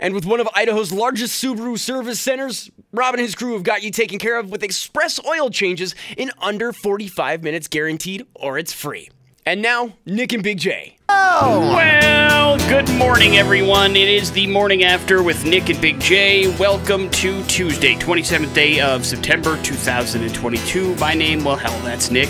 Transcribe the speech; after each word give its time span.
And 0.00 0.14
with 0.14 0.24
one 0.24 0.38
of 0.40 0.48
Idaho's 0.54 0.92
largest 0.92 1.42
Subaru 1.42 1.78
service 1.78 2.20
centers, 2.20 2.70
Rob 2.92 3.14
and 3.14 3.20
his 3.20 3.34
crew 3.34 3.54
have 3.54 3.64
got 3.64 3.82
you 3.82 3.90
taken 3.90 4.18
care 4.18 4.38
of 4.38 4.50
with 4.50 4.62
express 4.62 5.18
oil 5.26 5.50
changes 5.50 5.94
in 6.16 6.30
under 6.40 6.72
45 6.72 7.42
minutes 7.42 7.66
guaranteed, 7.66 8.24
or 8.34 8.58
it's 8.58 8.72
free. 8.72 9.10
And 9.44 9.60
now, 9.60 9.94
Nick 10.06 10.32
and 10.32 10.42
Big 10.42 10.58
J. 10.58 10.96
Oh! 11.08 11.74
Well, 11.74 12.58
good 12.68 12.88
morning, 12.94 13.38
everyone. 13.38 13.96
It 13.96 14.08
is 14.08 14.30
the 14.30 14.46
morning 14.46 14.84
after 14.84 15.22
with 15.22 15.44
Nick 15.44 15.68
and 15.70 15.80
Big 15.80 15.98
J. 15.98 16.54
Welcome 16.58 17.10
to 17.12 17.42
Tuesday, 17.44 17.94
27th 17.94 18.54
day 18.54 18.80
of 18.80 19.04
September 19.04 19.60
2022. 19.62 20.94
My 20.96 21.14
name, 21.14 21.42
well, 21.44 21.56
hell, 21.56 21.78
that's 21.80 22.10
Nick. 22.10 22.28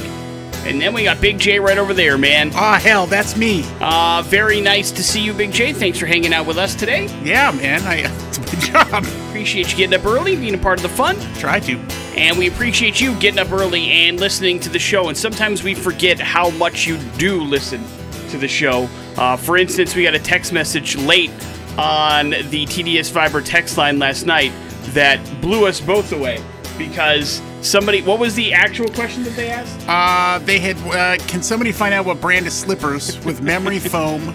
And 0.69 0.79
then 0.79 0.93
we 0.93 1.05
got 1.05 1.19
Big 1.19 1.39
J 1.39 1.59
right 1.59 1.79
over 1.79 1.95
there, 1.95 2.19
man. 2.19 2.51
Ah, 2.53 2.79
hell, 2.79 3.07
that's 3.07 3.39
me. 3.39 3.65
Uh, 3.81 4.23
very 4.27 4.61
nice 4.61 4.91
to 4.91 5.03
see 5.03 5.19
you, 5.19 5.33
Big 5.33 5.51
J. 5.51 5.73
Thanks 5.73 5.99
for 5.99 6.05
hanging 6.05 6.35
out 6.35 6.45
with 6.45 6.59
us 6.59 6.75
today. 6.75 7.07
Yeah, 7.25 7.51
man. 7.53 7.81
I, 7.85 8.01
it's 8.29 8.39
my 8.39 8.85
job. 8.85 9.05
Appreciate 9.29 9.71
you 9.71 9.77
getting 9.79 9.99
up 9.99 10.05
early, 10.05 10.37
being 10.37 10.55
a 10.55 10.59
part 10.59 10.79
of 10.79 10.83
the 10.83 10.91
fun. 10.91 11.17
Try 11.37 11.59
to. 11.61 11.79
And 12.19 12.37
we 12.37 12.49
appreciate 12.49 13.01
you 13.01 13.19
getting 13.19 13.39
up 13.39 13.51
early 13.51 13.89
and 13.89 14.21
listening 14.21 14.61
to 14.61 14.69
the 14.69 14.79
show. 14.79 15.09
And 15.09 15.17
sometimes 15.17 15.63
we 15.63 15.75
forget 15.75 16.21
how 16.21 16.51
much 16.51 16.87
you 16.87 16.99
do 17.17 17.41
listen 17.41 17.83
to 18.29 18.37
the 18.37 18.47
show. 18.47 18.91
Uh, 19.17 19.39
for 19.39 19.57
instance, 19.57 19.97
we 19.97 20.03
got 20.03 20.15
a 20.15 20.19
text 20.19 20.53
message 20.53 20.97
late 20.97 21.31
on 21.79 22.29
the 22.31 22.67
TDS 22.67 23.11
Fiber 23.11 23.41
text 23.41 23.79
line 23.79 23.99
last 23.99 24.27
night 24.27 24.53
that 24.89 25.19
blew 25.41 25.67
us 25.67 25.81
both 25.81 26.13
away 26.13 26.45
because 26.77 27.41
somebody. 27.63 28.03
What 28.03 28.19
was 28.19 28.35
the 28.35 28.53
actual 28.53 28.89
question 28.89 29.23
that 29.25 29.37
they 29.37 29.49
asked? 29.51 29.89
Uh, 29.89 30.39
they 30.45 30.59
had. 30.59 30.77
Uh, 30.79 31.23
can 31.27 31.43
somebody 31.43 31.73
find 31.73 31.95
out 31.95 32.07
what 32.07 32.21
brand 32.21 32.47
of 32.47 32.53
slippers 32.53 33.23
with 33.25 33.43
memory 33.43 33.79
foam 33.93 34.33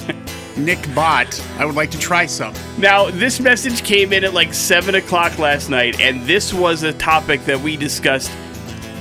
Nick 0.58 0.80
bought? 0.94 1.40
I 1.58 1.66
would 1.66 1.76
like 1.76 1.92
to 1.92 2.00
try 2.00 2.26
some. 2.26 2.54
Now, 2.78 3.10
this 3.10 3.40
message 3.40 3.84
came 3.84 4.14
in 4.14 4.24
at 4.24 4.34
like 4.34 4.54
7 4.54 4.96
o'clock 4.96 5.40
last 5.40 5.70
night, 5.70 6.00
and 6.00 6.24
this 6.24 6.54
was 6.54 6.84
a 6.84 6.94
topic 6.94 7.46
that 7.46 7.60
we 7.60 7.78
discussed 7.78 8.32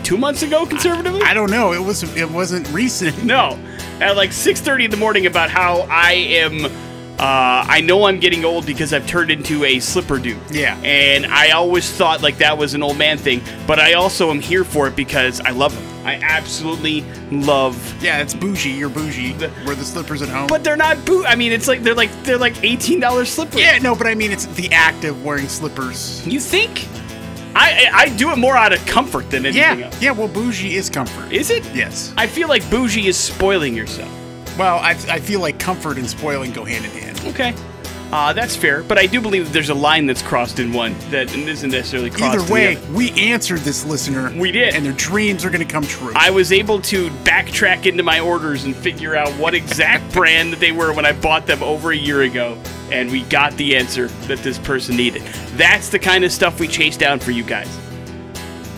two 0.02 0.16
months 0.16 0.42
ago, 0.42 0.66
conservatively? 0.66 1.22
I 1.22 1.34
don't 1.34 1.50
know. 1.50 1.72
It 1.72 1.80
was. 1.80 2.02
It 2.16 2.30
wasn't 2.30 2.68
recent. 2.70 3.24
No, 3.24 3.58
at 4.00 4.16
like 4.16 4.30
6:30 4.30 4.86
in 4.86 4.90
the 4.90 4.96
morning 4.96 5.26
about 5.26 5.50
how 5.50 5.86
I 5.90 6.12
am. 6.12 6.70
Uh, 7.18 7.64
I 7.68 7.80
know 7.82 8.04
I'm 8.06 8.18
getting 8.18 8.44
old 8.44 8.66
because 8.66 8.92
I've 8.92 9.06
turned 9.06 9.30
into 9.30 9.64
a 9.64 9.78
slipper 9.78 10.18
dude. 10.18 10.38
Yeah. 10.50 10.76
And 10.82 11.26
I 11.26 11.50
always 11.50 11.88
thought 11.88 12.20
like 12.20 12.38
that 12.38 12.58
was 12.58 12.74
an 12.74 12.82
old 12.82 12.98
man 12.98 13.16
thing, 13.16 13.40
but 13.66 13.78
I 13.78 13.92
also 13.92 14.30
am 14.30 14.40
here 14.40 14.64
for 14.64 14.88
it 14.88 14.96
because 14.96 15.40
I 15.40 15.50
love 15.50 15.72
them. 15.74 16.06
I 16.06 16.16
absolutely 16.16 17.02
love. 17.30 17.76
Yeah, 18.02 18.18
it's 18.20 18.34
bougie. 18.34 18.70
You're 18.70 18.88
bougie. 18.88 19.34
Wear 19.64 19.76
the 19.76 19.84
slippers 19.84 20.20
at 20.20 20.30
home. 20.30 20.48
But 20.48 20.64
they're 20.64 20.76
not 20.76 21.04
boot. 21.04 21.24
I 21.28 21.36
mean, 21.36 21.52
it's 21.52 21.68
like 21.68 21.84
they're 21.84 21.94
like 21.94 22.10
they're 22.24 22.38
like 22.38 22.60
eighteen 22.64 22.98
dollars 22.98 23.30
slippers. 23.30 23.60
yeah, 23.60 23.78
no, 23.78 23.94
but 23.94 24.08
I 24.08 24.16
mean, 24.16 24.32
it's 24.32 24.46
the 24.46 24.68
act 24.72 25.04
of 25.04 25.24
wearing 25.24 25.46
slippers. 25.46 26.26
You 26.26 26.40
think? 26.40 26.88
I 27.54 27.86
I 27.86 27.90
I 28.00 28.08
do 28.16 28.32
it 28.32 28.36
more 28.38 28.56
out 28.56 28.72
of 28.72 28.84
comfort 28.86 29.30
than 29.30 29.46
anything 29.46 29.78
Yeah, 29.78 29.86
else. 29.86 30.02
yeah. 30.02 30.10
Well, 30.10 30.26
bougie 30.26 30.74
is 30.74 30.90
comfort. 30.90 31.30
Is 31.32 31.50
it? 31.50 31.64
Yes. 31.72 32.12
I 32.16 32.26
feel 32.26 32.48
like 32.48 32.68
bougie 32.68 33.06
is 33.06 33.16
spoiling 33.16 33.76
yourself. 33.76 34.10
Well, 34.58 34.78
I, 34.78 34.90
I 34.90 35.20
feel 35.20 35.40
like 35.40 35.58
comfort 35.58 35.98
and 35.98 36.08
spoiling 36.08 36.52
go 36.52 36.64
hand 36.64 36.84
in 36.84 36.90
hand. 36.90 37.20
Okay. 37.26 37.54
Uh, 38.12 38.30
that's 38.34 38.54
fair, 38.54 38.82
but 38.82 38.98
I 38.98 39.06
do 39.06 39.22
believe 39.22 39.46
that 39.46 39.52
there's 39.54 39.70
a 39.70 39.74
line 39.74 40.04
that's 40.04 40.20
crossed 40.20 40.58
in 40.58 40.70
one 40.74 40.94
that 41.10 41.34
isn't 41.34 41.70
necessarily 41.70 42.10
crossed. 42.10 42.24
Either 42.24 42.40
in 42.40 42.46
the 42.46 42.52
way, 42.52 42.78
we 42.92 43.10
answered 43.12 43.60
this 43.60 43.86
listener. 43.86 44.30
We 44.38 44.52
did. 44.52 44.74
and 44.74 44.84
their 44.84 44.92
dreams 44.92 45.46
are 45.46 45.50
going 45.50 45.66
to 45.66 45.72
come 45.72 45.84
true. 45.84 46.12
I 46.14 46.28
was 46.28 46.52
able 46.52 46.82
to 46.82 47.08
backtrack 47.24 47.86
into 47.86 48.02
my 48.02 48.20
orders 48.20 48.64
and 48.64 48.76
figure 48.76 49.16
out 49.16 49.30
what 49.38 49.54
exact 49.54 50.12
brand 50.12 50.52
that 50.52 50.60
they 50.60 50.72
were 50.72 50.92
when 50.92 51.06
I 51.06 51.12
bought 51.12 51.46
them 51.46 51.62
over 51.62 51.90
a 51.90 51.96
year 51.96 52.20
ago, 52.20 52.60
and 52.90 53.10
we 53.10 53.22
got 53.22 53.54
the 53.54 53.76
answer 53.76 54.08
that 54.26 54.40
this 54.40 54.58
person 54.58 54.94
needed. 54.94 55.22
That's 55.54 55.88
the 55.88 55.98
kind 55.98 56.22
of 56.22 56.32
stuff 56.32 56.60
we 56.60 56.68
chase 56.68 56.98
down 56.98 57.18
for 57.18 57.30
you 57.30 57.44
guys. 57.44 57.78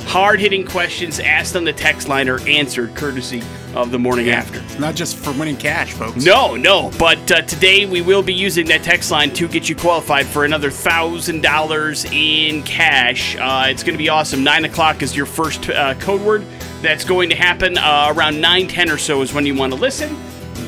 Hard 0.04 0.38
hitting 0.38 0.64
questions 0.64 1.18
asked 1.18 1.56
on 1.56 1.64
the 1.64 1.72
text 1.72 2.06
line 2.06 2.28
are 2.28 2.40
answered 2.46 2.94
courtesy 2.94 3.42
of 3.74 3.90
the 3.90 3.98
morning 3.98 4.30
after. 4.30 4.60
It's 4.60 4.78
not 4.78 4.94
just 4.94 5.16
for 5.16 5.32
winning 5.32 5.56
cash, 5.56 5.92
folks. 5.92 6.24
No, 6.24 6.56
no, 6.56 6.90
but 6.98 7.30
uh, 7.30 7.42
today 7.42 7.86
we 7.86 8.00
will 8.00 8.22
be 8.22 8.34
using 8.34 8.66
that 8.66 8.82
text 8.82 9.10
line 9.10 9.32
to 9.34 9.48
get 9.48 9.68
you 9.68 9.76
qualified 9.76 10.26
for 10.26 10.44
another 10.44 10.70
thousand 10.70 11.42
dollars 11.42 12.04
in 12.06 12.62
cash. 12.62 13.36
Uh, 13.36 13.66
it's 13.68 13.82
going 13.82 13.94
to 13.94 14.02
be 14.02 14.08
awesome. 14.08 14.44
Nine 14.44 14.64
o'clock 14.64 15.02
is 15.02 15.16
your 15.16 15.26
first 15.26 15.68
uh, 15.70 15.94
code 15.94 16.22
word. 16.22 16.44
That's 16.82 17.04
going 17.04 17.30
to 17.30 17.36
happen 17.36 17.78
uh, 17.78 18.12
around 18.14 18.40
nine 18.40 18.68
ten 18.68 18.90
or 18.90 18.98
so 18.98 19.22
is 19.22 19.32
when 19.32 19.46
you 19.46 19.54
want 19.54 19.72
to 19.72 19.78
listen. 19.78 20.16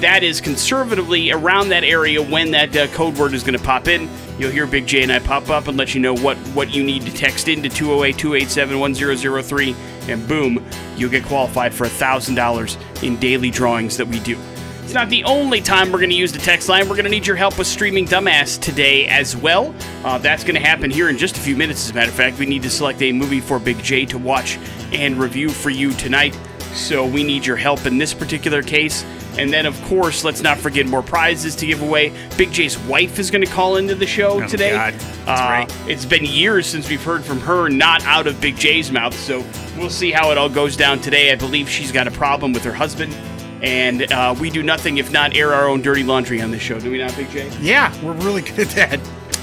That 0.00 0.22
is 0.22 0.42
conservatively 0.42 1.30
around 1.30 1.70
that 1.70 1.82
area 1.82 2.20
when 2.22 2.50
that 2.50 2.76
uh, 2.76 2.86
code 2.88 3.16
word 3.16 3.32
is 3.32 3.42
going 3.42 3.58
to 3.58 3.64
pop 3.64 3.88
in. 3.88 4.10
You'll 4.38 4.50
hear 4.50 4.66
Big 4.66 4.86
J 4.86 5.02
and 5.02 5.10
I 5.10 5.18
pop 5.20 5.48
up 5.48 5.68
and 5.68 5.78
let 5.78 5.94
you 5.94 6.00
know 6.00 6.14
what, 6.14 6.36
what 6.48 6.74
you 6.74 6.84
need 6.84 7.02
to 7.02 7.12
text 7.14 7.48
in 7.48 7.62
to 7.62 7.70
208 7.70 8.18
287 8.18 8.78
1003, 8.78 9.74
and 10.08 10.26
boom, 10.26 10.64
you'll 10.96 11.10
get 11.10 11.24
qualified 11.24 11.74
for 11.74 11.86
$1,000 11.86 13.02
in 13.02 13.16
daily 13.16 13.50
drawings 13.50 13.96
that 13.96 14.06
we 14.06 14.20
do. 14.20 14.38
It's 14.86 14.94
not 14.94 15.08
the 15.10 15.24
only 15.24 15.60
time 15.60 15.90
we're 15.90 15.98
going 15.98 16.10
to 16.10 16.16
use 16.16 16.30
the 16.30 16.38
text 16.38 16.68
line. 16.68 16.88
We're 16.88 16.94
going 16.94 17.06
to 17.06 17.10
need 17.10 17.26
your 17.26 17.34
help 17.34 17.58
with 17.58 17.66
streaming 17.66 18.06
Dumbass 18.06 18.60
today 18.60 19.08
as 19.08 19.36
well. 19.36 19.74
Uh, 20.04 20.18
that's 20.18 20.44
going 20.44 20.54
to 20.54 20.60
happen 20.60 20.92
here 20.92 21.08
in 21.08 21.18
just 21.18 21.36
a 21.36 21.40
few 21.40 21.56
minutes, 21.56 21.84
as 21.84 21.90
a 21.90 21.94
matter 21.94 22.08
of 22.08 22.16
fact. 22.16 22.38
We 22.38 22.46
need 22.46 22.62
to 22.62 22.70
select 22.70 23.02
a 23.02 23.10
movie 23.10 23.40
for 23.40 23.58
Big 23.58 23.82
J 23.82 24.06
to 24.06 24.16
watch 24.16 24.58
and 24.92 25.18
review 25.18 25.48
for 25.48 25.70
you 25.70 25.92
tonight. 25.94 26.38
So 26.72 27.04
we 27.04 27.24
need 27.24 27.44
your 27.44 27.56
help 27.56 27.84
in 27.84 27.98
this 27.98 28.14
particular 28.14 28.62
case. 28.62 29.04
And 29.38 29.52
then, 29.52 29.66
of 29.66 29.80
course, 29.84 30.24
let's 30.24 30.40
not 30.42 30.56
forget 30.58 30.86
more 30.86 31.02
prizes 31.02 31.54
to 31.56 31.66
give 31.66 31.82
away. 31.82 32.12
Big 32.38 32.52
J's 32.52 32.78
wife 32.80 33.18
is 33.18 33.30
going 33.30 33.44
to 33.44 33.50
call 33.50 33.76
into 33.76 33.94
the 33.94 34.06
show 34.06 34.42
Oh, 34.42 34.46
today. 34.48 34.70
God. 34.70 34.94
That's 34.94 35.40
Uh, 35.40 35.44
right. 35.44 35.76
It's 35.88 36.04
been 36.06 36.24
years 36.24 36.66
since 36.66 36.88
we've 36.88 37.02
heard 37.02 37.24
from 37.24 37.40
her, 37.40 37.68
not 37.68 38.02
out 38.04 38.26
of 38.26 38.40
Big 38.40 38.56
J's 38.56 38.90
mouth. 38.90 39.14
So 39.18 39.44
we'll 39.76 39.90
see 39.90 40.10
how 40.10 40.30
it 40.30 40.38
all 40.38 40.48
goes 40.48 40.76
down 40.76 41.00
today. 41.00 41.32
I 41.32 41.34
believe 41.34 41.68
she's 41.68 41.92
got 41.92 42.06
a 42.06 42.10
problem 42.10 42.52
with 42.52 42.64
her 42.64 42.72
husband. 42.72 43.14
And 43.62 44.10
uh, 44.12 44.34
we 44.38 44.50
do 44.50 44.62
nothing 44.62 44.98
if 44.98 45.10
not 45.10 45.34
air 45.36 45.52
our 45.54 45.68
own 45.68 45.82
dirty 45.82 46.02
laundry 46.02 46.40
on 46.42 46.50
this 46.50 46.62
show, 46.62 46.78
do 46.78 46.90
we 46.90 46.98
not, 46.98 47.14
Big 47.16 47.30
J? 47.30 47.50
Yeah, 47.60 47.92
we're 48.02 48.12
really 48.12 48.42
good 48.42 48.60
at 48.60 48.68
that. 48.70 49.00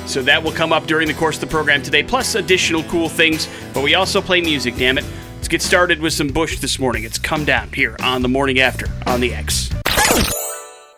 So 0.08 0.22
that 0.24 0.44
will 0.44 0.52
come 0.52 0.74
up 0.74 0.86
during 0.86 1.08
the 1.08 1.14
course 1.14 1.36
of 1.38 1.42
the 1.42 1.48
program 1.48 1.82
today, 1.82 2.04
plus 2.04 2.36
additional 2.36 2.84
cool 2.84 3.10
things. 3.10 3.48
But 3.74 3.84
we 3.84 3.96
also 3.96 4.22
play 4.22 4.42
music, 4.42 4.76
damn 4.76 4.98
it. 4.98 5.06
Let's 5.44 5.50
get 5.50 5.62
started 5.62 6.00
with 6.00 6.14
some 6.14 6.30
Bush 6.30 6.60
this 6.60 6.80
morning. 6.80 7.04
It's 7.04 7.20
Come 7.20 7.44
Down 7.44 7.68
here 7.74 7.98
on 8.02 8.22
the 8.22 8.30
morning 8.30 8.62
after 8.62 8.86
on 9.06 9.20
the 9.20 9.34
X. 9.34 9.70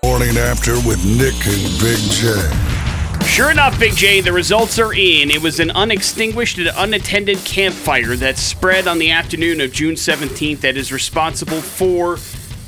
Morning 0.03 0.37
after 0.37 0.75
with 0.87 1.03
Nick 1.03 1.33
and 1.47 1.81
Big 1.81 1.97
J. 2.11 3.25
Sure 3.25 3.49
enough, 3.49 3.79
Big 3.79 3.95
J, 3.95 4.21
the 4.21 4.31
results 4.31 4.77
are 4.77 4.93
in. 4.93 5.31
It 5.31 5.41
was 5.41 5.59
an 5.59 5.71
unextinguished 5.71 6.59
and 6.59 6.69
unattended 6.75 7.39
campfire 7.39 8.15
that 8.17 8.37
spread 8.37 8.87
on 8.87 8.99
the 8.99 9.09
afternoon 9.09 9.61
of 9.61 9.71
June 9.71 9.95
17th 9.95 10.59
that 10.59 10.77
is 10.77 10.93
responsible 10.93 11.61
for 11.61 12.17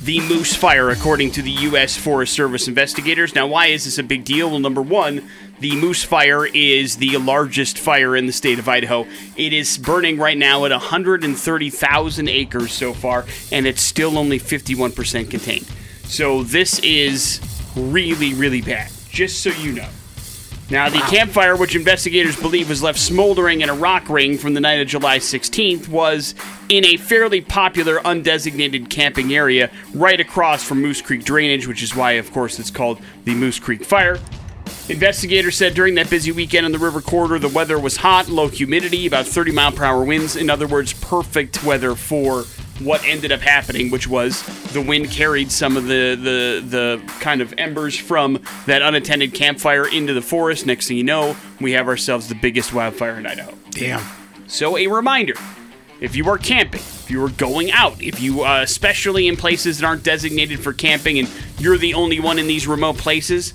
the 0.01 0.19
Moose 0.21 0.55
Fire, 0.55 0.89
according 0.89 1.29
to 1.33 1.43
the 1.43 1.51
U.S. 1.51 1.95
Forest 1.95 2.33
Service 2.33 2.67
investigators. 2.67 3.35
Now, 3.35 3.45
why 3.45 3.67
is 3.67 3.85
this 3.85 3.99
a 3.99 4.03
big 4.03 4.23
deal? 4.23 4.49
Well, 4.49 4.59
number 4.59 4.81
one, 4.81 5.29
the 5.59 5.75
Moose 5.75 6.03
Fire 6.03 6.45
is 6.45 6.97
the 6.97 7.17
largest 7.17 7.79
fire 7.79 8.15
in 8.15 8.25
the 8.25 8.33
state 8.33 8.59
of 8.59 8.69
Idaho. 8.69 9.07
It 9.35 9.53
is 9.53 9.77
burning 9.77 10.17
right 10.17 10.37
now 10.37 10.65
at 10.65 10.71
130,000 10.71 12.29
acres 12.29 12.71
so 12.71 12.93
far, 12.93 13.25
and 13.51 13.65
it's 13.65 13.81
still 13.81 14.17
only 14.17 14.39
51% 14.39 15.29
contained. 15.29 15.67
So 16.03 16.43
this 16.43 16.79
is 16.79 17.41
really, 17.75 18.33
really 18.33 18.61
bad, 18.61 18.91
just 19.09 19.41
so 19.41 19.49
you 19.49 19.73
know. 19.73 19.89
Now, 20.69 20.89
the 20.89 20.99
campfire, 20.99 21.55
which 21.55 21.77
investigators 21.77 22.37
believe 22.37 22.67
was 22.67 22.83
left 22.83 22.99
smoldering 22.99 23.61
in 23.61 23.69
a 23.69 23.73
rock 23.73 24.09
ring 24.09 24.37
from 24.37 24.53
the 24.53 24.59
night 24.59 24.81
of 24.81 24.87
July 24.89 25.19
16th, 25.19 25.87
was 25.87 26.35
in 26.67 26.83
a 26.83 26.97
fairly 26.97 27.39
popular 27.39 27.99
undesignated 27.99 28.89
camping 28.89 29.33
area 29.33 29.71
right 29.93 30.19
across 30.19 30.63
from 30.63 30.81
Moose 30.81 31.01
Creek 31.01 31.23
drainage, 31.23 31.67
which 31.67 31.81
is 31.81 31.95
why, 31.95 32.13
of 32.13 32.33
course, 32.33 32.59
it's 32.59 32.69
called 32.69 32.99
the 33.23 33.33
Moose 33.33 33.59
Creek 33.59 33.85
Fire. 33.85 34.19
Investigators 34.89 35.57
said 35.57 35.73
during 35.73 35.95
that 35.95 36.09
busy 36.09 36.31
weekend 36.31 36.65
on 36.65 36.71
the 36.71 36.79
river 36.79 37.01
corridor, 37.01 37.37
the 37.39 37.49
weather 37.49 37.77
was 37.77 37.97
hot, 37.97 38.29
low 38.29 38.47
humidity, 38.47 39.05
about 39.05 39.25
30 39.25 39.51
mile 39.51 39.71
per 39.71 39.83
hour 39.83 40.01
winds. 40.03 40.37
In 40.37 40.49
other 40.49 40.65
words, 40.65 40.93
perfect 40.93 41.61
weather 41.65 41.93
for 41.93 42.43
what 42.79 43.03
ended 43.03 43.33
up 43.33 43.41
happening, 43.41 43.91
which 43.91 44.07
was 44.07 44.43
the 44.71 44.81
wind 44.81 45.11
carried 45.11 45.51
some 45.51 45.75
of 45.75 45.87
the, 45.87 46.15
the, 46.15 46.63
the 46.65 47.11
kind 47.19 47.41
of 47.41 47.53
embers 47.57 47.97
from 47.97 48.41
that 48.65 48.81
unattended 48.81 49.33
campfire 49.33 49.87
into 49.87 50.13
the 50.13 50.21
forest. 50.21 50.65
Next 50.65 50.87
thing 50.87 50.95
you 50.95 51.03
know, 51.03 51.35
we 51.59 51.73
have 51.73 51.89
ourselves 51.89 52.29
the 52.29 52.35
biggest 52.35 52.73
wildfire 52.73 53.17
in 53.17 53.25
Idaho. 53.25 53.53
Damn. 53.71 54.01
So, 54.47 54.77
a 54.77 54.87
reminder 54.87 55.35
if 55.99 56.15
you 56.15 56.29
are 56.29 56.37
camping, 56.37 56.79
if 56.79 57.11
you 57.11 57.21
are 57.25 57.29
going 57.29 57.71
out, 57.71 58.01
if 58.01 58.21
you, 58.21 58.43
uh, 58.43 58.61
especially 58.61 59.27
in 59.27 59.35
places 59.35 59.79
that 59.79 59.85
aren't 59.85 60.03
designated 60.03 60.61
for 60.61 60.71
camping 60.71 61.19
and 61.19 61.29
you're 61.57 61.77
the 61.77 61.93
only 61.95 62.21
one 62.21 62.39
in 62.39 62.47
these 62.47 62.67
remote 62.67 62.97
places, 62.97 63.53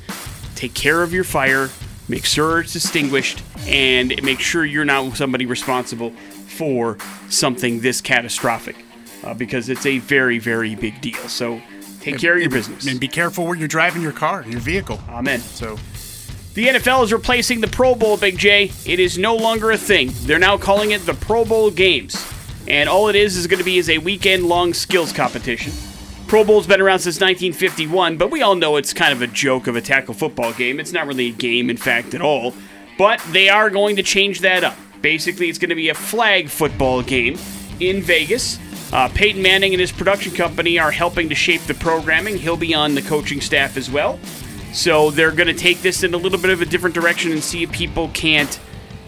take 0.54 0.74
care 0.74 1.02
of 1.02 1.12
your 1.12 1.24
fire, 1.24 1.70
make 2.08 2.24
sure 2.24 2.60
it's 2.60 2.76
extinguished, 2.76 3.42
and 3.66 4.20
make 4.22 4.40
sure 4.40 4.64
you're 4.64 4.84
not 4.84 5.16
somebody 5.16 5.46
responsible 5.46 6.10
for 6.10 6.98
something 7.28 7.80
this 7.80 8.00
catastrophic 8.00 8.76
uh, 9.24 9.34
because 9.34 9.68
it's 9.68 9.86
a 9.86 9.98
very, 9.98 10.38
very 10.38 10.74
big 10.74 11.00
deal. 11.00 11.28
So, 11.28 11.60
take 12.00 12.18
care 12.18 12.34
of 12.34 12.40
your 12.40 12.50
business. 12.50 12.86
And 12.86 13.00
be 13.00 13.08
careful 13.08 13.46
where 13.46 13.54
you're 13.56 13.68
driving 13.68 14.02
your 14.02 14.12
car, 14.12 14.44
your 14.46 14.60
vehicle. 14.60 15.00
Amen. 15.08 15.40
So, 15.40 15.78
The 16.54 16.66
NFL 16.68 17.04
is 17.04 17.12
replacing 17.12 17.60
the 17.62 17.68
Pro 17.68 17.94
Bowl, 17.94 18.16
Big 18.16 18.36
J. 18.36 18.70
It 18.84 19.00
is 19.00 19.16
no 19.16 19.34
longer 19.34 19.70
a 19.70 19.78
thing. 19.78 20.10
They're 20.24 20.38
now 20.38 20.58
calling 20.58 20.90
it 20.90 21.06
the 21.06 21.14
Pro 21.14 21.44
Bowl 21.44 21.70
Games. 21.70 22.26
And 22.68 22.88
all 22.88 23.08
it 23.08 23.16
is 23.16 23.36
is 23.36 23.46
going 23.46 23.58
to 23.58 23.64
be 23.64 23.78
is 23.78 23.88
a 23.88 23.98
weekend 23.98 24.44
long 24.46 24.74
skills 24.74 25.12
competition. 25.12 25.72
Pro 26.32 26.44
Bowl's 26.44 26.66
been 26.66 26.80
around 26.80 27.00
since 27.00 27.16
1951, 27.16 28.16
but 28.16 28.30
we 28.30 28.40
all 28.40 28.54
know 28.54 28.76
it's 28.76 28.94
kind 28.94 29.12
of 29.12 29.20
a 29.20 29.26
joke 29.26 29.66
of 29.66 29.76
a 29.76 29.82
tackle 29.82 30.14
football 30.14 30.54
game. 30.54 30.80
It's 30.80 30.90
not 30.90 31.06
really 31.06 31.26
a 31.26 31.30
game, 31.30 31.68
in 31.68 31.76
fact, 31.76 32.14
at 32.14 32.22
all. 32.22 32.54
But 32.96 33.20
they 33.32 33.50
are 33.50 33.68
going 33.68 33.96
to 33.96 34.02
change 34.02 34.40
that 34.40 34.64
up. 34.64 34.74
Basically, 35.02 35.50
it's 35.50 35.58
going 35.58 35.68
to 35.68 35.74
be 35.74 35.90
a 35.90 35.94
flag 35.94 36.48
football 36.48 37.02
game 37.02 37.38
in 37.80 38.00
Vegas. 38.00 38.58
Uh, 38.94 39.10
Peyton 39.10 39.42
Manning 39.42 39.74
and 39.74 39.80
his 39.82 39.92
production 39.92 40.32
company 40.32 40.78
are 40.78 40.90
helping 40.90 41.28
to 41.28 41.34
shape 41.34 41.60
the 41.64 41.74
programming. 41.74 42.38
He'll 42.38 42.56
be 42.56 42.72
on 42.72 42.94
the 42.94 43.02
coaching 43.02 43.42
staff 43.42 43.76
as 43.76 43.90
well. 43.90 44.18
So 44.72 45.10
they're 45.10 45.32
going 45.32 45.54
to 45.54 45.54
take 45.54 45.82
this 45.82 46.02
in 46.02 46.14
a 46.14 46.16
little 46.16 46.38
bit 46.38 46.48
of 46.48 46.62
a 46.62 46.64
different 46.64 46.94
direction 46.94 47.32
and 47.32 47.44
see 47.44 47.62
if 47.64 47.72
people 47.72 48.08
can't 48.14 48.58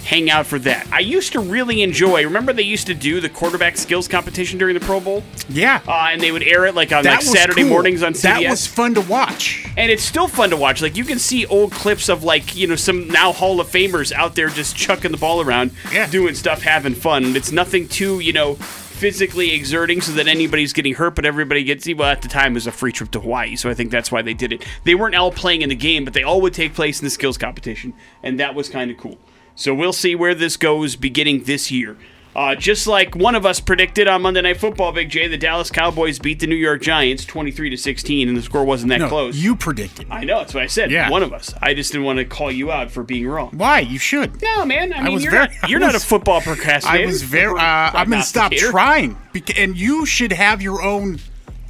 hang 0.04 0.30
out 0.30 0.46
for 0.46 0.58
that. 0.60 0.86
I 0.92 1.00
used 1.00 1.32
to 1.32 1.40
really 1.40 1.82
enjoy. 1.82 2.22
Remember 2.24 2.52
they 2.52 2.62
used 2.62 2.86
to 2.88 2.94
do 2.94 3.20
the 3.20 3.28
quarterback 3.28 3.76
skills 3.76 4.06
competition 4.06 4.58
during 4.58 4.74
the 4.74 4.80
Pro 4.80 5.00
Bowl, 5.00 5.22
yeah. 5.48 5.80
uh, 5.88 6.08
and 6.12 6.20
they 6.20 6.30
would 6.30 6.42
air 6.42 6.66
it 6.66 6.74
like 6.74 6.92
on 6.92 7.02
that 7.04 7.16
like 7.16 7.22
Saturday 7.22 7.62
cool. 7.62 7.70
mornings 7.70 8.02
on 8.02 8.12
CBS. 8.12 8.22
That 8.22 8.50
was 8.50 8.66
fun 8.66 8.94
to 8.94 9.00
watch. 9.00 9.66
and 9.76 9.90
it's 9.90 10.04
still 10.04 10.28
fun 10.28 10.50
to 10.50 10.56
watch. 10.56 10.82
Like 10.82 10.96
you 10.96 11.04
can 11.04 11.18
see 11.18 11.46
old 11.46 11.72
clips 11.72 12.08
of 12.08 12.22
like 12.22 12.54
you 12.54 12.66
know 12.66 12.76
some 12.76 13.08
now 13.08 13.32
Hall 13.32 13.60
of 13.60 13.68
Famers 13.68 14.12
out 14.12 14.34
there 14.34 14.48
just 14.48 14.76
chucking 14.76 15.10
the 15.10 15.18
ball 15.18 15.40
around, 15.40 15.72
Yeah. 15.92 16.08
doing 16.10 16.34
stuff, 16.34 16.62
having 16.62 16.94
fun. 16.94 17.34
It's 17.36 17.50
nothing 17.52 17.88
too 17.88 18.20
you 18.20 18.32
know 18.32 18.54
physically 18.94 19.52
exerting 19.52 20.00
so 20.00 20.12
that 20.12 20.28
anybody's 20.28 20.72
getting 20.72 20.94
hurt, 20.94 21.14
but 21.16 21.24
everybody 21.26 21.64
gets. 21.64 21.88
Well, 21.94 22.08
at 22.08 22.22
the 22.22 22.28
time 22.28 22.52
it 22.52 22.54
was 22.54 22.66
a 22.66 22.72
free 22.72 22.92
trip 22.92 23.10
to 23.10 23.20
Hawaii, 23.20 23.56
so 23.56 23.68
I 23.68 23.74
think 23.74 23.90
that's 23.90 24.12
why 24.12 24.22
they 24.22 24.34
did 24.34 24.52
it. 24.52 24.64
They 24.84 24.94
weren't 24.94 25.14
all 25.16 25.32
playing 25.32 25.62
in 25.62 25.68
the 25.68 25.74
game, 25.74 26.04
but 26.04 26.14
they 26.14 26.22
all 26.22 26.40
would 26.42 26.54
take 26.54 26.74
place 26.74 27.00
in 27.00 27.04
the 27.04 27.10
skills 27.10 27.36
competition, 27.36 27.92
and 28.22 28.38
that 28.38 28.54
was 28.54 28.68
kind 28.68 28.90
of 28.90 28.96
cool. 28.96 29.18
So 29.56 29.74
we'll 29.74 29.92
see 29.92 30.14
where 30.14 30.34
this 30.34 30.56
goes 30.56 30.96
beginning 30.96 31.44
this 31.44 31.70
year. 31.70 31.96
Uh, 32.36 32.56
just 32.56 32.88
like 32.88 33.14
one 33.14 33.36
of 33.36 33.46
us 33.46 33.60
predicted 33.60 34.08
on 34.08 34.20
Monday 34.22 34.40
Night 34.42 34.56
Football, 34.56 34.90
Big 34.90 35.08
J, 35.08 35.28
the 35.28 35.38
Dallas 35.38 35.70
Cowboys 35.70 36.18
beat 36.18 36.40
the 36.40 36.48
New 36.48 36.56
York 36.56 36.82
Giants 36.82 37.24
23 37.24 37.70
to 37.70 37.76
16, 37.76 38.28
and 38.28 38.36
the 38.36 38.42
score 38.42 38.64
wasn't 38.64 38.88
that 38.88 38.98
No, 38.98 39.08
close. 39.08 39.36
you 39.36 39.54
predicted. 39.54 40.08
I 40.10 40.24
know, 40.24 40.38
that's 40.38 40.52
what 40.52 40.64
I 40.64 40.66
said. 40.66 40.90
Yeah. 40.90 41.08
One 41.10 41.22
of 41.22 41.32
us. 41.32 41.54
I 41.62 41.74
just 41.74 41.92
didn't 41.92 42.04
want 42.06 42.18
to 42.18 42.24
call 42.24 42.50
you 42.50 42.72
out 42.72 42.90
for 42.90 43.04
being 43.04 43.28
wrong. 43.28 43.50
Why? 43.56 43.78
You 43.78 44.00
should. 44.00 44.42
No, 44.42 44.64
man. 44.66 44.92
I 44.92 45.02
mean, 45.02 45.14
was 45.14 45.22
you're, 45.22 45.30
very- 45.30 45.46
not, 45.62 45.68
you're 45.70 45.80
I 45.80 45.86
not 45.86 45.94
a 45.94 46.00
football 46.00 46.40
procrastinator. 46.40 47.04
I 47.04 47.06
was 47.06 47.22
very. 47.22 47.56
Uh, 47.56 47.62
I'm 47.62 48.10
going 48.10 48.20
to 48.20 48.26
stop 48.26 48.50
trying, 48.50 49.16
and 49.56 49.78
you 49.78 50.04
should 50.04 50.32
have 50.32 50.60
your 50.60 50.82
own 50.82 51.20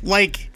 like 0.02 0.50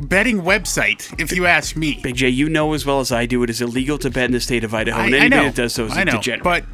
betting 0.00 0.42
website. 0.42 1.18
If 1.20 1.32
you 1.32 1.46
ask 1.46 1.76
me, 1.76 2.00
Big 2.02 2.16
J, 2.16 2.28
you 2.28 2.48
know 2.48 2.72
as 2.72 2.86
well 2.86 3.00
as 3.00 3.12
I 3.12 3.26
do, 3.26 3.42
it 3.42 3.50
is 3.50 3.60
illegal 3.60 3.98
to 3.98 4.10
bet 4.10 4.24
in 4.24 4.32
the 4.32 4.40
state 4.40 4.64
of 4.64 4.74
Idaho, 4.74 5.00
I, 5.00 5.06
and 5.06 5.14
anybody 5.14 5.42
know. 5.42 5.46
that 5.48 5.54
does 5.54 5.74
so 5.74 5.86
is 5.86 5.92
I 5.92 6.02
a 6.02 6.04
know, 6.06 6.12
degenerate. 6.12 6.44
but. 6.44 6.64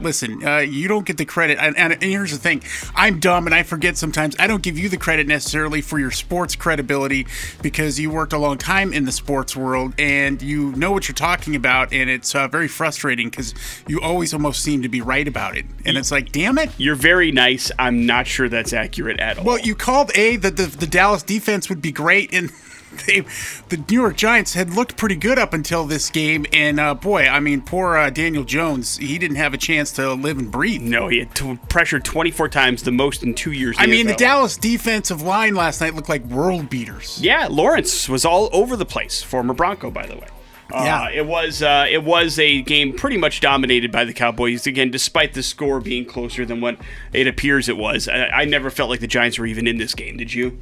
Listen, 0.00 0.46
uh, 0.46 0.58
you 0.58 0.86
don't 0.86 1.04
get 1.04 1.16
the 1.16 1.24
credit, 1.24 1.58
and, 1.60 1.76
and, 1.76 1.92
and 1.92 2.02
here's 2.02 2.30
the 2.30 2.38
thing: 2.38 2.62
I'm 2.94 3.18
dumb, 3.18 3.46
and 3.46 3.54
I 3.54 3.64
forget 3.64 3.96
sometimes. 3.96 4.36
I 4.38 4.46
don't 4.46 4.62
give 4.62 4.78
you 4.78 4.88
the 4.88 4.96
credit 4.96 5.26
necessarily 5.26 5.80
for 5.80 5.98
your 5.98 6.12
sports 6.12 6.54
credibility 6.54 7.26
because 7.62 7.98
you 7.98 8.08
worked 8.10 8.32
a 8.32 8.38
long 8.38 8.58
time 8.58 8.92
in 8.92 9.06
the 9.06 9.10
sports 9.12 9.56
world 9.56 9.94
and 9.98 10.40
you 10.40 10.70
know 10.76 10.92
what 10.92 11.08
you're 11.08 11.16
talking 11.16 11.56
about, 11.56 11.92
and 11.92 12.08
it's 12.08 12.32
uh, 12.34 12.46
very 12.46 12.68
frustrating 12.68 13.28
because 13.28 13.54
you 13.88 14.00
always 14.00 14.32
almost 14.32 14.62
seem 14.62 14.82
to 14.82 14.88
be 14.88 15.00
right 15.00 15.26
about 15.26 15.56
it, 15.56 15.66
and 15.84 15.96
it's 15.96 16.12
like, 16.12 16.30
damn 16.30 16.58
it, 16.58 16.70
you're 16.78 16.94
very 16.94 17.32
nice. 17.32 17.72
I'm 17.76 18.06
not 18.06 18.28
sure 18.28 18.48
that's 18.48 18.72
accurate 18.72 19.18
at 19.18 19.38
all. 19.38 19.44
Well, 19.44 19.58
you 19.58 19.74
called 19.74 20.12
a 20.14 20.36
that 20.36 20.56
the, 20.56 20.66
the 20.66 20.86
Dallas 20.86 21.24
defense 21.24 21.68
would 21.68 21.82
be 21.82 21.90
great, 21.90 22.32
and 22.32 22.52
they, 23.06 23.20
the 23.68 23.76
New 23.88 24.00
York 24.00 24.16
Giants 24.16 24.54
had 24.54 24.70
looked 24.70 24.96
pretty 24.96 25.16
good 25.16 25.38
up 25.38 25.52
until 25.52 25.84
this 25.84 26.10
game. 26.10 26.46
And 26.52 26.80
uh, 26.80 26.94
boy, 26.94 27.26
I 27.28 27.40
mean, 27.40 27.60
poor 27.62 27.96
uh, 27.96 28.10
Daniel 28.10 28.44
Jones, 28.44 28.96
he 28.96 29.18
didn't 29.18 29.36
have 29.36 29.54
a 29.54 29.58
chance 29.58 29.92
to 29.92 30.12
live 30.14 30.38
and 30.38 30.50
breathe. 30.50 30.82
no, 30.82 31.08
he 31.08 31.18
had 31.20 31.34
t- 31.34 31.58
pressured 31.68 32.04
24 32.04 32.48
times, 32.48 32.82
the 32.82 32.90
most 32.92 33.22
in 33.22 33.34
two 33.34 33.52
years. 33.52 33.76
I 33.78 33.86
mean, 33.86 34.06
the 34.06 34.14
NFL. 34.14 34.18
Dallas 34.18 34.56
defensive 34.56 35.22
line 35.22 35.54
last 35.54 35.80
night 35.80 35.94
looked 35.94 36.08
like 36.08 36.24
world 36.24 36.70
beaters. 36.70 37.18
Yeah, 37.22 37.46
Lawrence 37.50 38.08
was 38.08 38.24
all 38.24 38.48
over 38.52 38.76
the 38.76 38.86
place. 38.86 39.22
Former 39.22 39.54
Bronco, 39.54 39.90
by 39.90 40.06
the 40.06 40.16
way. 40.16 40.26
Uh, 40.72 40.82
Yeah. 40.84 41.08
it 41.10 41.24
was 41.26 41.62
uh, 41.62 41.86
it 41.90 42.04
was 42.04 42.38
a 42.38 42.60
game 42.60 42.92
pretty 42.94 43.16
much 43.16 43.40
dominated 43.40 43.90
by 43.90 44.04
the 44.04 44.12
Cowboys. 44.12 44.66
Again, 44.66 44.90
despite 44.90 45.32
the 45.32 45.42
score 45.42 45.80
being 45.80 46.04
closer 46.04 46.44
than 46.44 46.60
what 46.60 46.76
it 47.12 47.26
appears 47.26 47.68
it 47.70 47.76
was, 47.78 48.06
I, 48.06 48.26
I 48.28 48.44
never 48.44 48.68
felt 48.70 48.90
like 48.90 49.00
the 49.00 49.06
Giants 49.06 49.38
were 49.38 49.46
even 49.46 49.66
in 49.66 49.78
this 49.78 49.94
game. 49.94 50.18
Did 50.18 50.34
you? 50.34 50.58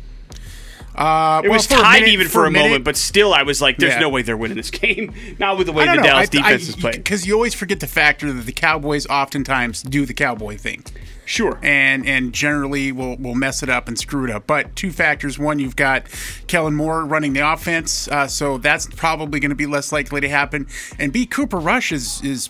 Uh, 0.96 1.43
It 1.44 1.48
well, 1.48 1.58
was 1.58 1.66
tied 1.66 2.00
minute- 2.00 2.08
even 2.08 2.26
for, 2.28 2.46
a, 2.46 2.50
minute- 2.50 2.64
moment, 2.69 2.84
but 2.84 2.96
still, 2.96 3.34
I 3.34 3.43
was 3.43 3.60
like, 3.60 3.76
"There's 3.76 3.93
Yeah. 3.94 4.00
no 4.00 4.08
way 4.08 4.22
they're 4.22 4.37
winning 4.37 4.56
this 4.56 4.70
game." 4.70 5.12
Not 5.38 5.58
with 5.58 5.66
the 5.66 5.72
way 5.75 5.84
the 5.84 5.96
know. 5.96 6.02
Dallas 6.02 6.31
I- 6.32 6.38
I- 6.38 6.43
defense 6.52 6.69
is 6.70 6.76
playing. 6.76 6.96
because 6.98 7.26
you 7.26 7.34
always 7.34 7.52
forget 7.54 7.81
the 7.81 7.87
factor 7.87 8.32
that 8.32 8.46
the 8.46 8.52
Cowboys 8.52 9.06
oftentimes 9.08 9.82
do 9.82 10.06
the 10.06 10.14
Cowboy 10.14 10.56
thing. 10.56 10.84
Sure. 11.26 11.58
and 11.62 12.06
and 12.06 12.32
generally 12.32 12.93
will 12.93 13.17
will 13.17 13.34
mess 13.34 13.62
it 13.62 13.69
up 13.69 13.88
and 13.88 13.99
screw 13.99 14.25
it 14.25 14.31
up. 14.31 14.46
But 14.46 14.75
two 14.76 14.90
factors: 14.93 15.38
one, 15.38 15.58
you've 15.58 15.76
got 15.76 16.05
Kellen 16.46 16.75
Moore 16.75 17.05
running 17.05 17.32
the 17.34 17.40
offense, 17.40 18.08
uh, 18.08 18.26
so 18.28 18.56
that's 18.58 18.87
probably 18.87 19.40
going 19.40 19.50
to 19.50 19.56
be 19.56 19.67
less 19.67 19.93
likely 19.93 20.20
to 20.23 20.28
happen. 20.28 20.67
And 20.99 21.12
B, 21.12 21.26
Cooper 21.26 21.58
Rush 21.58 21.93
is 21.93 22.23
is 22.23 22.49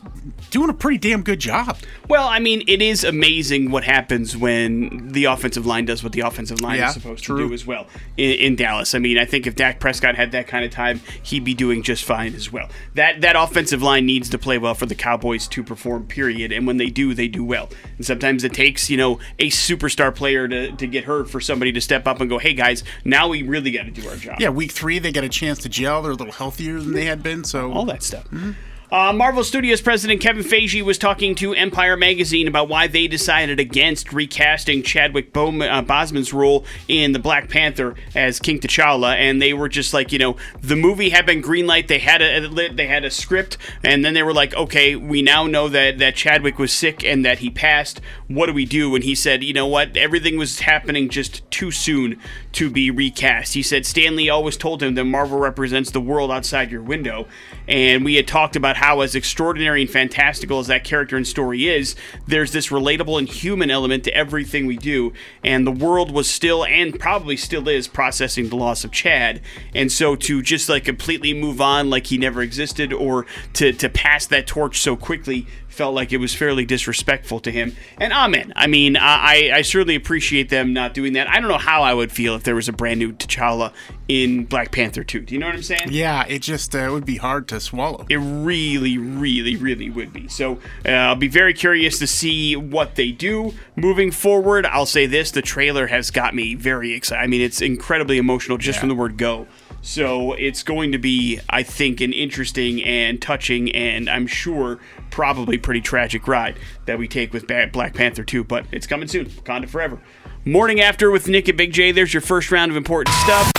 doing 0.50 0.69
a 0.70 0.75
pretty 0.75 0.99
damn 0.99 1.23
good 1.23 1.40
job. 1.40 1.78
Well, 2.08 2.28
I 2.28 2.38
mean, 2.38 2.62
it 2.69 2.81
is 2.82 3.02
amazing 3.02 3.70
what 3.70 3.82
happens 3.84 4.37
when 4.37 5.08
the 5.11 5.25
offensive 5.25 5.64
line 5.67 5.87
does 5.87 6.02
what 6.05 6.12
the 6.12 6.20
offensive 6.20 6.61
line 6.61 6.79
Yeah, 6.79 6.88
is 6.88 6.94
supposed 6.94 7.25
true. 7.25 7.38
to 7.38 7.49
do 7.49 7.55
as 7.55 7.67
well 7.67 7.87
in, 8.17 8.32
in 8.32 8.56
Dallas. 8.56 8.94
I 8.94 8.99
mean, 8.99 9.17
I 9.19 9.25
think 9.25 9.46
if 9.46 9.56
Dak 9.56 9.81
Prescott 9.81 10.14
had 10.14 10.32
that 10.32 10.46
kind 10.46 10.64
of 10.64 10.70
time, 10.70 11.00
he'd 11.22 11.44
be 11.44 11.55
doing 11.55 11.82
just 11.82 12.05
fine 12.05 12.34
as 12.34 12.52
well. 12.52 12.69
That 12.94 13.22
that 13.22 13.37
offensive 13.37 13.82
line 13.82 14.05
needs 14.05 14.29
to 14.31 14.38
play 14.38 14.58
well 14.58 14.75
for 14.75 14.84
the 14.87 14.94
Cowboys 14.94 15.49
to 15.49 15.64
perform. 15.64 16.06
Period. 16.06 16.52
And 16.52 16.67
when 16.67 16.76
they 16.76 16.90
do, 16.90 17.14
they 17.14 17.26
do 17.29 17.43
well. 17.43 17.70
And 17.96 18.05
sometimes 18.05 18.44
it 18.44 18.52
takes 18.52 18.66
you 18.89 18.96
know 18.96 19.19
a 19.39 19.51
superstar 19.51 20.15
player 20.15 20.49
to, 20.49 20.73
to 20.73 20.87
get 20.87 21.05
hurt 21.05 21.31
for 21.31 21.41
somebody 21.41 21.73
to 21.73 21.81
step 21.81 22.06
up 22.06 22.20
and 22.20 22.29
go, 22.29 22.39
"Hey 22.39 22.55
guys, 22.55 22.85
now 23.05 23.29
we 23.29 23.43
really 23.43 23.70
got 23.70 23.85
to 23.85 23.91
do 23.91 24.08
our 24.08 24.17
job." 24.17 24.41
Yeah, 24.41 24.51
week 24.51 24.73
three 24.73 24.99
they 24.99 25.13
got 25.13 25.25
a 25.25 25.29
chance 25.29 25.58
to 25.61 25.69
gel. 25.69 26.03
They're 26.03 26.13
a 26.13 26.15
little 26.15 26.32
healthier 26.32 26.81
than 26.81 26.93
they 26.93 27.05
had 27.05 27.23
been. 27.23 27.44
So 27.44 27.73
all 27.73 27.85
that 27.87 28.03
stuff. 28.03 28.25
Mm-hmm. 28.25 28.53
Uh, 28.90 29.12
Marvel 29.12 29.43
Studios 29.43 29.81
president 29.81 30.20
Kevin 30.20 30.44
Feige 30.44 30.81
was 30.82 30.96
talking 30.96 31.34
to 31.34 31.52
Empire 31.55 31.96
magazine 31.96 32.46
about 32.46 32.69
why 32.69 32.86
they 32.86 33.08
decided 33.08 33.58
against 33.58 34.12
recasting 34.12 34.84
Chadwick 34.84 35.32
Bom- 35.32 35.60
uh, 35.60 35.82
Boseman's 35.82 36.32
role 36.32 36.64
in 36.86 37.10
the 37.10 37.19
Black 37.19 37.48
Panther 37.48 37.96
as 38.14 38.38
King 38.38 38.60
T'Challa, 38.60 39.16
and 39.16 39.43
they 39.43 39.52
were 39.52 39.69
just 39.69 39.93
like, 39.93 40.12
you 40.12 40.20
know, 40.20 40.36
the 40.60 40.76
movie 40.76 41.10
had 41.10 41.26
been 41.26 41.43
greenlight. 41.43 41.88
They 41.88 41.98
had 41.98 42.22
a 42.22 42.48
they 42.72 42.86
had 42.86 43.05
a 43.05 43.10
script, 43.10 43.58
and 43.82 44.05
then 44.05 44.14
they 44.14 44.22
were 44.22 44.32
like, 44.32 44.55
okay, 44.55 44.94
we 44.94 45.20
now 45.20 45.48
know 45.48 45.69
that 45.69 45.98
that 45.98 46.14
Chadwick 46.14 46.56
was 46.56 46.72
sick 46.72 47.05
and 47.05 47.24
that 47.24 47.40
he 47.40 47.50
passed. 47.50 48.00
What 48.28 48.46
do 48.46 48.52
we 48.52 48.66
do? 48.66 48.94
And 48.94 49.02
he 49.02 49.16
said, 49.16 49.43
you 49.43 49.52
know 49.52 49.66
what, 49.66 49.96
everything 49.96 50.38
was 50.38 50.60
happening 50.60 51.08
just 51.08 51.48
too 51.50 51.72
soon 51.72 52.20
to 52.52 52.70
be 52.70 52.93
recast. 52.93 53.55
He 53.55 53.64
said 53.64 53.84
Stan 53.84 54.14
Lee 54.14 54.28
always 54.28 54.56
told 54.56 54.81
him 54.81 54.94
that 54.94 55.05
Marvel 55.05 55.38
represents 55.38 55.90
the 55.90 56.00
world 56.00 56.31
outside 56.31 56.70
your 56.70 56.82
window, 56.82 57.26
and 57.69 58.05
we 58.05 58.15
had 58.15 58.27
talked 58.27 58.56
about 58.56 58.77
how, 58.77 59.01
as 59.01 59.15
extraordinary 59.15 59.82
and 59.82 59.91
fantastical 59.91 60.58
as 60.58 60.67
that 60.69 60.85
character 60.85 61.17
and 61.17 61.27
story 61.27 61.69
is, 61.69 61.96
there's 62.27 62.53
this 62.53 62.69
relatable 62.69 63.19
and 63.19 63.29
human 63.29 63.70
element 63.70 64.05
to 64.05 64.15
everything 64.15 64.67
we 64.67 64.77
do, 64.77 65.13
and 65.44 65.67
the 65.67 65.73
world 65.73 66.11
was 66.11 66.29
still, 66.29 66.65
and 66.65 66.99
probably 66.99 67.37
still 67.37 67.69
is, 67.69 67.89
processing 67.89 68.49
the 68.49 68.56
loss 68.56 68.85
of 68.85 68.93
Chad, 68.93 69.41
and 69.75 69.91
so 69.91 70.17
to 70.17 70.43
just 70.43 70.69
like 70.69 70.85
completely 70.85 71.35
move 71.35 71.61
on 71.61 71.91
like 71.91 72.06
he 72.06 72.19
never 72.19 72.43
existed, 72.43 72.93
or 72.93 73.27
to 73.55 73.73
to 73.73 73.89
pass 73.89 74.27
that 74.27 74.46
torch 74.46 74.81
so 74.81 74.96
quickly 74.96 75.46
felt 75.77 75.95
like 75.95 76.13
it 76.13 76.17
was 76.17 76.35
fairly 76.35 76.65
disrespectful 76.65 77.39
to 77.41 77.53
him. 77.53 77.77
And 77.99 78.13
amen. 78.13 78.53
I 78.56 78.67
mean, 78.67 78.97
I, 78.97 79.51
I 79.53 79.63
certainly 79.63 79.95
appreciate 79.95 80.49
them 80.49 80.73
not 80.73 80.95
doing 80.95 81.13
that. 81.13 81.29
I 81.29 81.39
don't 81.39 81.49
know 81.49 81.59
how 81.59 81.83
I 81.83 81.93
would 81.93 82.11
feel 82.11 82.35
if 82.35 82.45
there 82.45 82.55
was 82.55 82.69
a 82.69 82.73
brand 82.73 82.99
new 82.99 83.13
T'Challa 83.13 83.73
in 84.09 84.47
Black 84.47 84.73
Panther 84.73 85.05
2. 85.05 85.21
Do 85.21 85.35
you 85.35 85.39
know 85.39 85.47
what 85.47 85.55
I'm 85.55 85.63
saying? 85.63 85.89
Yeah, 85.91 86.25
it 86.27 86.41
just 86.41 86.75
uh, 86.75 86.89
would 86.91 87.05
be 87.05 87.17
hard 87.17 87.47
to 87.49 87.61
swallow. 87.61 88.06
It 88.09 88.17
really, 88.17 88.97
really, 88.97 89.56
really 89.56 89.91
would 89.91 90.13
be. 90.13 90.29
So 90.29 90.59
uh, 90.87 90.91
I'll 90.91 91.17
be 91.17 91.29
very 91.29 91.53
curious 91.53 91.99
to 91.99 92.06
see 92.06 92.56
what 92.56 92.95
they 92.95 93.13
do 93.13 93.53
moving 93.75 94.11
forward. 94.11 94.65
I'll 94.67 94.87
say 94.87 95.06
this 95.06 95.31
the 95.31 95.43
trailer 95.43 95.89
has 95.89 96.11
got 96.11 96.35
me 96.35 96.55
very 96.55 96.95
excited. 96.95 97.23
I 97.23 97.27
mean, 97.27 97.43
it's 97.43 97.61
incredibly 97.61 98.17
emotional 98.17 98.56
just 98.56 98.79
from 98.79 98.89
the 98.89 98.95
word 98.95 99.19
go. 99.19 99.47
So 99.83 100.33
it's 100.33 100.65
going 100.65 100.91
to 100.93 100.99
be, 100.99 101.39
I 101.49 101.63
think, 101.63 102.01
an 102.01 102.13
interesting 102.13 102.83
and 102.83 103.23
touching 103.23 103.71
and 103.73 104.11
I'm 104.11 104.27
sure 104.27 104.81
probably 105.17 105.56
pretty 105.56 105.81
tragic 105.81 106.29
ride 106.29 106.58
that 106.85 106.99
we 106.99 107.08
take 107.08 107.32
with 107.32 107.46
Black 107.46 107.94
Panther 107.94 108.23
2. 108.23 108.44
But 108.44 108.67
it's 108.70 108.87
coming 108.87 109.08
soon. 109.08 109.25
Wakanda 109.25 109.67
forever. 109.67 109.99
Morning 110.44 110.79
after 110.82 111.11
with 111.11 111.27
Nick 111.27 111.49
and 111.49 111.56
Big 111.56 111.73
J. 111.73 111.91
There's 111.91 112.13
your 112.13 112.20
first 112.20 112.53
round 112.53 112.70
of 112.70 112.77
important 112.77 113.15
stuff. 113.25 113.51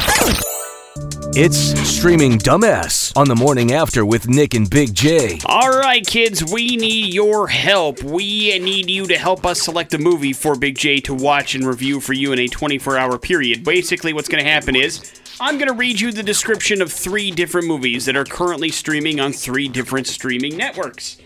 It's 1.34 1.58
streaming 1.90 2.38
dumbass 2.38 3.12
on 3.18 3.28
the 3.28 3.36
morning 3.36 3.74
after 3.74 4.06
with 4.06 4.28
Nick 4.30 4.54
and 4.54 4.70
Big 4.70 4.94
J. 4.94 5.40
All 5.48 5.72
right, 5.72 6.06
kids, 6.06 6.46
we 6.46 6.76
need 6.78 7.12
your 7.12 7.48
help. 7.48 8.04
We 8.04 8.58
need 8.60 8.88
you 8.92 9.08
to 9.08 9.18
help 9.18 9.44
us 9.44 9.60
select 9.60 9.96
a 9.96 9.98
movie 9.98 10.34
for 10.34 10.56
Big 10.56 10.78
J 10.78 11.00
to 11.02 11.14
watch 11.16 11.56
and 11.56 11.66
review 11.66 12.00
for 12.00 12.14
you 12.14 12.34
in 12.34 12.40
a 12.40 12.48
24 12.48 12.98
hour 12.98 13.18
period. 13.18 13.64
Basically, 13.64 14.14
what's 14.14 14.30
going 14.30 14.44
to 14.44 14.50
happen 14.50 14.76
is 14.76 15.20
I'm 15.42 15.58
going 15.58 15.70
to 15.70 15.74
read 15.74 16.00
you 16.00 16.12
the 16.12 16.22
description 16.22 16.84
of 16.84 16.92
three 16.92 17.32
different 17.32 17.68
movies 17.68 18.06
that 18.06 18.16
are 18.16 18.26
currently 18.26 18.70
streaming 18.70 19.20
on 19.20 19.34
three 19.34 19.68
different 19.68 20.06
streaming 20.06 20.56
networks. 20.56 21.18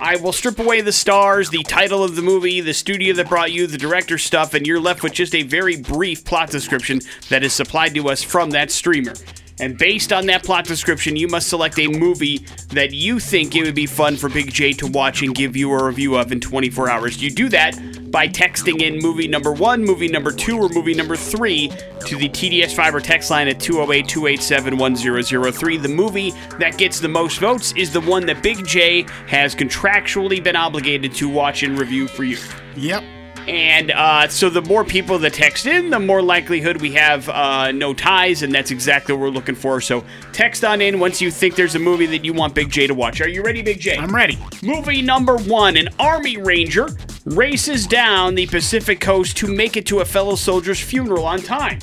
I 0.00 0.16
will 0.16 0.32
strip 0.32 0.58
away 0.58 0.80
the 0.80 0.92
stars, 0.92 1.50
the 1.50 1.62
title 1.62 2.02
of 2.02 2.16
the 2.16 2.22
movie, 2.22 2.60
the 2.60 2.74
studio 2.74 3.14
that 3.14 3.28
brought 3.28 3.52
you, 3.52 3.66
the 3.66 3.78
director 3.78 4.18
stuff, 4.18 4.54
and 4.54 4.66
you're 4.66 4.80
left 4.80 5.02
with 5.02 5.12
just 5.12 5.34
a 5.34 5.42
very 5.42 5.76
brief 5.76 6.24
plot 6.24 6.50
description 6.50 7.00
that 7.28 7.42
is 7.42 7.52
supplied 7.52 7.94
to 7.94 8.08
us 8.08 8.22
from 8.22 8.50
that 8.50 8.70
streamer. 8.70 9.14
And 9.60 9.78
based 9.78 10.12
on 10.12 10.26
that 10.26 10.44
plot 10.44 10.64
description, 10.64 11.16
you 11.16 11.28
must 11.28 11.48
select 11.48 11.78
a 11.78 11.86
movie 11.86 12.38
that 12.70 12.92
you 12.92 13.20
think 13.20 13.54
it 13.54 13.64
would 13.64 13.74
be 13.74 13.86
fun 13.86 14.16
for 14.16 14.28
Big 14.28 14.52
J 14.52 14.72
to 14.74 14.86
watch 14.86 15.22
and 15.22 15.34
give 15.34 15.56
you 15.56 15.72
a 15.72 15.84
review 15.84 16.16
of 16.16 16.32
in 16.32 16.40
24 16.40 16.90
hours. 16.90 17.22
You 17.22 17.30
do 17.30 17.48
that 17.50 17.78
by 18.10 18.28
texting 18.28 18.82
in 18.82 18.98
movie 18.98 19.28
number 19.28 19.52
one, 19.52 19.82
movie 19.82 20.08
number 20.08 20.32
two, 20.32 20.58
or 20.58 20.68
movie 20.68 20.94
number 20.94 21.16
three 21.16 21.68
to 22.06 22.16
the 22.16 22.28
TDS 22.28 22.74
Fiber 22.74 23.00
text 23.00 23.30
line 23.30 23.48
at 23.48 23.60
208 23.60 24.08
287 24.08 24.76
1003. 24.76 25.76
The 25.78 25.88
movie 25.88 26.30
that 26.58 26.76
gets 26.76 27.00
the 27.00 27.08
most 27.08 27.38
votes 27.38 27.72
is 27.76 27.92
the 27.92 28.00
one 28.00 28.26
that 28.26 28.42
Big 28.42 28.66
J 28.66 29.06
has 29.26 29.54
contractually 29.54 30.42
been 30.42 30.56
obligated 30.56 31.14
to 31.14 31.28
watch 31.28 31.62
and 31.62 31.78
review 31.78 32.06
for 32.08 32.24
you. 32.24 32.38
Yep. 32.76 33.02
And 33.48 33.90
uh, 33.90 34.28
so 34.28 34.48
the 34.48 34.62
more 34.62 34.84
people 34.84 35.18
that 35.18 35.34
text 35.34 35.66
in, 35.66 35.90
the 35.90 35.98
more 35.98 36.22
likelihood 36.22 36.80
we 36.80 36.92
have 36.92 37.28
uh, 37.28 37.72
no 37.72 37.92
ties, 37.92 38.42
and 38.42 38.54
that's 38.54 38.70
exactly 38.70 39.14
what 39.14 39.20
we're 39.20 39.30
looking 39.30 39.56
for. 39.56 39.80
So 39.80 40.04
text 40.32 40.64
on 40.64 40.80
in 40.80 41.00
once 41.00 41.20
you 41.20 41.30
think 41.30 41.56
there's 41.56 41.74
a 41.74 41.80
movie 41.80 42.06
that 42.06 42.24
you 42.24 42.32
want 42.32 42.54
Big 42.54 42.70
J 42.70 42.86
to 42.86 42.94
watch. 42.94 43.20
Are 43.20 43.28
you 43.28 43.42
ready, 43.42 43.62
Big 43.62 43.80
J? 43.80 43.96
I'm 43.96 44.14
ready. 44.14 44.38
Movie 44.62 45.02
number 45.02 45.36
one 45.36 45.76
An 45.76 45.88
Army 45.98 46.36
Ranger 46.36 46.88
races 47.24 47.86
down 47.86 48.34
the 48.34 48.46
Pacific 48.46 49.00
coast 49.00 49.36
to 49.38 49.52
make 49.52 49.76
it 49.76 49.86
to 49.86 50.00
a 50.00 50.04
fellow 50.04 50.36
soldier's 50.36 50.80
funeral 50.80 51.24
on 51.24 51.40
time. 51.40 51.78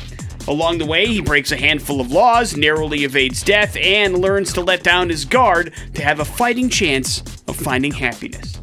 Along 0.48 0.78
the 0.78 0.86
way, 0.86 1.06
he 1.06 1.22
breaks 1.22 1.52
a 1.52 1.58
handful 1.58 2.02
of 2.02 2.12
laws, 2.12 2.58
narrowly 2.58 3.04
evades 3.04 3.44
death, 3.44 3.76
and 3.78 4.18
learns 4.18 4.52
to 4.54 4.62
let 4.62 4.82
down 4.82 5.10
his 5.10 5.26
guard 5.26 5.74
to 5.94 6.04
have 6.04 6.22
a 6.22 6.26
fighting 6.26 6.70
chance 6.70 7.22
of 7.48 7.56
finding 7.56 7.92
happiness. 7.92 8.60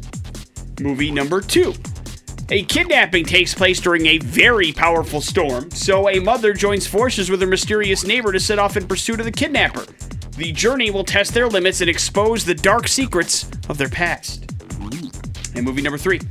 Movie 0.79 1.11
number 1.11 1.39
two. 1.39 1.73
A 2.49 2.63
kidnapping 2.63 3.25
takes 3.25 3.53
place 3.53 3.81
during 3.81 4.05
a 4.05 4.19
very 4.19 4.71
powerful 4.71 5.19
storm, 5.19 5.69
so 5.71 6.07
a 6.07 6.19
mother 6.19 6.53
joins 6.53 6.87
forces 6.87 7.29
with 7.29 7.41
her 7.41 7.47
mysterious 7.47 8.05
neighbor 8.05 8.31
to 8.31 8.39
set 8.39 8.57
off 8.57 8.77
in 8.77 8.87
pursuit 8.87 9.19
of 9.19 9.25
the 9.25 9.31
kidnapper. 9.33 9.85
The 10.37 10.53
journey 10.53 10.89
will 10.89 11.03
test 11.03 11.33
their 11.33 11.49
limits 11.49 11.81
and 11.81 11.89
expose 11.89 12.45
the 12.45 12.55
dark 12.55 12.87
secrets 12.87 13.49
of 13.67 13.77
their 13.77 13.89
past. 13.89 14.49
And 15.55 15.65
movie 15.65 15.81
number 15.81 15.97
three. 15.97 16.21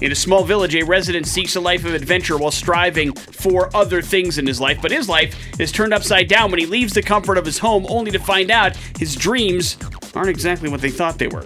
In 0.00 0.12
a 0.12 0.14
small 0.14 0.44
village, 0.44 0.76
a 0.76 0.84
resident 0.84 1.26
seeks 1.26 1.56
a 1.56 1.60
life 1.60 1.84
of 1.84 1.92
adventure 1.92 2.38
while 2.38 2.52
striving 2.52 3.12
for 3.12 3.74
other 3.74 4.00
things 4.00 4.38
in 4.38 4.46
his 4.46 4.60
life, 4.60 4.78
but 4.80 4.92
his 4.92 5.08
life 5.08 5.34
is 5.58 5.72
turned 5.72 5.92
upside 5.92 6.28
down 6.28 6.52
when 6.52 6.60
he 6.60 6.66
leaves 6.66 6.92
the 6.92 7.02
comfort 7.02 7.36
of 7.36 7.44
his 7.44 7.58
home 7.58 7.84
only 7.88 8.12
to 8.12 8.20
find 8.20 8.52
out 8.52 8.76
his 8.96 9.16
dreams 9.16 9.76
aren't 10.14 10.30
exactly 10.30 10.68
what 10.68 10.80
they 10.80 10.90
thought 10.90 11.18
they 11.18 11.26
were. 11.26 11.44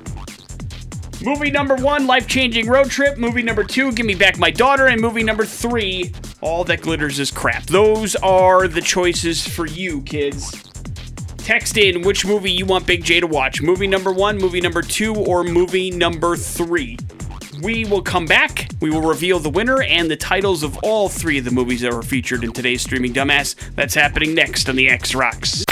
Movie 1.25 1.53
number 1.53 1.77
one, 1.77 2.09
life 2.09 2.27
changing 2.27 2.67
road 2.67 2.91
trip. 2.91 3.17
Movie 3.17 3.43
number 3.43 3.63
two, 3.63 3.93
give 3.93 4.07
me 4.07 4.17
back 4.17 4.39
my 4.39 4.51
daughter. 4.51 4.89
And 4.89 5.01
movie 5.01 5.23
number 5.23 5.45
three, 5.45 6.13
all 6.41 6.65
that 6.65 6.81
glitters 6.81 7.21
is 7.21 7.31
crap. 7.31 7.63
Those 7.67 8.17
are 8.17 8.67
the 8.67 8.81
choices 8.81 9.47
for 9.47 9.67
you, 9.67 10.03
kids. 10.03 10.51
Text 11.39 11.77
in 11.77 12.03
which 12.03 12.27
movie 12.27 12.51
you 12.51 12.67
want 12.67 12.89
Big 12.89 13.05
J 13.05 13.21
to 13.21 13.29
watch. 13.29 13.63
Movie 13.63 13.87
number 13.87 14.13
one, 14.13 14.37
movie 14.37 14.61
number 14.61 14.83
two, 14.83 15.15
or 15.15 15.45
movie 15.45 15.93
number 15.93 16.37
three. 16.37 16.99
We 17.63 17.85
will 17.85 18.03
come 18.03 18.27
back. 18.27 18.69
We 18.81 18.91
will 18.91 19.03
reveal 19.03 19.39
the 19.39 19.51
winner 19.51 19.83
and 19.83 20.11
the 20.11 20.17
titles 20.17 20.65
of 20.65 20.77
all 20.79 21.09
three 21.09 21.39
of 21.39 21.45
the 21.45 21.53
movies 21.53 21.83
that 21.83 21.93
were 21.93 22.03
featured 22.03 22.43
in 22.43 22.53
today's 22.53 22.83
Streaming 22.83 23.13
Dumbass. 23.13 23.55
That's 23.77 23.95
happening 23.95 24.35
next 24.35 24.69
on 24.69 24.75
the 24.75 24.89
X 24.89 25.15
Rocks. 25.15 25.65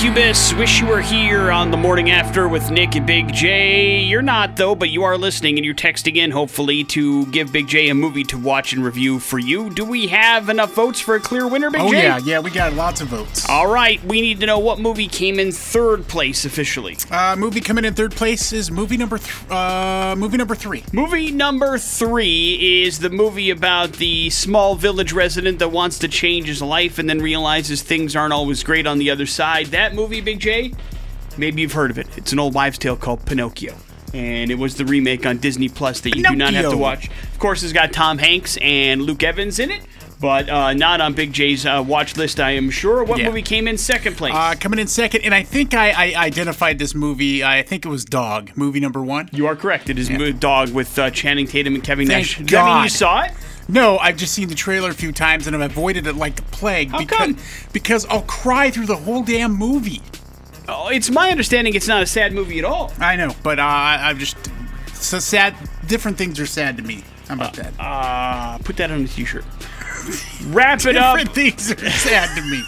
Incubus, 0.00 0.54
wish 0.54 0.80
you 0.80 0.86
were 0.86 1.00
here 1.00 1.50
on 1.50 1.72
the 1.72 1.76
morning 1.76 2.12
after 2.12 2.48
with 2.48 2.70
Nick 2.70 2.94
and 2.94 3.04
Big 3.04 3.32
J. 3.34 3.98
You're 4.00 4.22
not, 4.22 4.54
though, 4.56 4.76
but 4.76 4.90
you 4.90 5.02
are 5.02 5.18
listening 5.18 5.58
and 5.58 5.64
you're 5.64 5.74
texting 5.74 6.14
in, 6.14 6.30
hopefully, 6.30 6.84
to 6.84 7.26
give 7.26 7.50
Big 7.52 7.66
J 7.66 7.88
a 7.88 7.94
movie 7.96 8.22
to 8.24 8.38
watch 8.38 8.72
and 8.72 8.84
review 8.84 9.18
for 9.18 9.40
you. 9.40 9.70
Do 9.70 9.84
we 9.84 10.06
have 10.06 10.50
enough 10.50 10.72
votes 10.72 11.00
for 11.00 11.16
a 11.16 11.20
clear 11.20 11.48
winner, 11.48 11.68
Big 11.68 11.80
Oh 11.80 11.90
J? 11.90 11.96
Oh, 11.96 12.00
yeah, 12.00 12.18
yeah, 12.18 12.38
we 12.38 12.52
got 12.52 12.74
lots 12.74 13.00
of 13.00 13.08
votes. 13.08 13.48
All 13.48 13.66
right, 13.66 14.00
we 14.04 14.20
need 14.20 14.38
to 14.38 14.46
know 14.46 14.60
what 14.60 14.78
movie 14.78 15.08
came 15.08 15.40
in 15.40 15.50
third 15.50 16.06
place 16.06 16.44
officially. 16.44 16.96
Uh, 17.10 17.34
movie 17.36 17.60
coming 17.60 17.84
in 17.84 17.92
third 17.94 18.12
place 18.12 18.52
is 18.52 18.70
movie 18.70 18.96
number 18.96 19.18
th- 19.18 19.50
uh, 19.50 20.14
movie 20.16 20.36
number 20.36 20.54
three. 20.54 20.84
Movie 20.92 21.32
number 21.32 21.76
three 21.76 22.84
is 22.84 23.00
the 23.00 23.10
movie 23.10 23.50
about 23.50 23.94
the 23.94 24.30
small 24.30 24.76
village 24.76 25.12
resident 25.12 25.58
that 25.58 25.72
wants 25.72 25.98
to 25.98 26.06
change 26.06 26.46
his 26.46 26.62
life 26.62 27.00
and 27.00 27.10
then 27.10 27.18
realizes 27.18 27.82
things 27.82 28.14
aren't 28.14 28.32
always 28.32 28.62
great 28.62 28.86
on 28.86 28.98
the 28.98 29.10
other 29.10 29.26
side. 29.26 29.66
That 29.66 29.87
movie, 29.94 30.20
Big 30.20 30.38
J, 30.40 30.72
maybe 31.36 31.62
you've 31.62 31.72
heard 31.72 31.90
of 31.90 31.98
it. 31.98 32.06
It's 32.16 32.32
an 32.32 32.38
old 32.38 32.54
wives' 32.54 32.78
tale 32.78 32.96
called 32.96 33.24
Pinocchio. 33.26 33.74
And 34.14 34.50
it 34.50 34.54
was 34.58 34.74
the 34.76 34.86
remake 34.86 35.26
on 35.26 35.36
Disney 35.36 35.68
Plus 35.68 36.00
that 36.00 36.16
you 36.16 36.22
do 36.24 36.34
not 36.34 36.54
have 36.54 36.70
to 36.70 36.76
watch. 36.78 37.08
Of 37.08 37.38
course, 37.38 37.62
it's 37.62 37.74
got 37.74 37.92
Tom 37.92 38.16
Hanks 38.18 38.56
and 38.62 39.02
Luke 39.02 39.22
Evans 39.22 39.58
in 39.58 39.70
it, 39.70 39.82
but 40.18 40.48
uh, 40.48 40.72
not 40.72 41.02
on 41.02 41.12
Big 41.12 41.30
J's 41.30 41.66
uh, 41.66 41.84
watch 41.86 42.16
list, 42.16 42.40
I 42.40 42.52
am 42.52 42.70
sure. 42.70 43.04
What 43.04 43.18
Yeah. 43.18 43.26
movie 43.26 43.42
came 43.42 43.68
in 43.68 43.76
second 43.76 44.16
place? 44.16 44.32
Uh, 44.34 44.54
coming 44.58 44.78
in 44.78 44.86
second, 44.86 45.24
and 45.24 45.34
I 45.34 45.42
think 45.42 45.74
I, 45.74 45.90
I 45.90 46.24
identified 46.24 46.78
this 46.78 46.94
movie. 46.94 47.44
I 47.44 47.62
think 47.62 47.84
it 47.84 47.88
was 47.90 48.06
Dog, 48.06 48.50
movie 48.56 48.80
number 48.80 49.02
one. 49.02 49.28
you 49.30 49.46
are 49.46 49.54
correct. 49.54 49.90
It 49.90 49.98
is 49.98 50.08
Mo- 50.08 50.32
Dog 50.32 50.70
with 50.70 50.98
uh, 50.98 51.10
Channing 51.10 51.46
Tatum 51.46 51.74
and 51.74 51.84
Kevin 51.84 52.06
Thank 52.08 52.18
Nash. 52.28 52.38
Does 52.38 52.46
that 52.52 52.64
mean 52.64 52.84
you 52.84 52.88
saw 52.88 53.24
it? 53.24 53.32
No, 53.68 53.98
I've 53.98 54.16
just 54.16 54.32
seen 54.32 54.48
the 54.48 54.54
trailer 54.54 54.90
a 54.90 54.94
few 54.94 55.12
times 55.12 55.46
and 55.46 55.54
I've 55.54 55.70
avoided 55.70 56.06
it 56.06 56.16
like 56.16 56.36
the 56.36 56.42
plague 56.42 56.90
How 56.90 56.98
because 56.98 57.18
come? 57.18 57.36
because 57.72 58.06
I'll 58.06 58.22
cry 58.22 58.70
through 58.70 58.86
the 58.86 58.96
whole 58.96 59.22
damn 59.22 59.52
movie. 59.54 60.00
Oh, 60.68 60.88
it's 60.88 61.10
my 61.10 61.30
understanding 61.30 61.74
it's 61.74 61.88
not 61.88 62.02
a 62.02 62.06
sad 62.06 62.32
movie 62.32 62.58
at 62.58 62.64
all. 62.64 62.92
I 62.98 63.16
know, 63.16 63.34
but 63.42 63.58
uh, 63.58 63.62
I- 63.62 64.08
I'm 64.10 64.18
just 64.18 64.36
so 64.94 65.18
sad. 65.18 65.54
Different 65.86 66.16
things 66.18 66.40
are 66.40 66.46
sad 66.46 66.76
to 66.78 66.82
me. 66.82 67.04
How 67.28 67.34
about 67.34 67.54
that? 67.54 67.72
Uh, 67.78 68.58
put 68.58 68.76
that 68.78 68.90
on 68.90 69.04
a 69.04 69.08
t-shirt. 69.08 69.44
Wrap 70.46 70.84
it 70.86 70.96
up 70.96 71.18
Different 71.18 71.34
things 71.34 71.70
are 71.70 71.90
sad 71.90 72.34
to 72.36 72.42
me. 72.50 72.62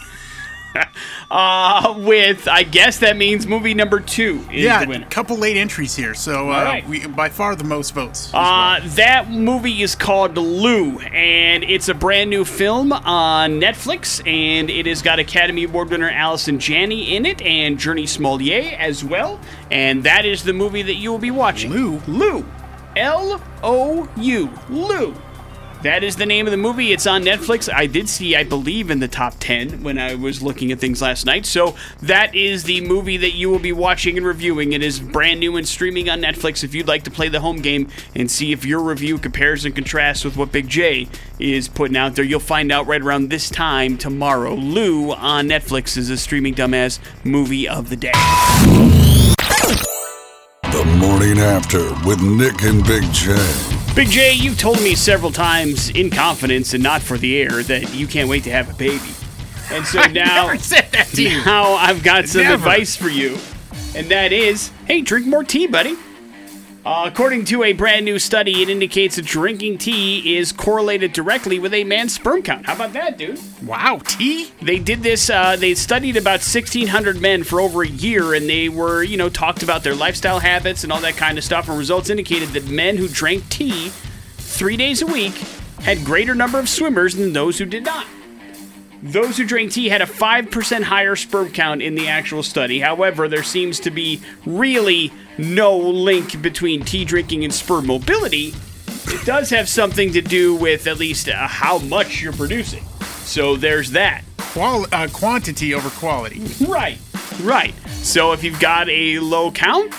uh, 1.30 1.94
with, 1.98 2.48
I 2.48 2.62
guess 2.62 2.98
that 2.98 3.16
means 3.16 3.46
movie 3.46 3.74
number 3.74 4.00
two 4.00 4.44
is 4.52 4.64
yeah, 4.64 4.84
the 4.84 4.88
winner. 4.88 5.06
a 5.06 5.08
couple 5.08 5.36
late 5.36 5.56
entries 5.56 5.94
here, 5.96 6.14
so 6.14 6.50
uh, 6.50 6.64
right. 6.64 6.88
we 6.88 7.06
by 7.06 7.28
far 7.28 7.56
the 7.56 7.64
most 7.64 7.94
votes. 7.94 8.28
Uh, 8.32 8.78
well. 8.80 8.88
that 8.90 9.30
movie 9.30 9.82
is 9.82 9.94
called 9.94 10.36
Lou, 10.36 10.98
and 10.98 11.64
it's 11.64 11.88
a 11.88 11.94
brand 11.94 12.30
new 12.30 12.44
film 12.44 12.92
on 12.92 13.60
Netflix, 13.60 14.26
and 14.26 14.70
it 14.70 14.86
has 14.86 15.02
got 15.02 15.18
Academy 15.18 15.64
Award 15.64 15.90
winner 15.90 16.10
Allison 16.10 16.58
Janney 16.58 17.16
in 17.16 17.26
it, 17.26 17.40
and 17.42 17.78
Jurnee 17.78 18.08
Smollett 18.08 18.74
as 18.74 19.04
well, 19.04 19.40
and 19.70 20.04
that 20.04 20.24
is 20.24 20.44
the 20.44 20.52
movie 20.52 20.82
that 20.82 20.94
you 20.94 21.10
will 21.10 21.18
be 21.18 21.30
watching. 21.30 21.70
Lou? 21.70 22.00
Lou. 22.06 22.44
L-O-U. 22.96 24.50
Lou. 24.68 25.14
That 25.82 26.04
is 26.04 26.16
the 26.16 26.26
name 26.26 26.46
of 26.46 26.50
the 26.50 26.58
movie. 26.58 26.92
It's 26.92 27.06
on 27.06 27.22
Netflix. 27.22 27.72
I 27.72 27.86
did 27.86 28.06
see, 28.06 28.36
I 28.36 28.44
believe, 28.44 28.90
in 28.90 29.00
the 29.00 29.08
top 29.08 29.36
10 29.40 29.82
when 29.82 29.96
I 29.96 30.14
was 30.14 30.42
looking 30.42 30.72
at 30.72 30.78
things 30.78 31.00
last 31.00 31.24
night. 31.24 31.46
So 31.46 31.74
that 32.02 32.34
is 32.34 32.64
the 32.64 32.82
movie 32.82 33.16
that 33.16 33.30
you 33.32 33.48
will 33.48 33.58
be 33.58 33.72
watching 33.72 34.18
and 34.18 34.26
reviewing. 34.26 34.74
It 34.74 34.82
is 34.82 35.00
brand 35.00 35.40
new 35.40 35.56
and 35.56 35.66
streaming 35.66 36.10
on 36.10 36.20
Netflix 36.20 36.62
if 36.62 36.74
you'd 36.74 36.86
like 36.86 37.04
to 37.04 37.10
play 37.10 37.30
the 37.30 37.40
home 37.40 37.62
game 37.62 37.88
and 38.14 38.30
see 38.30 38.52
if 38.52 38.66
your 38.66 38.80
review 38.80 39.16
compares 39.16 39.64
and 39.64 39.74
contrasts 39.74 40.22
with 40.22 40.36
what 40.36 40.52
Big 40.52 40.68
J 40.68 41.08
is 41.38 41.66
putting 41.66 41.96
out 41.96 42.14
there. 42.14 42.26
You'll 42.26 42.40
find 42.40 42.70
out 42.70 42.86
right 42.86 43.00
around 43.00 43.30
this 43.30 43.48
time 43.48 43.96
tomorrow. 43.96 44.54
Lou 44.54 45.12
on 45.12 45.48
Netflix 45.48 45.96
is 45.96 46.10
a 46.10 46.18
streaming 46.18 46.54
dumbass 46.54 46.98
movie 47.24 47.66
of 47.66 47.88
the 47.88 47.96
day. 47.96 48.12
The 50.62 50.84
Morning 50.98 51.38
After 51.38 51.82
with 52.06 52.20
Nick 52.20 52.62
and 52.64 52.86
Big 52.86 53.10
J. 53.12 53.79
Big 53.94 54.08
J, 54.08 54.32
you've 54.32 54.56
told 54.58 54.80
me 54.82 54.94
several 54.94 55.30
times 55.32 55.90
in 55.90 56.10
confidence 56.10 56.72
and 56.74 56.82
not 56.82 57.02
for 57.02 57.18
the 57.18 57.36
air 57.42 57.62
that 57.64 57.92
you 57.92 58.06
can't 58.06 58.28
wait 58.28 58.44
to 58.44 58.50
have 58.50 58.70
a 58.70 58.74
baby. 58.74 59.10
And 59.70 59.84
so 59.84 60.00
now, 60.12 60.46
Never 60.46 60.58
said 60.58 60.88
that 60.92 61.08
to 61.08 61.22
you. 61.22 61.44
now 61.44 61.74
I've 61.74 62.02
got 62.02 62.26
some 62.28 62.42
Never. 62.42 62.54
advice 62.54 62.96
for 62.96 63.08
you, 63.08 63.36
and 63.94 64.06
that 64.08 64.32
is, 64.32 64.70
hey, 64.86 65.02
drink 65.02 65.26
more 65.26 65.44
tea, 65.44 65.66
buddy. 65.66 65.96
Uh, 66.84 67.04
according 67.06 67.44
to 67.44 67.62
a 67.62 67.74
brand 67.74 68.06
new 68.06 68.18
study, 68.18 68.62
it 68.62 68.70
indicates 68.70 69.16
that 69.16 69.26
drinking 69.26 69.76
tea 69.76 70.36
is 70.38 70.50
correlated 70.50 71.12
directly 71.12 71.58
with 71.58 71.74
a 71.74 71.84
man's 71.84 72.14
sperm 72.14 72.42
count. 72.42 72.64
How 72.64 72.74
about 72.74 72.94
that, 72.94 73.18
dude? 73.18 73.38
Wow, 73.62 74.00
tea? 74.02 74.50
They 74.62 74.78
did 74.78 75.02
this. 75.02 75.28
Uh, 75.28 75.56
they 75.56 75.74
studied 75.74 76.16
about 76.16 76.40
1,600 76.40 77.20
men 77.20 77.44
for 77.44 77.60
over 77.60 77.82
a 77.82 77.88
year, 77.88 78.32
and 78.32 78.48
they 78.48 78.70
were, 78.70 79.02
you 79.02 79.18
know, 79.18 79.28
talked 79.28 79.62
about 79.62 79.82
their 79.82 79.94
lifestyle 79.94 80.38
habits 80.38 80.82
and 80.82 80.90
all 80.90 81.00
that 81.00 81.16
kind 81.16 81.36
of 81.36 81.44
stuff. 81.44 81.68
And 81.68 81.76
results 81.76 82.08
indicated 82.08 82.50
that 82.50 82.66
men 82.68 82.96
who 82.96 83.08
drank 83.08 83.46
tea 83.50 83.90
three 84.38 84.78
days 84.78 85.02
a 85.02 85.06
week 85.06 85.34
had 85.82 86.02
greater 86.04 86.34
number 86.34 86.58
of 86.58 86.68
swimmers 86.68 87.14
than 87.14 87.34
those 87.34 87.58
who 87.58 87.66
did 87.66 87.84
not. 87.84 88.06
Those 89.02 89.38
who 89.38 89.46
drank 89.46 89.72
tea 89.72 89.88
had 89.88 90.02
a 90.02 90.06
5% 90.06 90.82
higher 90.82 91.16
sperm 91.16 91.50
count 91.50 91.80
in 91.80 91.94
the 91.94 92.08
actual 92.08 92.42
study. 92.42 92.80
However, 92.80 93.28
there 93.28 93.42
seems 93.42 93.80
to 93.80 93.90
be 93.90 94.20
really 94.44 95.10
no 95.38 95.76
link 95.76 96.42
between 96.42 96.84
tea 96.84 97.06
drinking 97.06 97.44
and 97.44 97.52
sperm 97.52 97.86
mobility. 97.86 98.52
It 99.06 99.24
does 99.24 99.48
have 99.50 99.68
something 99.68 100.12
to 100.12 100.20
do 100.20 100.54
with 100.54 100.86
at 100.86 100.98
least 100.98 101.28
uh, 101.28 101.48
how 101.48 101.78
much 101.78 102.20
you're 102.20 102.34
producing. 102.34 102.84
So 103.22 103.56
there's 103.56 103.92
that. 103.92 104.22
Qual- 104.36 104.86
uh, 104.92 105.08
quantity 105.10 105.72
over 105.72 105.88
quality. 105.90 106.42
Right, 106.66 106.98
right. 107.42 107.74
So 107.88 108.32
if 108.32 108.44
you've 108.44 108.60
got 108.60 108.90
a 108.90 109.18
low 109.20 109.50
count, 109.50 109.94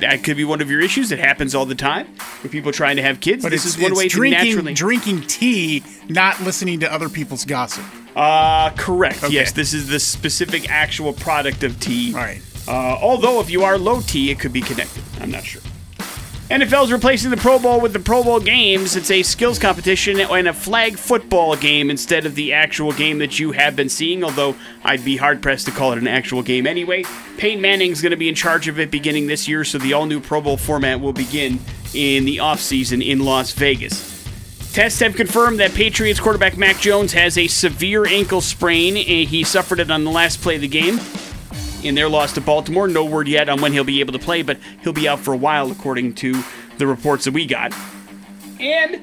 that 0.00 0.24
could 0.24 0.36
be 0.36 0.44
one 0.44 0.60
of 0.60 0.70
your 0.70 0.80
issues. 0.80 1.10
It 1.10 1.20
happens 1.20 1.54
all 1.54 1.64
the 1.64 1.74
time 1.74 2.08
with 2.42 2.52
people 2.52 2.72
trying 2.72 2.96
to 2.96 3.02
have 3.02 3.20
kids. 3.20 3.42
But 3.42 3.50
this 3.52 3.64
it's, 3.64 3.76
is 3.76 3.82
one 3.82 3.94
way 3.94 4.08
drinking, 4.08 4.40
to 4.40 4.46
naturally. 4.46 4.74
drinking 4.74 5.20
tea, 5.22 5.82
not 6.08 6.40
listening 6.42 6.80
to 6.80 6.92
other 6.92 7.08
people's 7.08 7.46
gossip. 7.46 7.84
Uh, 8.14 8.70
correct. 8.70 9.24
Okay. 9.24 9.32
Yes, 9.32 9.52
this 9.52 9.72
is 9.72 9.88
the 9.88 10.00
specific 10.00 10.70
actual 10.70 11.12
product 11.12 11.62
of 11.62 11.78
tea. 11.80 12.12
All 12.14 12.20
right. 12.20 12.42
Uh, 12.68 12.98
although 13.00 13.40
if 13.40 13.50
you 13.50 13.64
are 13.64 13.78
low 13.78 14.00
T, 14.00 14.30
it 14.30 14.38
could 14.38 14.52
be 14.52 14.60
connected. 14.60 15.02
I'm 15.20 15.30
not 15.30 15.44
sure. 15.44 15.62
NFL 16.50 16.84
is 16.84 16.92
replacing 16.92 17.30
the 17.30 17.38
Pro 17.38 17.58
Bowl 17.58 17.80
with 17.80 17.94
the 17.94 17.98
Pro 17.98 18.22
Bowl 18.22 18.38
games. 18.38 18.94
It's 18.94 19.10
a 19.10 19.22
skills 19.22 19.58
competition 19.58 20.20
and 20.20 20.46
a 20.48 20.52
flag 20.52 20.98
football 20.98 21.56
game 21.56 21.88
instead 21.88 22.26
of 22.26 22.34
the 22.34 22.52
actual 22.52 22.92
game 22.92 23.18
that 23.20 23.38
you 23.38 23.52
have 23.52 23.74
been 23.74 23.88
seeing, 23.88 24.22
although 24.22 24.54
I'd 24.84 25.02
be 25.02 25.16
hard 25.16 25.40
pressed 25.40 25.64
to 25.66 25.72
call 25.72 25.92
it 25.92 25.98
an 25.98 26.06
actual 26.06 26.42
game 26.42 26.66
anyway. 26.66 27.04
Peyton 27.38 27.62
Manning's 27.62 28.02
going 28.02 28.10
to 28.10 28.18
be 28.18 28.28
in 28.28 28.34
charge 28.34 28.68
of 28.68 28.78
it 28.78 28.90
beginning 28.90 29.28
this 29.28 29.48
year, 29.48 29.64
so 29.64 29.78
the 29.78 29.94
all 29.94 30.04
new 30.04 30.20
Pro 30.20 30.42
Bowl 30.42 30.58
format 30.58 31.00
will 31.00 31.14
begin 31.14 31.58
in 31.94 32.26
the 32.26 32.36
offseason 32.36 33.02
in 33.02 33.20
Las 33.20 33.52
Vegas. 33.52 34.11
Tests 34.72 35.00
have 35.00 35.14
confirmed 35.16 35.60
that 35.60 35.74
Patriots 35.74 36.18
quarterback 36.18 36.56
Mac 36.56 36.78
Jones 36.78 37.12
has 37.12 37.36
a 37.36 37.46
severe 37.46 38.06
ankle 38.06 38.40
sprain. 38.40 38.96
and 38.96 39.28
He 39.28 39.44
suffered 39.44 39.80
it 39.80 39.90
on 39.90 40.02
the 40.02 40.10
last 40.10 40.40
play 40.40 40.54
of 40.54 40.62
the 40.62 40.68
game 40.68 40.98
in 41.82 41.94
their 41.94 42.08
loss 42.08 42.32
to 42.32 42.40
Baltimore. 42.40 42.88
No 42.88 43.04
word 43.04 43.28
yet 43.28 43.50
on 43.50 43.60
when 43.60 43.74
he'll 43.74 43.84
be 43.84 44.00
able 44.00 44.14
to 44.14 44.18
play, 44.18 44.40
but 44.40 44.56
he'll 44.82 44.94
be 44.94 45.06
out 45.06 45.20
for 45.20 45.34
a 45.34 45.36
while, 45.36 45.70
according 45.70 46.14
to 46.14 46.42
the 46.78 46.86
reports 46.86 47.26
that 47.26 47.34
we 47.34 47.44
got. 47.44 47.74
And 48.58 49.02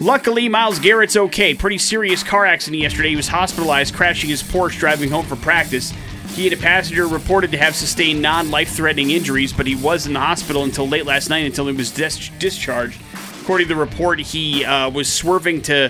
luckily, 0.00 0.48
Myles 0.48 0.78
Garrett's 0.78 1.16
okay. 1.16 1.52
Pretty 1.52 1.76
serious 1.76 2.22
car 2.22 2.46
accident 2.46 2.82
yesterday. 2.82 3.10
He 3.10 3.16
was 3.16 3.28
hospitalized, 3.28 3.94
crashing 3.94 4.30
his 4.30 4.42
Porsche 4.42 4.78
driving 4.78 5.10
home 5.10 5.26
from 5.26 5.40
practice. 5.40 5.92
He 6.28 6.46
and 6.46 6.58
a 6.58 6.62
passenger 6.62 7.06
reported 7.06 7.52
to 7.52 7.58
have 7.58 7.76
sustained 7.76 8.22
non 8.22 8.50
life 8.50 8.70
threatening 8.70 9.10
injuries, 9.10 9.52
but 9.52 9.66
he 9.66 9.74
was 9.74 10.06
in 10.06 10.14
the 10.14 10.20
hospital 10.20 10.64
until 10.64 10.88
late 10.88 11.04
last 11.04 11.28
night 11.28 11.44
until 11.44 11.66
he 11.66 11.74
was 11.74 11.90
dis- 11.90 12.30
discharged. 12.38 12.98
According 13.46 13.68
to 13.68 13.74
the 13.74 13.80
report, 13.80 14.18
he 14.18 14.64
uh, 14.64 14.90
was 14.90 15.10
swerving 15.10 15.62
to 15.62 15.88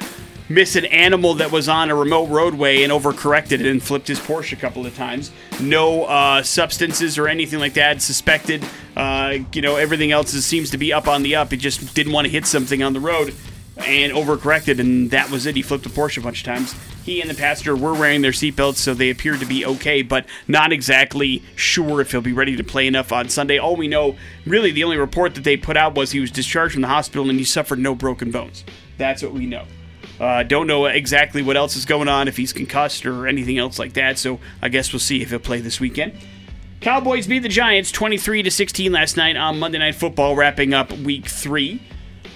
miss 0.51 0.77
an 0.77 0.85
animal 0.85 1.33
that 1.37 1.51
was 1.51 1.71
on 1.71 1.89
a 1.89 1.95
remote 1.95 2.29
roadway 2.29 2.83
and 2.83 2.93
overcorrected 2.93 3.53
it 3.53 3.63
and 3.63 3.83
flipped 3.83 4.09
his 4.09 4.21
Porsche 4.21 4.53
a 4.53 4.57
couple 4.57 4.85
of 4.85 4.95
times. 4.95 5.33
No 5.59 6.05
uh, 6.05 6.43
substances 6.43 7.17
or 7.17 7.29
anything 7.29 7.59
like 7.59 7.73
that 7.73 8.03
suspected. 8.03 8.63
Uh, 8.95 9.39
you 9.55 9.63
know, 9.63 9.77
everything 9.77 10.13
else 10.13 10.35
is, 10.35 10.45
seems 10.45 10.69
to 10.69 10.77
be 10.77 10.93
up 10.93 11.09
on 11.09 11.23
the 11.23 11.35
up. 11.35 11.51
He 11.51 11.57
just 11.57 11.95
didn't 11.95 12.13
want 12.13 12.27
to 12.27 12.31
hit 12.31 12.45
something 12.45 12.83
on 12.83 12.93
the 12.93 13.01
road 13.01 13.35
and 13.79 14.13
overcorrected, 14.13 14.79
and 14.79 15.11
that 15.11 15.31
was 15.31 15.47
it. 15.47 15.57
He 15.57 15.63
flipped 15.63 15.87
a 15.87 15.91
Porsche 15.91 16.19
a 16.19 16.21
bunch 16.23 16.41
of 16.41 16.47
times. 16.47 16.75
He 17.05 17.21
and 17.21 17.31
the 17.31 17.35
passenger 17.35 17.77
were 17.77 17.93
wearing 17.93 18.23
their 18.23 18.33
seatbelts, 18.33 18.77
so 18.77 18.95
they 18.95 19.11
appeared 19.11 19.41
to 19.41 19.47
be 19.47 19.65
okay, 19.65 20.03
but 20.03 20.27
not 20.49 20.73
exactly 20.73 21.43
sure 21.55 22.01
if 22.01 22.11
he'll 22.11 22.21
be 22.21 22.33
ready 22.33 22.57
to 22.57 22.65
play 22.65 22.87
enough 22.87 23.13
on 23.13 23.29
Sunday. 23.29 23.59
All 23.59 23.77
we 23.77 23.87
know, 23.87 24.17
really, 24.45 24.71
the 24.71 24.83
only 24.83 24.97
report 24.97 25.35
that 25.35 25.45
they 25.45 25.57
put 25.57 25.77
out 25.77 25.95
was 25.95 26.13
he 26.13 26.21
was 26.21 26.31
discharged 26.31 26.73
from 26.73 26.83
the 26.83 26.89
hospital 26.89 27.29
and 27.29 27.39
he 27.39 27.45
suffered 27.45 27.79
no 27.79 27.95
broken 27.95 28.31
bones. 28.31 28.65
That's 28.99 29.23
what 29.23 29.33
we 29.33 29.47
know. 29.47 29.65
Uh, 30.19 30.43
don't 30.43 30.67
know 30.67 30.87
exactly 30.87 31.43
what 31.43 31.57
else 31.57 31.77
is 31.77 31.85
going 31.85 32.09
on, 32.09 32.27
if 32.27 32.37
he's 32.37 32.53
concussed 32.53 33.05
or 33.05 33.27
anything 33.27 33.59
else 33.59 33.79
like 33.79 33.93
that. 33.93 34.19
So 34.19 34.41
I 34.63 34.69
guess 34.71 34.93
we'll 34.93 35.01
see 35.01 35.23
if 35.23 35.31
he'll 35.31 35.39
play 35.39 35.61
this 35.61 35.79
weekend. 35.79 36.15
Cowboys 36.81 37.27
beat 37.27 37.41
the 37.41 37.49
Giants 37.49 37.91
23 37.91 38.43
to 38.45 38.51
16 38.51 38.93
last 38.93 39.17
night 39.17 39.37
on 39.37 39.59
Monday 39.59 39.79
Night 39.79 39.95
Football, 39.95 40.37
wrapping 40.37 40.73
up 40.75 40.93
Week 40.93 41.27
Three. 41.27 41.83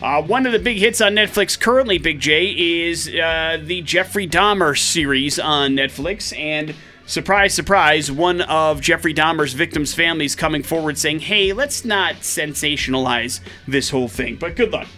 Uh, 0.02 0.22
one 0.22 0.46
of 0.46 0.52
the 0.52 0.58
big 0.58 0.78
hits 0.78 1.00
on 1.02 1.14
Netflix 1.14 1.60
currently, 1.60 1.98
Big 1.98 2.20
J, 2.20 2.46
is 2.88 3.06
uh, 3.08 3.58
the 3.62 3.82
Jeffrey 3.82 4.26
Dahmer 4.26 4.78
series 4.78 5.38
on 5.38 5.72
Netflix, 5.72 6.36
and 6.38 6.74
surprise, 7.04 7.52
surprise, 7.52 8.10
one 8.10 8.40
of 8.40 8.80
Jeffrey 8.80 9.12
Dahmer's 9.12 9.52
victims' 9.52 9.92
families 9.92 10.34
coming 10.34 10.62
forward 10.62 10.96
saying, 10.96 11.20
"Hey, 11.20 11.52
let's 11.52 11.84
not 11.84 12.14
sensationalize 12.16 13.40
this 13.68 13.90
whole 13.90 14.08
thing." 14.08 14.36
But 14.36 14.56
good 14.56 14.72
luck. 14.72 14.88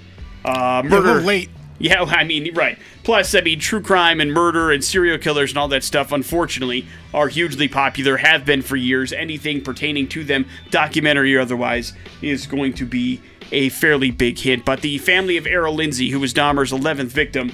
Uh, 0.45 0.83
murder. 0.85 1.01
little 1.01 1.23
late. 1.23 1.51
Yeah, 1.81 2.05
I 2.05 2.23
mean, 2.23 2.55
right. 2.55 2.79
Plus, 3.03 3.35
I 3.35 3.41
mean, 3.41 3.59
true 3.59 3.81
crime 3.81 4.21
and 4.21 4.33
murder 4.33 4.71
and 4.71 4.85
serial 4.85 5.19
killers 5.19 5.51
and 5.51 5.59
all 5.59 5.67
that 5.69 5.83
stuff, 5.83 6.13
unfortunately, 6.13 6.87
are 7.13 7.27
hugely 7.27 7.67
popular, 7.67 8.19
have 8.19 8.45
been 8.45 8.63
for 8.63 8.77
years. 8.77 9.13
Anything 9.13 9.63
pertaining 9.63 10.07
to 10.11 10.23
them, 10.23 10.47
documentary 10.71 11.35
or 11.35 11.41
otherwise, 11.41 11.93
is 12.21 12.47
going 12.47 12.75
to 12.75 12.87
be 12.87 13.21
a 13.53 13.69
fairly 13.69 14.11
big 14.11 14.39
hit. 14.39 14.65
But 14.65 14.81
the 14.81 14.99
family 14.99 15.37
of 15.37 15.47
Errol 15.47 15.75
Lindsey, 15.75 16.11
who 16.11 16.19
was 16.19 16.35
Dahmer's 16.35 16.73
11th 16.73 17.09
victim, 17.09 17.53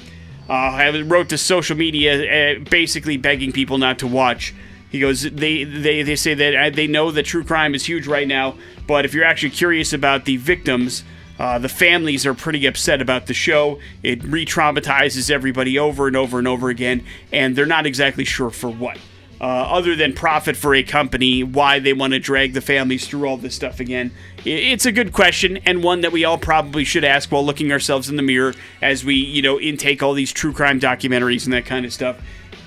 uh, 0.49 1.03
wrote 1.05 1.29
to 1.29 1.39
social 1.39 1.77
media 1.77 2.57
uh, 2.57 2.65
basically 2.71 3.17
begging 3.17 3.53
people 3.53 3.77
not 3.77 3.99
to 3.99 4.07
watch. 4.07 4.55
He 4.91 5.01
goes, 5.01 5.23
they, 5.23 5.65
they, 5.65 6.03
they 6.03 6.17
say 6.17 6.33
that 6.35 6.55
uh, 6.55 6.71
they 6.71 6.87
know 6.87 7.11
that 7.11 7.25
true 7.25 7.45
crime 7.45 7.75
is 7.75 7.85
huge 7.85 8.07
right 8.07 8.27
now, 8.27 8.57
but 8.87 9.05
if 9.05 9.13
you're 9.13 9.25
actually 9.25 9.51
curious 9.51 9.93
about 9.93 10.25
the 10.25 10.39
victims, 10.39 11.05
uh, 11.39 11.59
the 11.59 11.69
families 11.69 12.25
are 12.25 12.35
pretty 12.35 12.65
upset 12.67 13.03
about 13.03 13.27
the 13.27 13.35
show. 13.35 13.79
It 14.03 14.25
re 14.25 14.47
traumatizes 14.47 15.31
everybody 15.31 15.79
over 15.79 16.07
and 16.07 16.17
over 16.17 16.39
and 16.39 16.49
over 16.49 16.71
again, 16.71 17.05
and 17.33 17.55
they're 17.55 17.67
not 17.67 17.87
exactly 17.87 18.25
sure 18.25 18.51
for 18.51 18.71
what. 18.71 18.99
Uh, 19.40 19.44
other 19.44 19.94
than 19.94 20.12
profit 20.12 20.57
for 20.57 20.74
a 20.74 20.83
company, 20.83 21.44
why 21.44 21.79
they 21.79 21.92
want 21.92 22.12
to 22.12 22.18
drag 22.18 22.55
the 22.55 22.61
families 22.61 23.07
through 23.07 23.24
all 23.29 23.37
this 23.37 23.55
stuff 23.55 23.79
again? 23.79 24.11
It's 24.44 24.85
a 24.85 24.90
good 24.90 25.12
question, 25.12 25.59
and 25.59 25.85
one 25.85 26.01
that 26.01 26.11
we 26.11 26.24
all 26.24 26.38
probably 26.38 26.83
should 26.83 27.05
ask 27.05 27.31
while 27.31 27.44
looking 27.46 27.70
ourselves 27.70 28.09
in 28.09 28.16
the 28.16 28.22
mirror 28.22 28.55
as 28.83 29.05
we, 29.05 29.14
you 29.14 29.40
know, 29.40 29.61
intake 29.61 30.03
all 30.03 30.12
these 30.12 30.33
true 30.33 30.53
crime 30.53 30.81
documentaries 30.81 31.44
and 31.44 31.53
that 31.53 31.66
kind 31.66 31.87
of 31.87 31.92
stuff. 31.92 32.16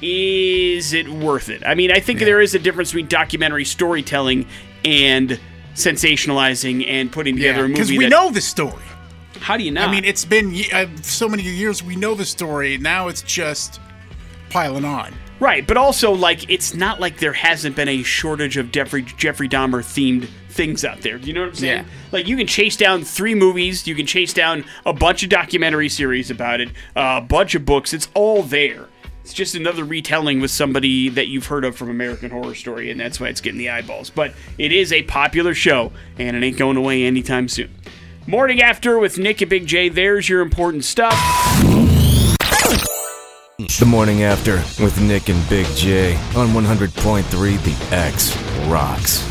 Is 0.01 0.93
it 0.93 1.09
worth 1.09 1.49
it? 1.49 1.61
I 1.65 1.75
mean, 1.75 1.91
I 1.91 1.99
think 1.99 2.19
there 2.19 2.39
is 2.41 2.55
a 2.55 2.59
difference 2.59 2.91
between 2.91 3.07
documentary 3.07 3.65
storytelling 3.65 4.47
and 4.85 5.39
sensationalizing 5.75 6.87
and 6.87 7.11
putting 7.11 7.35
together 7.35 7.65
a 7.65 7.67
movie. 7.67 7.73
Because 7.73 7.89
we 7.89 8.05
that- 8.05 8.09
know 8.09 8.31
the 8.31 8.41
story. 8.41 8.83
How 9.41 9.57
do 9.57 9.63
you 9.63 9.71
know? 9.71 9.81
I 9.81 9.91
mean, 9.91 10.05
it's 10.05 10.23
been 10.23 10.55
uh, 10.71 10.85
so 11.01 11.27
many 11.27 11.43
years 11.43 11.81
we 11.83 11.95
know 11.95 12.13
the 12.13 12.25
story. 12.25 12.77
Now 12.77 13.07
it's 13.07 13.23
just 13.23 13.79
piling 14.49 14.85
on. 14.85 15.13
Right, 15.41 15.67
but 15.67 15.75
also 15.75 16.13
like 16.13 16.49
it's 16.49 16.73
not 16.73 17.01
like 17.01 17.17
there 17.17 17.33
hasn't 17.33 17.75
been 17.75 17.89
a 17.89 18.03
shortage 18.03 18.55
of 18.55 18.71
Jeffrey 18.71 19.01
Jeffrey 19.01 19.49
Dahmer 19.49 19.81
themed 19.81 20.29
things 20.49 20.85
out 20.85 21.01
there. 21.01 21.17
You 21.17 21.33
know 21.33 21.41
what 21.41 21.49
I'm 21.49 21.55
saying? 21.55 21.85
Yeah. 21.85 21.91
Like 22.11 22.27
you 22.27 22.37
can 22.37 22.47
chase 22.47 22.77
down 22.77 23.03
three 23.03 23.35
movies, 23.35 23.85
you 23.87 23.95
can 23.95 24.05
chase 24.05 24.33
down 24.33 24.63
a 24.85 24.93
bunch 24.93 25.23
of 25.23 25.29
documentary 25.29 25.89
series 25.89 26.31
about 26.31 26.61
it, 26.61 26.69
a 26.95 27.19
bunch 27.19 27.55
of 27.55 27.65
books. 27.65 27.93
It's 27.93 28.07
all 28.13 28.43
there. 28.43 28.87
It's 29.23 29.33
just 29.33 29.53
another 29.53 29.83
retelling 29.83 30.41
with 30.41 30.49
somebody 30.49 31.09
that 31.09 31.27
you've 31.27 31.45
heard 31.45 31.63
of 31.63 31.75
from 31.75 31.89
American 31.89 32.31
Horror 32.31 32.55
Story, 32.55 32.89
and 32.89 32.99
that's 32.99 33.19
why 33.19 33.27
it's 33.27 33.39
getting 33.39 33.59
the 33.59 33.69
eyeballs. 33.69 34.09
But 34.09 34.33
it 34.57 34.71
is 34.71 34.91
a 34.91 35.03
popular 35.03 35.53
show, 35.53 35.91
and 36.17 36.35
it 36.35 36.43
ain't 36.43 36.57
going 36.57 36.77
away 36.77 37.03
anytime 37.03 37.47
soon. 37.47 37.73
Morning 38.25 38.61
after 38.61 38.97
with 38.97 39.19
Nick 39.19 39.41
and 39.41 39.49
Big 39.49 39.67
J. 39.67 39.89
There's 39.89 40.27
your 40.27 40.41
important 40.41 40.85
stuff. 40.85 41.13
The 43.79 43.85
morning 43.85 44.23
after 44.23 44.57
with 44.83 44.99
Nick 45.01 45.29
and 45.29 45.49
Big 45.49 45.65
J 45.75 46.15
on 46.35 46.49
100.3 46.49 47.29
The 47.63 47.95
X 47.95 48.37
rocks. 48.67 49.27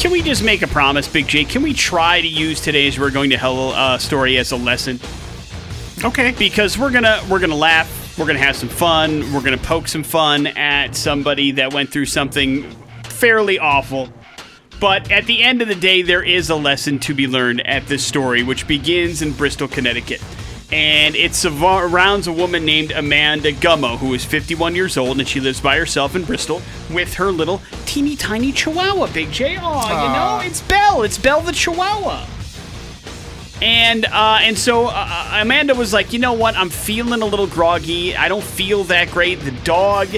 Can 0.00 0.10
we 0.10 0.22
just 0.22 0.42
make 0.42 0.62
a 0.62 0.66
promise, 0.66 1.06
Big 1.06 1.28
J? 1.28 1.44
Can 1.44 1.62
we 1.62 1.72
try 1.72 2.20
to 2.20 2.26
use 2.26 2.60
today's 2.60 2.98
"We're 2.98 3.10
Going 3.10 3.30
to 3.30 3.36
Hell" 3.36 3.70
uh, 3.70 3.98
story 3.98 4.38
as 4.38 4.50
a 4.50 4.56
lesson? 4.56 4.98
Okay. 6.02 6.32
Because 6.38 6.76
we're 6.76 6.90
gonna 6.90 7.20
we're 7.28 7.38
gonna 7.38 7.54
laugh, 7.54 8.18
we're 8.18 8.26
gonna 8.26 8.38
have 8.38 8.56
some 8.56 8.68
fun, 8.68 9.32
we're 9.32 9.42
gonna 9.42 9.58
poke 9.58 9.88
some 9.88 10.02
fun 10.02 10.48
at 10.48 10.96
somebody 10.96 11.52
that 11.52 11.72
went 11.72 11.90
through 11.90 12.06
something 12.06 12.68
fairly 13.04 13.58
awful. 13.58 14.12
But 14.80 15.10
at 15.10 15.26
the 15.26 15.42
end 15.42 15.62
of 15.62 15.68
the 15.68 15.74
day, 15.74 16.02
there 16.02 16.22
is 16.22 16.50
a 16.50 16.56
lesson 16.56 16.98
to 17.00 17.14
be 17.14 17.26
learned 17.28 17.66
at 17.66 17.86
this 17.86 18.04
story, 18.04 18.42
which 18.42 18.66
begins 18.66 19.22
in 19.22 19.32
Bristol, 19.32 19.68
Connecticut. 19.68 20.22
And 20.72 21.14
it 21.14 21.34
surrounds 21.34 22.26
a 22.26 22.32
woman 22.32 22.64
named 22.64 22.90
Amanda 22.90 23.52
Gummo, 23.52 23.98
who 23.98 24.14
is 24.14 24.24
51 24.24 24.74
years 24.74 24.96
old, 24.96 25.18
and 25.18 25.28
she 25.28 25.38
lives 25.38 25.60
by 25.60 25.76
herself 25.76 26.16
in 26.16 26.24
Bristol 26.24 26.60
with 26.90 27.14
her 27.14 27.30
little 27.30 27.62
teeny 27.84 28.16
tiny 28.16 28.50
chihuahua, 28.50 29.06
Big 29.12 29.30
J. 29.30 29.58
Oh, 29.60 29.82
you 29.86 30.12
know, 30.12 30.40
it's 30.44 30.62
Belle. 30.62 31.02
It's 31.04 31.18
Belle 31.18 31.40
the 31.40 31.52
chihuahua. 31.52 32.26
And 33.62 34.04
uh, 34.06 34.38
and 34.42 34.58
so 34.58 34.88
uh, 34.88 35.38
Amanda 35.40 35.74
was 35.74 35.92
like, 35.92 36.12
you 36.12 36.18
know 36.18 36.34
what? 36.34 36.56
I'm 36.56 36.68
feeling 36.68 37.22
a 37.22 37.26
little 37.26 37.46
groggy. 37.46 38.16
I 38.16 38.28
don't 38.28 38.44
feel 38.44 38.84
that 38.84 39.10
great. 39.10 39.40
The 39.40 39.52
dog 39.52 40.08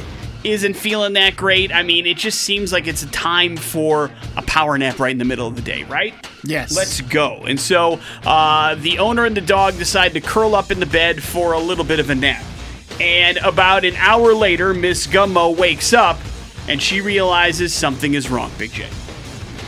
isn't 0.48 0.74
feeling 0.74 1.12
that 1.14 1.36
great. 1.36 1.72
I 1.72 1.82
mean, 1.82 2.06
it 2.06 2.16
just 2.16 2.40
seems 2.42 2.72
like 2.72 2.86
it's 2.86 3.02
a 3.02 3.08
time 3.08 3.56
for 3.56 4.10
a 4.36 4.42
power 4.42 4.76
nap 4.78 4.98
right 4.98 5.12
in 5.12 5.18
the 5.18 5.24
middle 5.24 5.46
of 5.46 5.56
the 5.56 5.62
day, 5.62 5.84
right? 5.84 6.14
Yes. 6.44 6.76
Let's 6.76 7.00
go. 7.00 7.44
And 7.46 7.58
so 7.58 8.00
uh, 8.24 8.74
the 8.76 8.98
owner 8.98 9.24
and 9.24 9.36
the 9.36 9.40
dog 9.40 9.76
decide 9.78 10.12
to 10.14 10.20
curl 10.20 10.54
up 10.54 10.70
in 10.70 10.80
the 10.80 10.86
bed 10.86 11.22
for 11.22 11.52
a 11.52 11.58
little 11.58 11.84
bit 11.84 12.00
of 12.00 12.10
a 12.10 12.14
nap. 12.14 12.44
And 13.00 13.38
about 13.38 13.84
an 13.84 13.94
hour 13.96 14.34
later, 14.34 14.74
Miss 14.74 15.06
Gummo 15.06 15.56
wakes 15.56 15.92
up 15.92 16.18
and 16.68 16.82
she 16.82 17.00
realizes 17.00 17.72
something 17.72 18.14
is 18.14 18.30
wrong, 18.30 18.50
Big 18.58 18.72
J. 18.72 18.88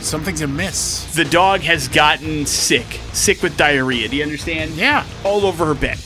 Something's 0.01 0.41
amiss. 0.41 1.13
The 1.15 1.25
dog 1.25 1.61
has 1.61 1.87
gotten 1.87 2.45
sick, 2.45 2.99
sick 3.13 3.41
with 3.43 3.55
diarrhea. 3.55 4.07
Do 4.07 4.15
you 4.17 4.23
understand? 4.23 4.71
Yeah. 4.71 5.05
All 5.23 5.45
over 5.45 5.65
her 5.65 5.75
bed. 5.75 5.99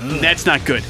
That's 0.00 0.46
not 0.46 0.64
good. 0.64 0.82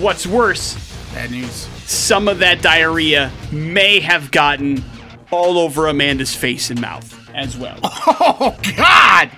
What's 0.00 0.26
worse, 0.26 0.76
Bad 1.14 1.30
news. 1.30 1.68
Some 1.88 2.28
of 2.28 2.38
that 2.40 2.60
diarrhea 2.62 3.32
may 3.50 3.98
have 4.00 4.30
gotten 4.30 4.84
all 5.30 5.58
over 5.58 5.88
Amanda's 5.88 6.34
face 6.34 6.70
and 6.70 6.80
mouth 6.80 7.14
as 7.34 7.56
well. 7.56 7.78
Oh 8.20 8.56
God! 8.76 9.30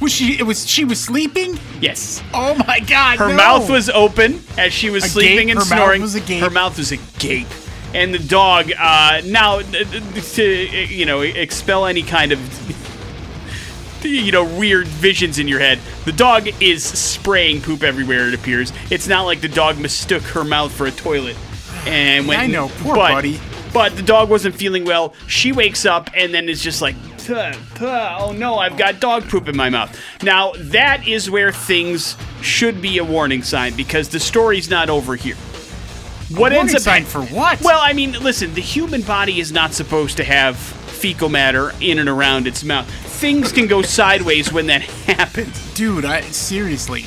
Was 0.00 0.12
she? 0.12 0.38
It 0.38 0.44
was 0.44 0.66
she 0.66 0.84
was 0.84 0.98
sleeping? 1.00 1.58
Yes. 1.80 2.22
Oh 2.32 2.54
my 2.66 2.80
God! 2.80 3.18
Her 3.18 3.28
no. 3.28 3.36
mouth 3.36 3.70
was 3.70 3.90
open 3.90 4.40
as 4.56 4.72
she 4.72 4.88
was 4.90 5.04
Agape? 5.04 5.12
sleeping 5.12 5.50
and 5.50 5.58
Her 5.58 5.64
mouth 5.66 5.78
snoring. 5.78 6.02
agape? 6.02 6.42
Her 6.42 6.50
mouth 6.50 6.78
was 6.78 6.90
agape. 6.92 7.46
And 7.92 8.14
the 8.14 8.18
dog, 8.20 8.70
uh, 8.78 9.20
now, 9.24 9.60
to, 9.60 10.44
you 10.86 11.04
know, 11.06 11.20
expel 11.22 11.86
any 11.86 12.02
kind 12.02 12.30
of, 12.32 12.38
you 14.04 14.30
know, 14.32 14.44
weird 14.44 14.86
visions 14.86 15.38
in 15.38 15.48
your 15.48 15.58
head, 15.58 15.78
the 16.04 16.12
dog 16.12 16.48
is 16.62 16.84
spraying 16.84 17.60
poop 17.62 17.82
everywhere, 17.82 18.28
it 18.28 18.34
appears. 18.34 18.72
It's 18.90 19.08
not 19.08 19.22
like 19.22 19.40
the 19.40 19.48
dog 19.48 19.78
mistook 19.78 20.22
her 20.22 20.44
mouth 20.44 20.72
for 20.72 20.86
a 20.86 20.90
toilet. 20.92 21.36
And 21.86 22.26
went, 22.26 22.40
I 22.40 22.46
know, 22.46 22.68
poor 22.78 22.94
but, 22.94 23.12
buddy. 23.12 23.40
But 23.72 23.96
the 23.96 24.02
dog 24.02 24.28
wasn't 24.28 24.54
feeling 24.54 24.84
well. 24.84 25.14
She 25.26 25.52
wakes 25.52 25.86
up 25.86 26.10
and 26.14 26.34
then 26.34 26.48
is 26.48 26.60
just 26.60 26.82
like, 26.82 26.96
"Puh, 27.18 27.52
puh, 27.76 28.16
oh 28.20 28.32
no, 28.32 28.58
I've 28.58 28.76
got 28.76 28.98
dog 29.00 29.28
poop 29.28 29.48
in 29.48 29.56
my 29.56 29.70
mouth. 29.70 29.96
Now, 30.22 30.52
that 30.56 31.06
is 31.06 31.30
where 31.30 31.52
things 31.52 32.16
should 32.42 32.82
be 32.82 32.98
a 32.98 33.04
warning 33.04 33.42
sign 33.42 33.76
because 33.76 34.08
the 34.08 34.18
story's 34.20 34.68
not 34.68 34.90
over 34.90 35.14
here. 35.14 35.36
What 36.30 36.52
Warning 36.52 36.58
ends 36.58 36.74
up 36.74 36.82
sign 36.82 37.04
for 37.04 37.22
what? 37.22 37.60
Well, 37.60 37.80
I 37.82 37.92
mean, 37.92 38.12
listen, 38.12 38.54
the 38.54 38.60
human 38.60 39.02
body 39.02 39.40
is 39.40 39.50
not 39.50 39.72
supposed 39.72 40.16
to 40.18 40.24
have 40.24 40.56
fecal 40.56 41.28
matter 41.28 41.72
in 41.80 41.98
and 41.98 42.08
around 42.08 42.46
its 42.46 42.62
mouth. 42.62 42.88
Things 43.20 43.52
can 43.52 43.66
go 43.66 43.82
sideways 43.82 44.52
when 44.52 44.66
that 44.66 44.82
happens 45.06 45.74
dude, 45.74 46.04
I 46.04 46.20
seriously. 46.20 47.06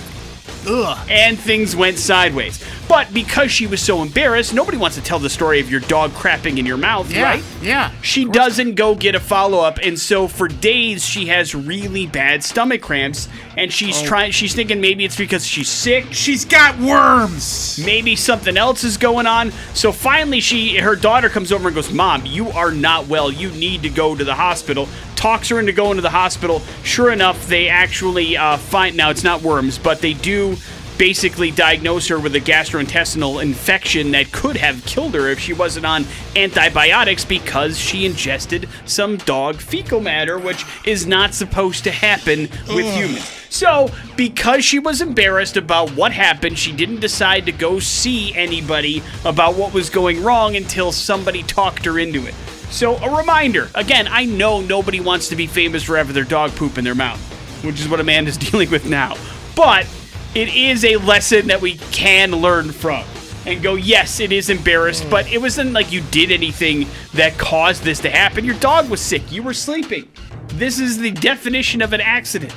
Ugh. 0.65 0.97
and 1.09 1.37
things 1.37 1.75
went 1.75 1.97
sideways. 1.99 2.63
But 2.87 3.13
because 3.13 3.51
she 3.51 3.65
was 3.65 3.81
so 3.81 4.01
embarrassed, 4.01 4.53
nobody 4.53 4.77
wants 4.77 4.97
to 4.97 5.01
tell 5.03 5.17
the 5.17 5.29
story 5.29 5.59
of 5.59 5.71
your 5.71 5.79
dog 5.79 6.11
crapping 6.11 6.57
in 6.59 6.65
your 6.65 6.77
mouth, 6.77 7.09
Yeah. 7.11 7.23
right? 7.23 7.43
Yeah. 7.61 7.91
She 8.01 8.25
doesn't 8.25 8.75
go 8.75 8.93
get 8.93 9.15
a 9.15 9.19
follow 9.19 9.59
up, 9.61 9.79
and 9.81 9.97
so 9.99 10.27
for 10.27 10.47
days 10.47 11.05
she 11.05 11.27
has 11.27 11.55
really 11.55 12.05
bad 12.07 12.43
stomach 12.43 12.81
cramps, 12.81 13.29
and 13.57 13.71
she's 13.71 14.01
Oh. 14.01 14.05
trying. 14.05 14.31
She's 14.31 14.53
thinking 14.53 14.81
maybe 14.81 15.05
it's 15.05 15.15
because 15.15 15.47
she's 15.47 15.69
sick. 15.69 16.07
She's 16.11 16.45
got 16.45 16.77
worms. 16.79 17.79
Maybe 17.83 18.15
something 18.15 18.57
else 18.57 18.83
is 18.83 18.97
going 18.97 19.27
on. 19.27 19.53
So 19.73 19.91
finally, 19.91 20.39
she 20.41 20.77
her 20.77 20.95
daughter 20.95 21.29
comes 21.29 21.51
over 21.51 21.67
and 21.69 21.75
goes, 21.75 21.91
"Mom, 21.91 22.25
you 22.25 22.51
are 22.51 22.71
not 22.71 23.07
well. 23.07 23.31
You 23.31 23.49
need 23.51 23.83
to 23.83 23.89
go 23.89 24.13
to 24.15 24.23
the 24.23 24.35
hospital." 24.35 24.87
Talks 25.15 25.47
her 25.49 25.59
into 25.59 25.71
going 25.71 25.95
to 25.95 26.01
the 26.01 26.09
hospital. 26.09 26.61
Sure 26.83 27.09
enough, 27.11 27.47
they 27.47 27.69
actually 27.69 28.35
uh, 28.35 28.57
find 28.57 28.97
now 28.97 29.09
it's 29.09 29.23
not 29.23 29.41
worms, 29.41 29.77
but 29.77 30.01
they 30.01 30.13
do 30.13 30.57
basically 30.97 31.51
diagnose 31.51 32.07
her 32.07 32.19
with 32.19 32.35
a 32.35 32.39
gastrointestinal 32.39 33.41
infection 33.41 34.11
that 34.11 34.31
could 34.31 34.57
have 34.57 34.85
killed 34.85 35.13
her 35.13 35.27
if 35.27 35.39
she 35.39 35.53
wasn't 35.53 35.85
on 35.85 36.05
antibiotics 36.35 37.25
because 37.25 37.79
she 37.79 38.05
ingested 38.05 38.67
some 38.85 39.17
dog 39.17 39.55
fecal 39.57 40.01
matter, 40.01 40.37
which 40.37 40.65
is 40.85 41.05
not 41.05 41.33
supposed 41.33 41.83
to 41.83 41.91
happen 41.91 42.41
with 42.69 42.85
humans. 42.95 43.29
So, 43.49 43.91
because 44.17 44.65
she 44.65 44.79
was 44.79 44.99
embarrassed 44.99 45.57
about 45.57 45.91
what 45.91 46.11
happened, 46.11 46.57
she 46.57 46.71
didn't 46.71 47.01
decide 47.01 47.45
to 47.45 47.51
go 47.51 47.79
see 47.79 48.33
anybody 48.33 49.03
about 49.25 49.55
what 49.55 49.75
was 49.75 49.91
going 49.91 50.23
wrong 50.23 50.55
until 50.55 50.91
somebody 50.91 51.43
talked 51.43 51.85
her 51.85 51.99
into 51.99 52.25
it. 52.25 52.33
So, 52.71 52.95
a 52.95 53.15
reminder 53.15 53.69
again, 53.75 54.07
I 54.09 54.25
know 54.25 54.61
nobody 54.61 54.99
wants 54.99 55.29
to 55.29 55.35
be 55.35 55.45
famous 55.45 55.83
for 55.83 55.97
having 55.97 56.15
their 56.15 56.23
dog 56.23 56.55
poop 56.55 56.79
in 56.79 56.83
their 56.83 56.95
mouth, 56.95 57.21
which 57.63 57.79
is 57.79 57.87
what 57.87 57.99
Amanda's 57.99 58.37
dealing 58.51 58.71
with 58.71 58.89
now. 58.89 59.15
But 59.55 59.87
it 60.35 60.55
is 60.55 60.83
a 60.83 60.97
lesson 60.97 61.47
that 61.47 61.61
we 61.61 61.77
can 61.91 62.31
learn 62.31 62.71
from 62.71 63.05
and 63.45 63.61
go, 63.61 63.75
yes, 63.75 64.19
it 64.19 64.31
is 64.31 64.49
embarrassed, 64.49 65.07
but 65.09 65.31
it 65.31 65.39
wasn't 65.39 65.73
like 65.73 65.91
you 65.91 66.01
did 66.11 66.31
anything 66.31 66.87
that 67.13 67.37
caused 67.37 67.83
this 67.83 67.99
to 67.99 68.09
happen. 68.09 68.45
Your 68.45 68.55
dog 68.55 68.89
was 68.89 69.01
sick, 69.01 69.31
you 69.31 69.43
were 69.43 69.53
sleeping. 69.53 70.09
This 70.47 70.79
is 70.79 70.97
the 70.97 71.11
definition 71.11 71.81
of 71.81 71.93
an 71.93 72.01
accident. 72.01 72.55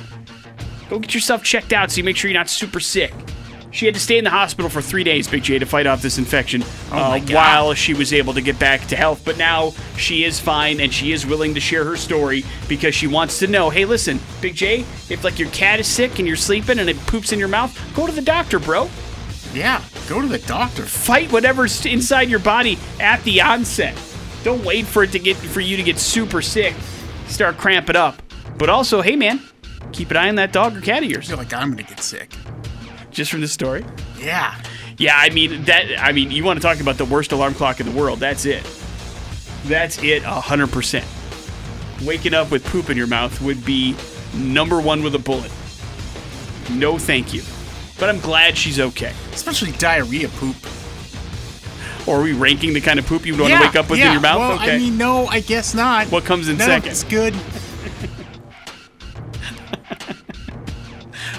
Go 0.89 0.99
get 0.99 1.13
yourself 1.13 1.43
checked 1.43 1.73
out 1.73 1.91
so 1.91 1.97
you 1.97 2.03
make 2.03 2.15
sure 2.15 2.31
you're 2.31 2.39
not 2.39 2.49
super 2.49 2.79
sick. 2.79 3.13
She 3.71 3.85
had 3.85 3.95
to 3.95 4.01
stay 4.01 4.17
in 4.17 4.23
the 4.23 4.29
hospital 4.29 4.69
for 4.69 4.81
three 4.81 5.03
days, 5.03 5.27
Big 5.27 5.43
J, 5.43 5.59
to 5.59 5.65
fight 5.65 5.87
off 5.87 6.01
this 6.01 6.17
infection 6.17 6.63
uh, 6.91 7.09
my 7.09 7.19
God. 7.19 7.33
while 7.33 7.73
she 7.73 7.93
was 7.93 8.13
able 8.13 8.33
to 8.33 8.41
get 8.41 8.57
back 8.57 8.87
to 8.87 8.95
health. 8.95 9.23
But 9.25 9.37
now 9.37 9.73
she 9.97 10.23
is 10.23 10.39
fine 10.39 10.79
and 10.79 10.93
she 10.93 11.11
is 11.11 11.25
willing 11.25 11.53
to 11.53 11.59
share 11.59 11.83
her 11.83 11.97
story 11.97 12.45
because 12.69 12.95
she 12.95 13.07
wants 13.07 13.39
to 13.39 13.47
know 13.47 13.69
hey, 13.69 13.85
listen, 13.85 14.19
Big 14.41 14.55
J, 14.55 14.79
if 15.09 15.23
like 15.23 15.37
your 15.37 15.49
cat 15.49 15.79
is 15.79 15.87
sick 15.87 16.19
and 16.19 16.27
you're 16.27 16.37
sleeping 16.37 16.79
and 16.79 16.89
it 16.89 16.97
poops 17.07 17.31
in 17.31 17.39
your 17.39 17.49
mouth, 17.49 17.77
go 17.95 18.07
to 18.07 18.13
the 18.13 18.21
doctor, 18.21 18.59
bro. 18.59 18.89
Yeah. 19.53 19.83
Go 20.07 20.21
to 20.21 20.27
the 20.27 20.39
doctor. 20.39 20.83
Fight 20.83 21.31
whatever's 21.31 21.85
inside 21.85 22.29
your 22.29 22.39
body 22.39 22.77
at 22.99 23.23
the 23.23 23.41
onset. 23.41 23.97
Don't 24.43 24.63
wait 24.63 24.85
for 24.85 25.03
it 25.03 25.11
to 25.11 25.19
get 25.19 25.35
for 25.35 25.59
you 25.59 25.75
to 25.77 25.83
get 25.83 25.99
super 25.99 26.41
sick, 26.41 26.73
start 27.27 27.57
cramping 27.57 27.95
up. 27.95 28.21
But 28.57 28.69
also, 28.69 29.01
hey 29.01 29.15
man, 29.15 29.41
keep 29.91 30.11
an 30.11 30.17
eye 30.17 30.29
on 30.29 30.35
that 30.35 30.53
dog 30.53 30.77
or 30.77 30.81
cat 30.81 31.03
of 31.03 31.09
yours. 31.09 31.25
I 31.25 31.29
feel 31.29 31.37
like 31.37 31.53
I'm 31.53 31.71
gonna 31.71 31.83
get 31.83 31.99
sick. 31.99 32.31
Just 33.11 33.31
from 33.31 33.41
the 33.41 33.47
story. 33.47 33.85
Yeah. 34.19 34.59
Yeah, 34.97 35.15
I 35.15 35.29
mean 35.29 35.63
that. 35.65 35.99
I 35.99 36.11
mean, 36.11 36.31
you 36.31 36.43
want 36.43 36.57
to 36.57 36.61
talk 36.61 36.79
about 36.79 36.97
the 36.97 37.05
worst 37.05 37.31
alarm 37.31 37.53
clock 37.53 37.79
in 37.79 37.85
the 37.85 37.99
world? 37.99 38.19
That's 38.19 38.45
it. 38.45 38.63
That's 39.65 40.01
it, 40.01 40.23
hundred 40.23 40.71
percent. 40.71 41.05
Waking 42.03 42.33
up 42.33 42.51
with 42.51 42.65
poop 42.65 42.89
in 42.89 42.97
your 42.97 43.07
mouth 43.07 43.39
would 43.41 43.63
be 43.65 43.95
number 44.33 44.81
one 44.81 45.03
with 45.03 45.13
a 45.15 45.19
bullet. 45.19 45.51
No, 46.71 46.97
thank 46.97 47.33
you. 47.33 47.43
But 47.99 48.09
I'm 48.09 48.19
glad 48.19 48.57
she's 48.57 48.79
okay. 48.79 49.13
Especially 49.33 49.71
diarrhea 49.73 50.29
poop. 50.29 50.55
Or 52.07 52.19
are 52.19 52.23
we 52.23 52.33
ranking 52.33 52.73
the 52.73 52.81
kind 52.81 52.99
of 52.99 53.05
poop 53.05 53.25
you 53.25 53.33
would 53.33 53.41
want 53.41 53.51
yeah, 53.51 53.59
to 53.59 53.65
wake 53.65 53.75
up 53.75 53.89
with 53.89 53.99
yeah. 53.99 54.07
in 54.07 54.11
your 54.13 54.21
mouth? 54.21 54.39
Well, 54.39 54.53
okay. 54.53 54.75
I 54.75 54.77
mean, 54.77 54.97
no, 54.97 55.25
I 55.27 55.41
guess 55.41 55.73
not. 55.73 56.07
What 56.07 56.23
comes 56.23 56.47
in 56.47 56.57
no, 56.57 56.65
second? 56.65 56.91
It's 56.91 57.03
good. 57.03 57.35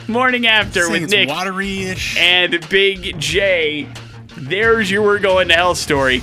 Morning 0.09 0.47
after 0.47 0.91
with 0.91 1.11
Nick 1.11 1.29
watery-ish. 1.29 2.17
and 2.17 2.67
Big 2.71 3.21
J. 3.21 3.87
There's 4.39 4.91
your 4.91 5.03
we're 5.03 5.19
going 5.19 5.49
to 5.49 5.55
hell 5.55 5.75
story. 5.75 6.23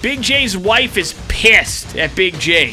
Big 0.00 0.22
J's 0.22 0.56
wife 0.56 0.96
is 0.96 1.12
pissed 1.28 1.94
at 1.94 2.16
Big 2.16 2.40
J. 2.40 2.72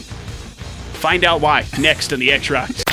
Find 0.94 1.26
out 1.26 1.42
why 1.42 1.66
next 1.78 2.14
on 2.14 2.20
the 2.20 2.32
X 2.32 2.50
Rocks. 2.50 2.86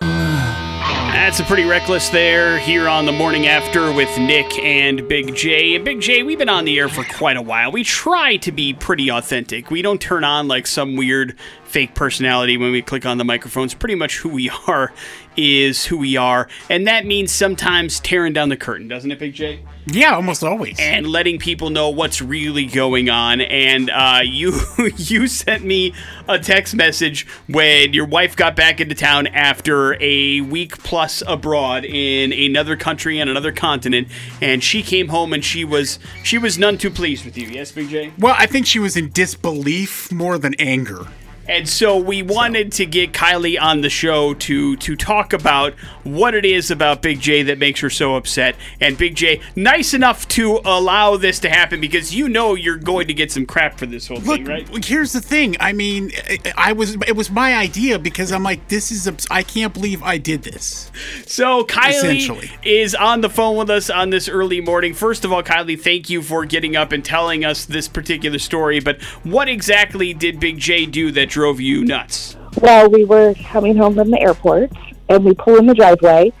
That's 0.00 1.40
a 1.40 1.44
pretty 1.44 1.64
reckless 1.64 2.10
there 2.10 2.58
here 2.58 2.88
on 2.88 3.06
the 3.06 3.12
morning 3.12 3.46
after 3.46 3.90
with 3.90 4.18
Nick 4.18 4.58
and 4.58 5.08
Big 5.08 5.34
J. 5.34 5.76
And 5.76 5.84
Big 5.84 6.02
J, 6.02 6.22
we've 6.22 6.38
been 6.38 6.50
on 6.50 6.66
the 6.66 6.78
air 6.78 6.90
for 6.90 7.04
quite 7.04 7.38
a 7.38 7.42
while. 7.42 7.72
We 7.72 7.84
try 7.84 8.36
to 8.36 8.52
be 8.52 8.74
pretty 8.74 9.10
authentic. 9.10 9.70
We 9.70 9.80
don't 9.80 10.00
turn 10.00 10.24
on 10.24 10.46
like 10.46 10.66
some 10.66 10.94
weird 10.94 11.36
fake 11.74 11.96
personality 11.96 12.56
when 12.56 12.70
we 12.70 12.80
click 12.80 13.04
on 13.04 13.18
the 13.18 13.24
microphones. 13.24 13.74
Pretty 13.74 13.96
much 13.96 14.18
who 14.18 14.28
we 14.28 14.48
are 14.68 14.92
is 15.36 15.86
who 15.86 15.98
we 15.98 16.16
are. 16.16 16.48
And 16.70 16.86
that 16.86 17.04
means 17.04 17.32
sometimes 17.32 17.98
tearing 17.98 18.32
down 18.32 18.48
the 18.48 18.56
curtain, 18.56 18.86
doesn't 18.86 19.10
it, 19.10 19.18
Big 19.18 19.34
J? 19.34 19.58
yeah, 19.86 20.14
almost 20.14 20.44
always. 20.44 20.78
and 20.78 21.04
letting 21.08 21.40
people 21.40 21.70
know 21.70 21.90
what's 21.90 22.22
really 22.22 22.66
going 22.66 23.10
on. 23.10 23.40
And 23.40 23.90
uh, 23.90 24.20
you 24.24 24.52
you 24.96 25.26
sent 25.26 25.64
me 25.64 25.94
a 26.28 26.38
text 26.38 26.76
message 26.76 27.26
when 27.48 27.92
your 27.92 28.06
wife 28.06 28.36
got 28.36 28.54
back 28.54 28.80
into 28.80 28.94
town 28.94 29.26
after 29.26 30.00
a 30.00 30.42
week 30.42 30.78
plus 30.84 31.24
abroad 31.26 31.84
in 31.84 32.32
another 32.32 32.76
country 32.76 33.18
and 33.18 33.28
another 33.28 33.50
continent, 33.50 34.06
and 34.40 34.62
she 34.62 34.80
came 34.80 35.08
home 35.08 35.32
and 35.32 35.44
she 35.44 35.64
was 35.64 35.98
she 36.22 36.38
was 36.38 36.56
none 36.56 36.78
too 36.78 36.90
pleased 36.90 37.24
with 37.24 37.36
you. 37.36 37.48
Yes, 37.48 37.72
Big 37.72 37.88
J. 37.88 38.12
well, 38.16 38.36
I 38.38 38.46
think 38.46 38.64
she 38.66 38.78
was 38.78 38.96
in 38.96 39.10
disbelief 39.10 40.12
more 40.12 40.38
than 40.38 40.54
anger. 40.60 41.08
And 41.48 41.68
so 41.68 41.96
we 41.98 42.22
wanted 42.22 42.72
to 42.72 42.86
get 42.86 43.12
Kylie 43.12 43.60
on 43.60 43.80
the 43.82 43.90
show 43.90 44.34
to 44.34 44.76
to 44.76 44.96
talk 44.96 45.32
about 45.32 45.74
what 46.04 46.34
it 46.34 46.44
is 46.44 46.70
about 46.70 47.02
Big 47.02 47.20
J 47.20 47.42
that 47.44 47.58
makes 47.58 47.80
her 47.80 47.90
so 47.90 48.16
upset. 48.16 48.56
And 48.80 48.96
Big 48.96 49.14
J, 49.14 49.40
nice 49.56 49.94
enough 49.94 50.26
to 50.28 50.60
allow 50.64 51.16
this 51.16 51.38
to 51.40 51.50
happen 51.50 51.80
because 51.80 52.14
you 52.14 52.28
know 52.28 52.54
you're 52.54 52.76
going 52.76 53.08
to 53.08 53.14
get 53.14 53.30
some 53.32 53.46
crap 53.46 53.78
for 53.78 53.86
this 53.86 54.08
whole 54.08 54.18
Look, 54.18 54.38
thing, 54.38 54.44
right? 54.46 54.84
here's 54.84 55.12
the 55.12 55.20
thing. 55.20 55.56
I 55.60 55.72
mean, 55.72 56.10
I, 56.56 56.72
was 56.72 56.94
it 57.06 57.16
was 57.16 57.30
my 57.30 57.54
idea 57.54 57.98
because 57.98 58.32
I'm 58.32 58.42
like, 58.42 58.68
this 58.68 58.90
is 58.90 59.08
I 59.30 59.42
can't 59.42 59.72
believe 59.72 60.02
I 60.02 60.18
did 60.18 60.42
this. 60.42 60.90
So 61.26 61.64
Kylie 61.64 62.50
is 62.64 62.94
on 62.94 63.20
the 63.20 63.30
phone 63.30 63.56
with 63.56 63.70
us 63.70 63.90
on 63.90 64.10
this 64.10 64.28
early 64.28 64.60
morning. 64.60 64.94
First 64.94 65.24
of 65.24 65.32
all, 65.32 65.42
Kylie, 65.42 65.80
thank 65.80 66.08
you 66.08 66.22
for 66.22 66.44
getting 66.44 66.76
up 66.76 66.92
and 66.92 67.04
telling 67.04 67.44
us 67.44 67.64
this 67.64 67.88
particular 67.88 68.38
story. 68.38 68.80
But 68.80 69.02
what 69.22 69.48
exactly 69.48 70.14
did 70.14 70.40
Big 70.40 70.58
J 70.58 70.86
do 70.86 71.10
that 71.12 71.28
drove 71.34 71.60
you 71.60 71.84
nuts? 71.84 72.36
Well, 72.62 72.88
we 72.88 73.04
were 73.04 73.34
coming 73.34 73.76
home 73.76 73.96
from 73.96 74.12
the 74.12 74.20
airport, 74.20 74.70
and 75.08 75.24
we 75.24 75.34
pull 75.34 75.56
in 75.56 75.66
the 75.66 75.74
driveway, 75.74 76.32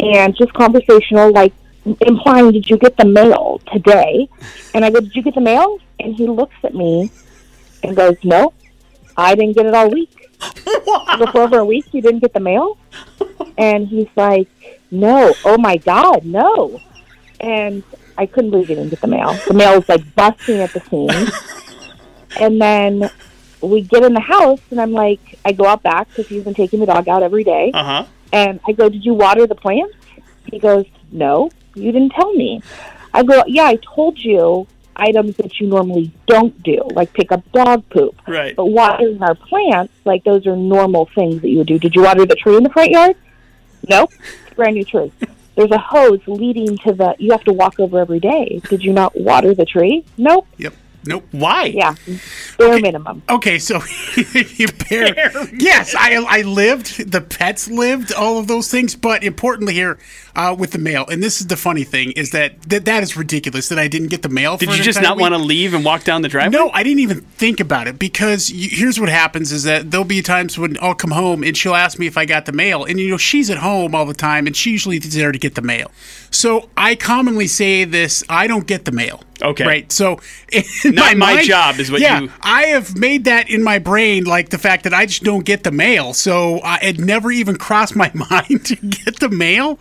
and 0.00 0.34
just 0.34 0.54
conversational, 0.54 1.30
like 1.32 1.52
implying, 2.00 2.52
"Did 2.52 2.70
you 2.70 2.78
get 2.78 2.96
the 2.96 3.04
mail 3.04 3.60
today?" 3.70 4.26
And 4.72 4.86
I 4.86 4.90
go, 4.90 5.00
"Did 5.00 5.14
you 5.14 5.22
get 5.22 5.34
the 5.34 5.42
mail?" 5.42 5.78
And 6.00 6.14
he 6.14 6.26
looks 6.26 6.56
at 6.64 6.74
me 6.74 7.10
and 7.82 7.94
goes, 7.94 8.16
"No, 8.24 8.54
I 9.18 9.34
didn't 9.34 9.54
get 9.54 9.66
it 9.66 9.74
all 9.74 9.90
week." 9.90 10.14
I 10.40 11.30
"For 11.30 11.42
over 11.42 11.58
a 11.58 11.64
week, 11.66 11.84
you 11.92 12.00
didn't 12.00 12.20
get 12.20 12.32
the 12.32 12.40
mail?" 12.40 12.78
And 13.58 13.86
he's 13.86 14.12
like, 14.16 14.48
"No, 14.90 15.34
oh 15.44 15.58
my 15.58 15.76
God, 15.76 16.24
no!" 16.24 16.80
And 17.40 17.82
I 18.16 18.24
couldn't 18.24 18.50
believe 18.52 18.68
he 18.68 18.76
didn't 18.76 18.90
get 18.94 19.02
the 19.02 19.12
mail. 19.18 19.34
The 19.46 19.52
mail 19.52 19.76
was 19.76 19.88
like 19.90 20.04
busting 20.14 20.60
at 20.60 20.72
the 20.72 20.80
seams. 20.88 21.32
And 22.40 22.60
then 22.60 23.10
we 23.60 23.82
get 23.82 24.04
in 24.04 24.14
the 24.14 24.20
house, 24.20 24.60
and 24.70 24.80
I'm 24.80 24.92
like, 24.92 25.38
I 25.44 25.52
go 25.52 25.66
out 25.66 25.82
back 25.82 26.08
because 26.08 26.28
he's 26.28 26.44
been 26.44 26.54
taking 26.54 26.80
the 26.80 26.86
dog 26.86 27.08
out 27.08 27.22
every 27.22 27.44
day. 27.44 27.70
Uh 27.74 27.84
huh. 27.84 28.06
And 28.32 28.60
I 28.66 28.72
go, 28.72 28.88
Did 28.88 29.04
you 29.04 29.14
water 29.14 29.46
the 29.46 29.54
plants? 29.54 29.96
He 30.46 30.58
goes, 30.58 30.86
No, 31.10 31.50
you 31.74 31.92
didn't 31.92 32.10
tell 32.10 32.32
me. 32.32 32.62
I 33.12 33.22
go, 33.22 33.42
Yeah, 33.46 33.64
I 33.64 33.78
told 33.94 34.18
you 34.18 34.66
items 34.98 35.36
that 35.36 35.60
you 35.60 35.68
normally 35.68 36.12
don't 36.26 36.60
do, 36.62 36.80
like 36.92 37.12
pick 37.12 37.32
up 37.32 37.50
dog 37.52 37.88
poop. 37.90 38.20
Right. 38.26 38.54
But 38.54 38.66
watering 38.66 39.22
our 39.22 39.34
plants, 39.34 39.94
like 40.04 40.24
those 40.24 40.46
are 40.46 40.56
normal 40.56 41.08
things 41.14 41.40
that 41.42 41.48
you 41.48 41.58
would 41.58 41.68
do. 41.68 41.78
Did 41.78 41.94
you 41.94 42.02
water 42.02 42.26
the 42.26 42.34
tree 42.34 42.56
in 42.56 42.62
the 42.62 42.70
front 42.70 42.90
yard? 42.90 43.16
A 44.50 44.54
brand 44.54 44.74
new 44.74 44.84
tree. 44.84 45.12
There's 45.54 45.70
a 45.70 45.78
hose 45.78 46.20
leading 46.26 46.78
to 46.78 46.92
the 46.92 47.14
you 47.18 47.32
have 47.32 47.44
to 47.44 47.52
walk 47.52 47.80
over 47.80 47.98
every 47.98 48.20
day. 48.20 48.60
Did 48.68 48.82
you 48.82 48.92
not 48.92 49.18
water 49.18 49.54
the 49.54 49.64
tree? 49.64 50.04
Nope. 50.16 50.46
Yep. 50.58 50.74
Nope. 51.06 51.26
Why? 51.30 51.64
Yeah. 51.66 51.94
Bare 52.58 52.80
minimum. 52.80 53.22
Okay, 53.28 53.58
so 53.58 53.80
you 54.16 54.66
bear, 54.88 55.14
yes, 55.54 55.94
I 55.98 56.14
I 56.28 56.42
lived, 56.42 57.10
the 57.10 57.20
pets 57.20 57.68
lived, 57.68 58.12
all 58.12 58.38
of 58.38 58.46
those 58.46 58.70
things, 58.70 58.94
but 58.94 59.22
importantly 59.22 59.74
here 59.74 59.98
uh, 60.36 60.54
with 60.58 60.72
the 60.72 60.78
mail, 60.78 61.04
and 61.10 61.22
this 61.22 61.40
is 61.40 61.46
the 61.48 61.56
funny 61.56 61.84
thing 61.84 62.12
is 62.12 62.30
that 62.30 62.60
that, 62.62 62.84
that 62.84 63.02
is 63.02 63.16
ridiculous 63.16 63.68
that 63.68 63.78
I 63.78 63.88
didn't 63.88 64.08
get 64.08 64.22
the 64.22 64.28
mail. 64.28 64.56
Did 64.56 64.76
you 64.76 64.82
just 64.82 65.00
not 65.02 65.18
want 65.18 65.34
to 65.34 65.38
leave 65.38 65.74
and 65.74 65.84
walk 65.84 66.04
down 66.04 66.22
the 66.22 66.28
driveway? 66.28 66.56
No, 66.58 66.70
I 66.70 66.82
didn't 66.82 67.00
even 67.00 67.20
think 67.20 67.60
about 67.60 67.88
it 67.88 67.98
because 67.98 68.50
you, 68.50 68.68
here's 68.70 69.00
what 69.00 69.08
happens: 69.08 69.52
is 69.52 69.64
that 69.64 69.90
there'll 69.90 70.04
be 70.04 70.22
times 70.22 70.58
when 70.58 70.76
I'll 70.80 70.94
come 70.94 71.10
home 71.10 71.42
and 71.42 71.56
she'll 71.56 71.74
ask 71.74 71.98
me 71.98 72.06
if 72.06 72.16
I 72.16 72.24
got 72.24 72.46
the 72.46 72.52
mail, 72.52 72.84
and 72.84 72.98
you 73.00 73.10
know 73.10 73.16
she's 73.16 73.50
at 73.50 73.58
home 73.58 73.94
all 73.94 74.06
the 74.06 74.14
time, 74.14 74.46
and 74.46 74.56
she 74.56 74.70
usually 74.70 74.98
is 74.98 75.14
there 75.14 75.32
to 75.32 75.38
get 75.38 75.54
the 75.54 75.62
mail. 75.62 75.90
So 76.30 76.68
I 76.76 76.94
commonly 76.94 77.46
say 77.46 77.84
this: 77.84 78.22
I 78.28 78.46
don't 78.46 78.66
get 78.66 78.84
the 78.84 78.92
mail. 78.92 79.22
Okay. 79.40 79.64
right. 79.64 79.92
So 79.92 80.18
Not 80.84 80.94
my 80.94 81.14
mind- 81.14 81.46
job 81.46 81.78
is 81.78 81.92
what 81.92 82.00
yeah, 82.00 82.22
you- 82.22 82.32
I 82.42 82.64
have 82.64 82.96
made 82.98 83.24
that 83.26 83.48
in 83.48 83.62
my 83.62 83.78
brain, 83.78 84.24
like 84.24 84.48
the 84.48 84.58
fact 84.58 84.82
that 84.82 84.92
I 84.92 85.06
just 85.06 85.22
don't 85.22 85.44
get 85.44 85.62
the 85.62 85.70
mail. 85.70 86.12
So 86.12 86.58
I, 86.58 86.78
it 86.82 86.98
never 86.98 87.30
even 87.30 87.56
crossed 87.66 87.94
my 87.94 88.10
mind 88.30 88.66
to 88.66 88.74
get 88.76 89.20
the 89.20 89.28
mail. 89.28 89.78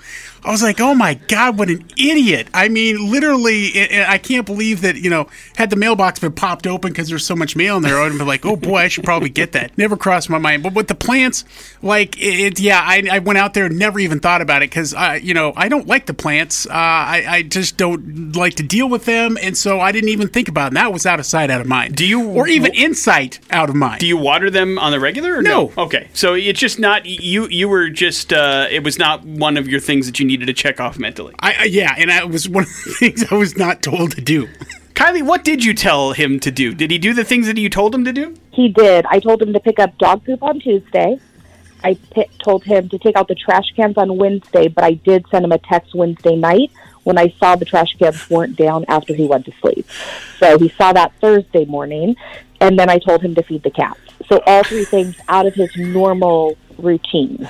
I 0.47 0.51
was 0.51 0.63
like, 0.63 0.79
oh 0.79 0.95
my 0.95 1.15
God, 1.27 1.59
what 1.59 1.69
an 1.69 1.85
idiot. 1.97 2.47
I 2.53 2.69
mean, 2.69 3.11
literally, 3.11 3.65
it, 3.65 3.91
it- 3.91 4.07
I 4.09 4.17
can't 4.17 4.45
believe 4.45 4.81
that, 4.81 4.95
you 4.95 5.09
know, 5.09 5.27
had 5.57 5.69
the 5.69 5.75
mailbox 5.75 6.19
been 6.19 6.31
popped 6.31 6.65
open 6.65 6.91
because 6.91 7.09
there's 7.09 7.25
so 7.25 7.35
much 7.35 7.55
mail 7.55 7.77
in 7.77 7.83
there, 7.83 7.97
I 7.97 8.03
would 8.03 8.11
have 8.11 8.17
been 8.17 8.27
like, 8.27 8.45
oh 8.45 8.55
boy, 8.55 8.77
I 8.77 8.87
should 8.87 9.03
probably 9.03 9.29
get 9.29 9.51
that. 9.51 9.77
Never 9.77 9.97
crossed 9.97 10.29
my 10.29 10.37
mind. 10.37 10.63
But 10.63 10.73
with 10.73 10.87
the 10.87 10.95
plants, 10.95 11.43
like, 11.81 12.15
it, 12.17 12.59
yeah, 12.59 12.79
I, 12.81 13.03
I 13.11 13.19
went 13.19 13.37
out 13.39 13.53
there 13.53 13.65
and 13.65 13.77
never 13.77 13.99
even 13.99 14.19
thought 14.21 14.41
about 14.41 14.63
it 14.63 14.69
because, 14.69 14.93
I, 14.93 15.15
you 15.17 15.33
know, 15.33 15.51
I 15.57 15.67
don't 15.67 15.85
like 15.87 16.05
the 16.05 16.13
plants. 16.13 16.65
Uh, 16.65 16.71
I, 16.73 17.25
I 17.27 17.41
just 17.43 17.75
don't 17.77 18.33
like 18.35 18.53
to 18.55 18.63
deal 18.63 18.87
with 18.87 19.03
them. 19.05 19.37
And 19.41 19.57
so 19.57 19.79
I 19.81 19.91
didn't 19.91 20.09
even 20.09 20.29
think 20.29 20.47
about 20.47 20.65
it. 20.65 20.67
And 20.67 20.77
that 20.77 20.93
was 20.93 21.05
out 21.05 21.19
of 21.19 21.25
sight, 21.25 21.49
out 21.49 21.59
of 21.61 21.67
mind. 21.67 21.95
Do 21.95 22.05
you- 22.07 22.25
Or 22.27 22.47
even 22.47 22.73
insight, 22.73 23.39
out 23.51 23.69
of 23.69 23.75
mind. 23.75 23.99
Do 23.99 24.07
you 24.07 24.17
water 24.17 24.49
them 24.49 24.79
on 24.79 24.91
the 24.91 24.99
regular? 24.99 25.37
Or 25.37 25.41
No. 25.41 25.71
Okay, 25.77 26.07
so 26.13 26.33
it's 26.35 26.59
just 26.59 26.79
not 26.79 27.05
you. 27.05 27.47
You 27.49 27.67
were 27.67 27.89
just. 27.89 28.31
Uh, 28.31 28.67
it 28.69 28.83
was 28.83 28.97
not 28.97 29.23
one 29.25 29.57
of 29.57 29.67
your 29.67 29.79
things 29.79 30.05
that 30.05 30.19
you 30.19 30.25
needed 30.27 30.45
to 30.45 30.53
check 30.53 30.79
off 30.79 30.99
mentally. 30.99 31.33
I, 31.39 31.55
I, 31.59 31.63
yeah, 31.65 31.95
and 31.97 32.09
that 32.09 32.29
was 32.29 32.47
one 32.47 32.63
of 32.63 32.69
the 32.69 32.91
things 32.99 33.25
I 33.31 33.35
was 33.35 33.57
not 33.57 33.81
told 33.81 34.11
to 34.11 34.21
do. 34.21 34.47
Kylie, 34.93 35.23
what 35.23 35.43
did 35.43 35.63
you 35.63 35.73
tell 35.73 36.13
him 36.13 36.39
to 36.39 36.51
do? 36.51 36.73
Did 36.73 36.91
he 36.91 36.97
do 36.97 37.13
the 37.13 37.23
things 37.23 37.47
that 37.47 37.57
you 37.57 37.69
told 37.69 37.93
him 37.93 38.03
to 38.05 38.13
do? 38.13 38.35
He 38.51 38.69
did. 38.69 39.05
I 39.05 39.19
told 39.19 39.41
him 39.41 39.53
to 39.53 39.59
pick 39.59 39.79
up 39.79 39.97
dog 39.97 40.25
poop 40.25 40.41
on 40.41 40.59
Tuesday. 40.59 41.19
I 41.83 41.97
told 42.43 42.63
him 42.63 42.89
to 42.89 42.97
take 42.97 43.15
out 43.15 43.27
the 43.27 43.35
trash 43.35 43.71
cans 43.75 43.97
on 43.97 44.17
Wednesday, 44.17 44.67
but 44.67 44.83
I 44.83 44.93
did 44.93 45.25
send 45.29 45.45
him 45.45 45.51
a 45.51 45.59
text 45.59 45.93
Wednesday 45.93 46.35
night 46.35 46.71
when 47.03 47.17
I 47.17 47.33
saw 47.39 47.55
the 47.55 47.65
trash 47.65 47.95
cans 47.99 48.29
weren't 48.29 48.55
down 48.55 48.85
after 48.87 49.13
he 49.13 49.25
went 49.25 49.45
to 49.45 49.53
sleep. 49.61 49.87
So 50.39 50.57
he 50.57 50.69
saw 50.69 50.91
that 50.93 51.13
Thursday 51.21 51.65
morning, 51.65 52.15
and 52.59 52.77
then 52.77 52.89
I 52.89 52.97
told 52.97 53.21
him 53.21 53.35
to 53.35 53.43
feed 53.43 53.63
the 53.63 53.71
cats. 53.71 53.99
So 54.27 54.41
all 54.45 54.63
three 54.63 54.83
things 54.83 55.15
out 55.29 55.45
of 55.45 55.53
his 55.53 55.69
normal 55.77 56.57
routine. 56.77 57.47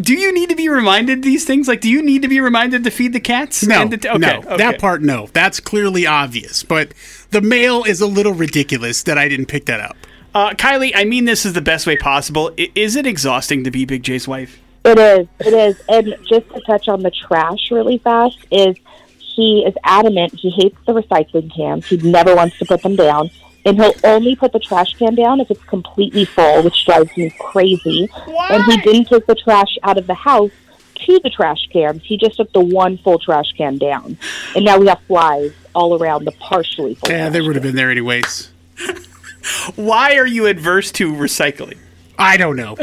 Do 0.00 0.14
you 0.14 0.32
need 0.32 0.48
to 0.50 0.56
be 0.56 0.68
reminded 0.68 1.22
these 1.22 1.44
things? 1.44 1.68
Like, 1.68 1.80
do 1.80 1.88
you 1.90 2.02
need 2.02 2.22
to 2.22 2.28
be 2.28 2.40
reminded 2.40 2.84
to 2.84 2.90
feed 2.90 3.12
the 3.12 3.20
cats? 3.20 3.64
No, 3.66 3.82
And 3.82 3.90
to- 4.02 4.08
okay, 4.10 4.18
no, 4.18 4.38
okay. 4.38 4.56
that 4.56 4.78
part, 4.80 5.02
no. 5.02 5.28
That's 5.32 5.60
clearly 5.60 6.06
obvious. 6.06 6.62
But 6.62 6.92
the 7.30 7.40
mail 7.40 7.84
is 7.84 8.00
a 8.00 8.06
little 8.06 8.34
ridiculous 8.34 9.02
that 9.04 9.18
I 9.18 9.28
didn't 9.28 9.46
pick 9.46 9.66
that 9.66 9.80
up. 9.80 9.96
Uh, 10.34 10.50
Kylie, 10.50 10.92
I 10.94 11.04
mean 11.04 11.26
this 11.26 11.46
is 11.46 11.52
the 11.52 11.60
best 11.60 11.86
way 11.86 11.96
possible. 11.96 12.50
I- 12.58 12.70
is 12.74 12.96
it 12.96 13.06
exhausting 13.06 13.62
to 13.64 13.70
be 13.70 13.84
Big 13.84 14.02
J's 14.02 14.26
wife? 14.26 14.60
It 14.84 14.98
is. 14.98 15.26
It 15.40 15.54
is. 15.54 15.80
And 15.88 16.14
just 16.28 16.48
to 16.54 16.60
touch 16.66 16.88
on 16.88 17.02
the 17.02 17.10
trash 17.10 17.70
really 17.70 17.98
fast 17.98 18.38
is 18.50 18.76
he 19.18 19.64
is 19.66 19.74
adamant 19.84 20.34
he 20.34 20.50
hates 20.50 20.76
the 20.86 20.92
recycling 20.92 21.54
cans. 21.54 21.86
He 21.86 21.96
never 21.98 22.34
wants 22.34 22.58
to 22.58 22.64
put 22.64 22.82
them 22.82 22.96
down. 22.96 23.30
And 23.66 23.76
he'll 23.76 23.94
only 24.04 24.36
put 24.36 24.52
the 24.52 24.58
trash 24.60 24.92
can 24.94 25.14
down 25.14 25.40
if 25.40 25.50
it's 25.50 25.62
completely 25.64 26.24
full, 26.26 26.62
which 26.62 26.84
drives 26.84 27.16
me 27.16 27.30
crazy. 27.38 28.08
And 28.50 28.64
he 28.64 28.76
didn't 28.82 29.06
take 29.06 29.26
the 29.26 29.34
trash 29.34 29.78
out 29.82 29.96
of 29.98 30.06
the 30.06 30.14
house 30.14 30.50
to 31.06 31.20
the 31.22 31.30
trash 31.30 31.66
cans. 31.72 32.02
He 32.04 32.16
just 32.18 32.36
took 32.36 32.52
the 32.52 32.60
one 32.60 32.98
full 32.98 33.18
trash 33.18 33.52
can 33.56 33.78
down. 33.78 34.18
And 34.54 34.64
now 34.64 34.78
we 34.78 34.86
have 34.88 35.00
flies 35.02 35.52
all 35.74 36.00
around 36.00 36.24
the 36.26 36.32
partially 36.32 36.94
full. 36.94 37.08
Yeah, 37.10 37.22
trash 37.24 37.32
they 37.32 37.40
would 37.40 37.56
have 37.56 37.62
been 37.62 37.74
there 37.76 37.90
anyways. 37.90 38.50
Why 39.76 40.16
are 40.16 40.26
you 40.26 40.46
adverse 40.46 40.90
to 40.92 41.12
recycling? 41.12 41.78
I 42.18 42.36
don't 42.36 42.56
know. 42.56 42.76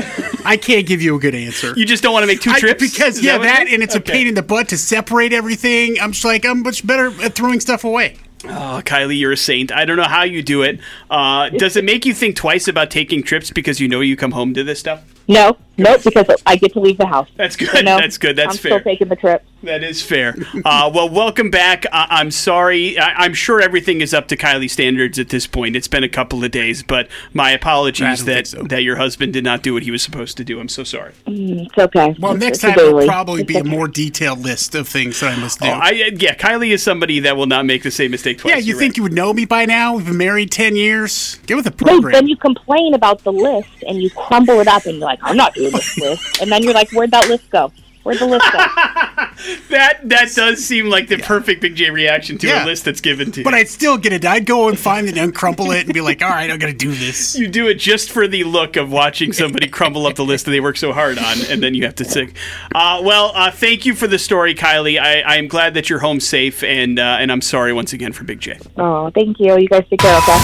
I 0.43 0.57
can't 0.57 0.85
give 0.85 1.01
you 1.01 1.15
a 1.15 1.19
good 1.19 1.33
answer. 1.35 1.73
You 1.77 1.85
just 1.85 2.03
don't 2.03 2.11
want 2.11 2.23
to 2.23 2.27
make 2.27 2.41
two 2.41 2.51
I- 2.51 2.59
trips 2.59 2.81
because 2.91 3.17
Is 3.17 3.23
yeah, 3.23 3.37
what 3.37 3.43
that 3.43 3.67
and 3.67 3.81
it's 3.81 3.95
Okay. 3.95 4.11
a 4.11 4.13
pain 4.13 4.27
in 4.27 4.33
the 4.35 4.41
butt 4.43 4.69
to 4.69 4.77
separate 4.77 5.31
everything. 5.31 5.97
I'm 6.01 6.11
just 6.11 6.25
like 6.25 6.45
I'm 6.45 6.63
much 6.63 6.85
better 6.85 7.07
at 7.23 7.33
throwing 7.33 7.59
stuff 7.61 7.83
away. 7.85 8.17
Oh, 8.45 8.81
Kylie, 8.83 9.19
you're 9.19 9.31
a 9.31 9.37
saint. 9.37 9.71
I 9.71 9.85
don't 9.85 9.97
know 9.97 10.03
how 10.03 10.23
you 10.23 10.41
do 10.41 10.63
it. 10.63 10.79
Uh, 11.09 11.49
does 11.49 11.75
it 11.75 11.83
make 11.83 12.05
you 12.05 12.13
think 12.13 12.35
twice 12.35 12.67
about 12.67 12.89
taking 12.89 13.21
trips 13.21 13.51
because 13.51 13.79
you 13.79 13.87
know 13.87 14.01
you 14.01 14.15
come 14.15 14.31
home 14.31 14.53
to 14.55 14.63
this 14.63 14.79
stuff? 14.79 15.03
No, 15.27 15.57
nope, 15.81 16.01
because 16.03 16.25
I 16.45 16.55
get 16.55 16.73
to 16.73 16.79
leave 16.79 16.97
the 16.97 17.05
house. 17.05 17.27
That's 17.35 17.55
good. 17.55 17.73
You 17.73 17.83
know, 17.83 17.97
That's 17.97 18.17
good. 18.17 18.35
That's 18.35 18.55
I'm 18.55 18.57
fair. 18.57 18.71
still 18.79 18.83
taking 18.83 19.07
the 19.09 19.15
trip. 19.15 19.43
That 19.63 19.83
is 19.83 20.01
fair. 20.01 20.35
Uh, 20.65 20.89
well, 20.93 21.07
welcome 21.09 21.51
back. 21.51 21.85
I- 21.91 22.07
I'm 22.09 22.31
sorry. 22.31 22.97
I- 22.97 23.13
I'm 23.25 23.33
sure 23.35 23.61
everything 23.61 24.01
is 24.01 24.11
up 24.13 24.27
to 24.29 24.37
Kylie 24.37 24.69
standards 24.69 25.19
at 25.19 25.29
this 25.29 25.45
point. 25.45 25.75
It's 25.75 25.87
been 25.87 26.03
a 26.03 26.09
couple 26.09 26.43
of 26.43 26.49
days, 26.51 26.81
but 26.81 27.07
my 27.33 27.51
apologies 27.51 28.25
that 28.25 28.47
so. 28.47 28.63
that 28.63 28.81
your 28.83 28.95
husband 28.95 29.33
did 29.33 29.43
not 29.43 29.61
do 29.61 29.73
what 29.75 29.83
he 29.83 29.91
was 29.91 30.01
supposed 30.01 30.35
to 30.37 30.43
do. 30.43 30.59
I'm 30.59 30.67
so 30.69 30.83
sorry. 30.83 31.13
It's 31.27 31.77
okay. 31.77 32.15
Well, 32.19 32.31
It's- 32.35 32.39
next 32.39 32.63
it's 32.63 32.75
time 32.75 32.79
it'll 32.79 33.05
probably 33.05 33.41
It's 33.43 33.47
be 33.47 33.57
a 33.57 33.63
more 33.63 33.87
detailed 33.87 34.39
list 34.39 34.73
of 34.73 34.87
things 34.87 35.19
that 35.19 35.37
I 35.37 35.39
must 35.39 35.59
do. 35.59 35.67
Oh, 35.67 35.71
I, 35.73 36.11
yeah, 36.17 36.33
Kylie 36.35 36.71
is 36.71 36.81
somebody 36.81 37.19
that 37.21 37.37
will 37.37 37.45
not 37.45 37.65
make 37.65 37.83
the 37.83 37.91
same 37.91 38.09
mistake 38.11 38.39
twice. 38.39 38.51
yeah, 38.51 38.57
you 38.57 38.69
You're 38.71 38.79
think 38.79 38.93
right. 38.93 38.97
you 38.97 39.03
would 39.03 39.13
know 39.13 39.31
me 39.33 39.45
by 39.45 39.65
now? 39.65 39.95
We've 39.95 40.05
been 40.07 40.17
married 40.17 40.51
ten 40.51 40.75
years. 40.75 41.39
Get 41.45 41.55
with 41.55 41.65
the 41.65 41.85
Wait, 41.85 42.11
then 42.11 42.27
you 42.27 42.35
complain 42.35 42.93
about 42.95 43.23
the 43.23 43.31
list 43.31 43.69
and 43.87 44.01
you 44.01 44.09
crumble 44.09 44.59
it 44.59 44.67
up 44.67 44.85
and 44.85 44.95
you're 44.97 45.05
like, 45.05 45.19
I'm 45.21 45.37
not 45.37 45.53
doing 45.53 45.69
this 45.70 45.70
list. 45.71 46.41
And 46.41 46.51
then 46.51 46.63
you're 46.63 46.73
like, 46.73 46.91
where'd 46.91 47.11
that 47.11 47.27
list 47.29 47.49
go? 47.49 47.71
Where'd 48.03 48.17
the 48.17 48.25
list 48.25 48.51
go? 48.51 48.57
that 49.69 49.99
that 50.09 50.31
does 50.35 50.65
seem 50.65 50.87
like 50.87 51.07
the 51.07 51.17
perfect 51.19 51.61
Big 51.61 51.75
J 51.75 51.91
reaction 51.91 52.39
to 52.39 52.47
Yeah. 52.47 52.63
a 52.63 52.65
list 52.65 52.83
that's 52.83 52.99
given 52.99 53.31
to 53.33 53.41
you. 53.41 53.43
but 53.43 53.53
I'd 53.53 53.69
still 53.69 53.95
get 53.99 54.11
it. 54.11 54.25
I'd 54.25 54.47
go 54.47 54.69
and 54.69 54.79
find 54.79 55.07
it 55.07 55.19
and 55.19 55.35
crumple 55.35 55.69
it 55.69 55.83
and 55.85 55.93
be 55.93 56.01
like, 56.01 56.23
all 56.23 56.29
right, 56.29 56.49
I'm 56.49 56.57
going 56.57 56.73
to 56.73 56.77
do 56.77 56.91
this. 56.95 57.37
you 57.37 57.47
do 57.47 57.67
it 57.67 57.75
just 57.75 58.09
for 58.11 58.27
the 58.27 58.43
look 58.43 58.75
of 58.75 58.91
watching 58.91 59.33
somebody 59.33 59.67
crumble 59.67 60.07
up 60.07 60.15
the 60.15 60.25
list 60.25 60.45
that 60.45 60.51
they 60.51 60.59
work 60.59 60.77
so 60.77 60.93
hard 60.93 61.19
on, 61.19 61.37
and 61.47 61.61
then 61.61 61.75
you 61.75 61.85
have 61.85 61.93
to 61.95 62.03
sick. 62.05 62.35
Uh, 62.73 63.01
well, 63.03 63.33
uh, 63.35 63.51
thank 63.51 63.85
you 63.85 63.93
for 63.93 64.07
the 64.07 64.17
story, 64.17 64.55
Kylie. 64.55 64.99
I, 64.99 65.21
I 65.21 65.35
am 65.35 65.47
glad 65.47 65.75
that 65.75 65.87
you're 65.87 65.99
home 65.99 66.19
safe, 66.19 66.63
and 66.63 66.97
uh, 66.97 67.17
and 67.19 67.31
I'm 67.31 67.41
sorry 67.41 67.71
once 67.71 67.93
again 67.93 68.13
for 68.13 68.23
Big 68.23 68.39
J. 68.39 68.57
oh, 68.77 69.11
thank 69.11 69.39
you. 69.39 69.55
You 69.59 69.67
guys 69.69 69.85
take 69.91 69.99
care, 69.99 70.17
okay? 70.17 70.39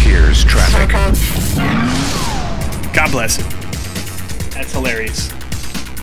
Here's 0.00 0.42
traffic. 0.42 0.90
God 2.92 3.12
bless 3.12 3.36
him. 3.36 3.59
That's 4.60 4.74
hilarious. 4.74 5.32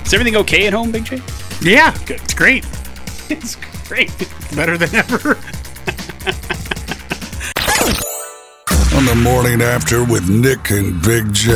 Is 0.04 0.14
everything 0.16 0.36
okay 0.38 0.66
at 0.66 0.74
home, 0.74 0.92
Big 0.92 1.06
J? 1.06 1.22
Yeah, 1.62 1.96
good. 2.08 2.20
It's 2.24 2.34
great. 2.34 2.66
It's 3.30 3.56
great. 3.88 4.10
Better 4.56 4.78
than 4.78 4.96
ever. 4.96 5.36
On 8.96 9.06
the 9.06 9.20
morning 9.22 9.62
after 9.62 10.04
with 10.04 10.28
Nick 10.30 10.72
and 10.72 11.00
Big 11.04 11.32
J. 11.34 11.52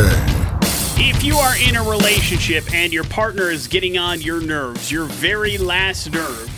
If 0.98 1.24
you 1.24 1.38
are 1.38 1.56
in 1.58 1.78
a 1.78 1.84
relationship 1.84 2.72
and 2.72 2.94
your 2.94 3.06
partner 3.06 3.50
is 3.50 3.68
getting 3.68 3.98
on 3.98 4.22
your 4.22 4.42
nerves, 4.42 4.92
your 4.92 5.06
very 5.06 5.58
last 5.58 6.12
nerve, 6.12 6.52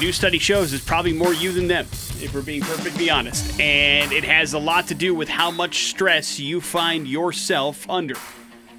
new 0.00 0.12
study 0.12 0.38
shows 0.38 0.72
it's 0.72 0.84
probably 0.84 1.12
more 1.12 1.34
you 1.34 1.52
than 1.52 1.66
them, 1.66 1.84
if 2.22 2.32
we're 2.32 2.42
being 2.42 2.62
perfectly 2.62 3.10
honest. 3.10 3.60
And 3.60 4.12
it 4.12 4.24
has 4.24 4.54
a 4.54 4.58
lot 4.58 4.86
to 4.86 4.94
do 4.94 5.14
with 5.14 5.28
how 5.28 5.50
much 5.50 5.88
stress 5.90 6.38
you 6.38 6.62
find 6.62 7.06
yourself 7.06 7.90
under. 7.90 8.14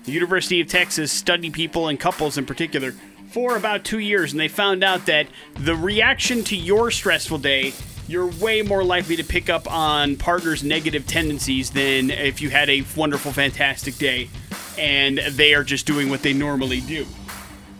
The 0.07 0.13
University 0.13 0.61
of 0.61 0.67
Texas 0.67 1.11
studied 1.11 1.51
people 1.51 1.89
and 1.89 1.99
couples 1.99 2.37
in 2.37 2.45
particular 2.45 2.93
for 3.29 3.57
about 3.57 3.83
two 3.83 3.99
years, 3.99 4.31
and 4.31 4.39
they 4.39 4.47
found 4.47 4.81
out 4.81 5.05
that 5.07 5.27
the 5.55 5.75
reaction 5.75 6.45
to 6.45 6.55
your 6.55 6.91
stressful 6.91 7.39
day, 7.39 7.73
you're 8.07 8.27
way 8.27 8.61
more 8.61 8.85
likely 8.85 9.17
to 9.17 9.23
pick 9.25 9.49
up 9.49 9.69
on 9.69 10.15
partners' 10.15 10.63
negative 10.63 11.05
tendencies 11.05 11.71
than 11.71 12.09
if 12.09 12.41
you 12.41 12.49
had 12.49 12.69
a 12.69 12.85
wonderful, 12.95 13.33
fantastic 13.33 13.97
day 13.97 14.29
and 14.77 15.17
they 15.17 15.53
are 15.53 15.63
just 15.65 15.85
doing 15.85 16.09
what 16.09 16.21
they 16.21 16.31
normally 16.31 16.79
do. 16.79 17.05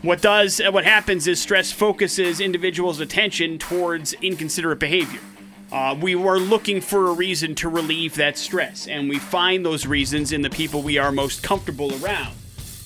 What 0.02 0.22
does 0.22 0.60
what 0.60 0.84
happens 0.84 1.28
is 1.28 1.42
stress 1.42 1.72
focuses 1.72 2.42
individuals' 2.42 3.00
attention 3.00 3.58
towards 3.58 4.12
inconsiderate 4.16 4.80
behavior. 4.80 5.22
Uh, 5.72 5.98
we 6.00 6.16
are 6.16 6.40
looking 6.40 6.80
for 6.80 7.08
a 7.08 7.14
reason 7.14 7.54
to 7.56 7.68
relieve 7.68 8.16
that 8.16 8.38
stress, 8.38 8.88
and 8.88 9.10
we 9.10 9.20
find 9.20 9.66
those 9.66 9.86
reasons 9.86 10.32
in 10.32 10.42
the 10.42 10.50
people 10.50 10.82
we 10.82 10.98
are 10.98 11.12
most 11.12 11.44
comfortable 11.44 11.92
around 12.04 12.34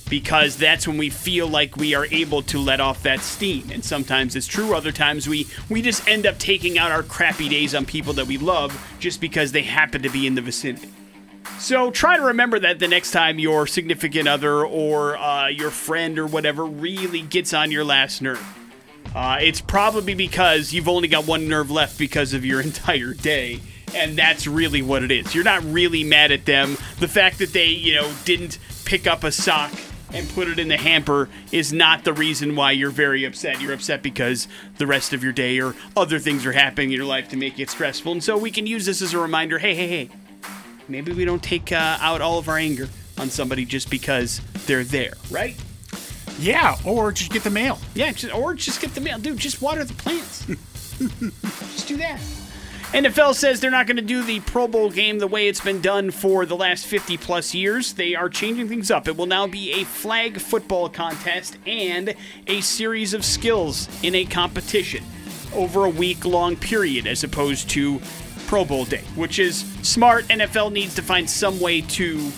because 0.10 0.58
that's 0.58 0.86
when 0.86 0.98
we 0.98 1.10
feel 1.10 1.48
like 1.48 1.78
we 1.78 1.96
are 1.96 2.06
able 2.08 2.41
to 2.41 2.60
let 2.60 2.82
off 2.82 3.02
that 3.02 3.22
steam. 3.22 3.70
And 3.72 3.86
sometimes 3.86 4.36
it's 4.36 4.46
true, 4.46 4.76
other 4.76 4.91
times 4.91 5.30
we, 5.30 5.48
we 5.70 5.82
just 5.82 6.06
end 6.06 6.26
up 6.26 6.38
taking 6.38 6.78
out 6.78 6.91
our 6.91 7.02
crappy 7.02 7.48
days 7.48 7.74
on 7.74 7.86
people 7.86 8.12
that 8.13 8.28
we 8.28 8.38
love 8.38 8.78
just 9.00 9.22
because 9.22 9.54
they 9.54 9.62
happen 9.62 10.02
to 10.02 10.10
be 10.10 10.28
in 10.28 10.36
the 10.36 10.41
vicinity. 10.41 10.91
So 11.60 11.91
try 11.91 12.17
to 12.17 12.24
remember 12.24 12.60
that 12.60 12.80
the 12.80 12.89
next 12.89 13.12
time 13.12 13.39
your 13.39 13.65
significant 13.67 14.28
other 14.28 14.65
or 14.65 15.15
uh, 15.17 15.48
your 15.48 15.72
friend 15.72 16.20
or 16.20 16.28
whatever 16.28 16.65
really 16.65 17.22
gets 17.22 17.54
on 17.54 17.72
your 17.72 17.86
last 17.86 18.22
nerve. 18.22 18.61
Uh, 19.13 19.38
it's 19.41 19.62
probably 19.62 20.13
because 20.13 20.71
you've 20.71 20.88
only 20.88 21.08
got 21.08 21.28
one 21.28 21.47
nerve 21.47 21.69
left 21.69 21.97
because 21.97 22.34
of 22.34 22.45
your 22.45 22.62
entire 22.69 23.13
day. 23.13 23.60
And 23.93 24.17
that's 24.17 24.47
really 24.47 24.82
what 24.82 25.04
it 25.04 25.12
is. 25.12 25.36
You're 25.36 25.43
not 25.43 25.63
really 25.65 26.04
mad 26.04 26.32
at 26.32 26.45
them. 26.45 26.78
The 27.00 27.10
fact 27.10 27.39
that 27.39 27.52
they, 27.52 27.67
you 27.67 27.95
know, 27.95 28.12
didn't 28.24 28.58
pick 28.86 29.06
up 29.06 29.26
a 29.26 29.34
sock 29.34 29.71
and 30.13 30.30
put 30.30 30.47
it 30.47 30.60
in 30.60 30.67
the 30.69 30.78
hamper 30.78 31.30
is 31.52 31.74
not 31.74 32.04
the 32.04 32.13
reason 32.13 32.56
why 32.56 32.71
you're 32.71 32.89
very 32.89 33.26
upset. 33.26 33.62
You're 33.62 33.74
upset 33.74 34.02
because 34.02 34.47
the 34.78 34.88
rest 34.88 35.13
of 35.13 35.24
your 35.24 35.34
day 35.34 35.60
or 35.60 35.76
other 35.95 36.19
things 36.19 36.45
are 36.45 36.52
happening 36.54 36.91
in 36.91 36.97
your 36.97 37.06
life 37.06 37.30
to 37.30 37.38
make 37.38 37.60
it 37.60 37.69
stressful. 37.69 38.13
And 38.13 38.24
so 38.24 38.38
we 38.38 38.52
can 38.52 38.65
use 38.65 38.86
this 38.86 39.02
as 39.02 39.13
a 39.13 39.19
reminder 39.19 39.60
hey, 39.60 39.76
hey, 39.76 39.88
hey, 39.88 40.10
maybe 40.88 41.12
we 41.12 41.26
don't 41.26 41.43
take 41.43 41.71
uh, 41.71 41.97
out 42.00 42.21
all 42.21 42.39
of 42.39 42.47
our 42.47 42.58
anger 42.58 42.88
on 43.17 43.30
somebody 43.30 43.65
just 43.65 43.89
because 43.89 44.41
they're 44.65 44.84
there, 44.84 45.13
right? 45.30 45.56
Yeah, 46.39 46.78
or 46.86 47.12
just 47.12 47.32
get 47.32 47.44
the 47.44 47.50
mail. 47.50 47.80
Yeah, 47.94 48.12
just, 48.12 48.34
or 48.34 48.54
just 48.54 48.82
get 48.82 48.94
the 48.96 49.02
mail. 49.02 49.20
Dude, 49.20 49.38
just 49.38 49.62
water 49.62 49.84
the 49.84 49.94
plants. 49.94 50.46
just 50.48 51.88
do 51.88 51.98
that. 51.98 52.20
NFL 52.94 53.36
says 53.36 53.62
they're 53.62 53.72
not 53.72 53.88
going 53.88 53.96
to 53.96 54.02
do 54.02 54.22
the 54.22 54.41
Pro 54.41 54.67
Bowl 54.67 54.89
game 54.89 55.20
the 55.20 55.28
way 55.28 55.48
it's 55.48 55.62
been 55.62 55.80
done 55.80 56.12
for 56.12 56.46
the 56.46 56.58
last 56.58 56.86
50 56.86 57.15
plus 57.17 57.54
years. 57.56 57.94
They 57.94 58.15
are 58.15 58.28
changing 58.28 58.67
things 58.67 58.91
up. 58.91 59.08
It 59.08 59.15
will 59.15 59.28
now 59.28 59.48
be 59.48 59.72
a 59.80 59.86
flag 59.86 60.41
football 60.41 60.89
contest 60.89 61.58
and 61.65 62.13
a 62.48 62.60
series 62.60 63.13
of 63.13 63.24
skills 63.24 63.88
in 64.04 64.13
a 64.13 64.26
competition 64.26 65.06
over 65.56 65.86
a 65.86 65.89
week 65.89 66.26
long 66.26 66.58
period 66.58 67.08
as 67.08 67.24
opposed 67.24 67.70
to 67.70 68.02
Pro 68.48 68.65
Bowl 68.65 68.84
day, 68.84 69.04
which 69.15 69.39
is 69.39 69.60
smart. 69.84 70.26
NFL 70.26 70.74
needs 70.74 70.94
to 70.96 71.02
find 71.02 71.30
some 71.30 71.62
way 71.62 71.80
to 71.82 72.30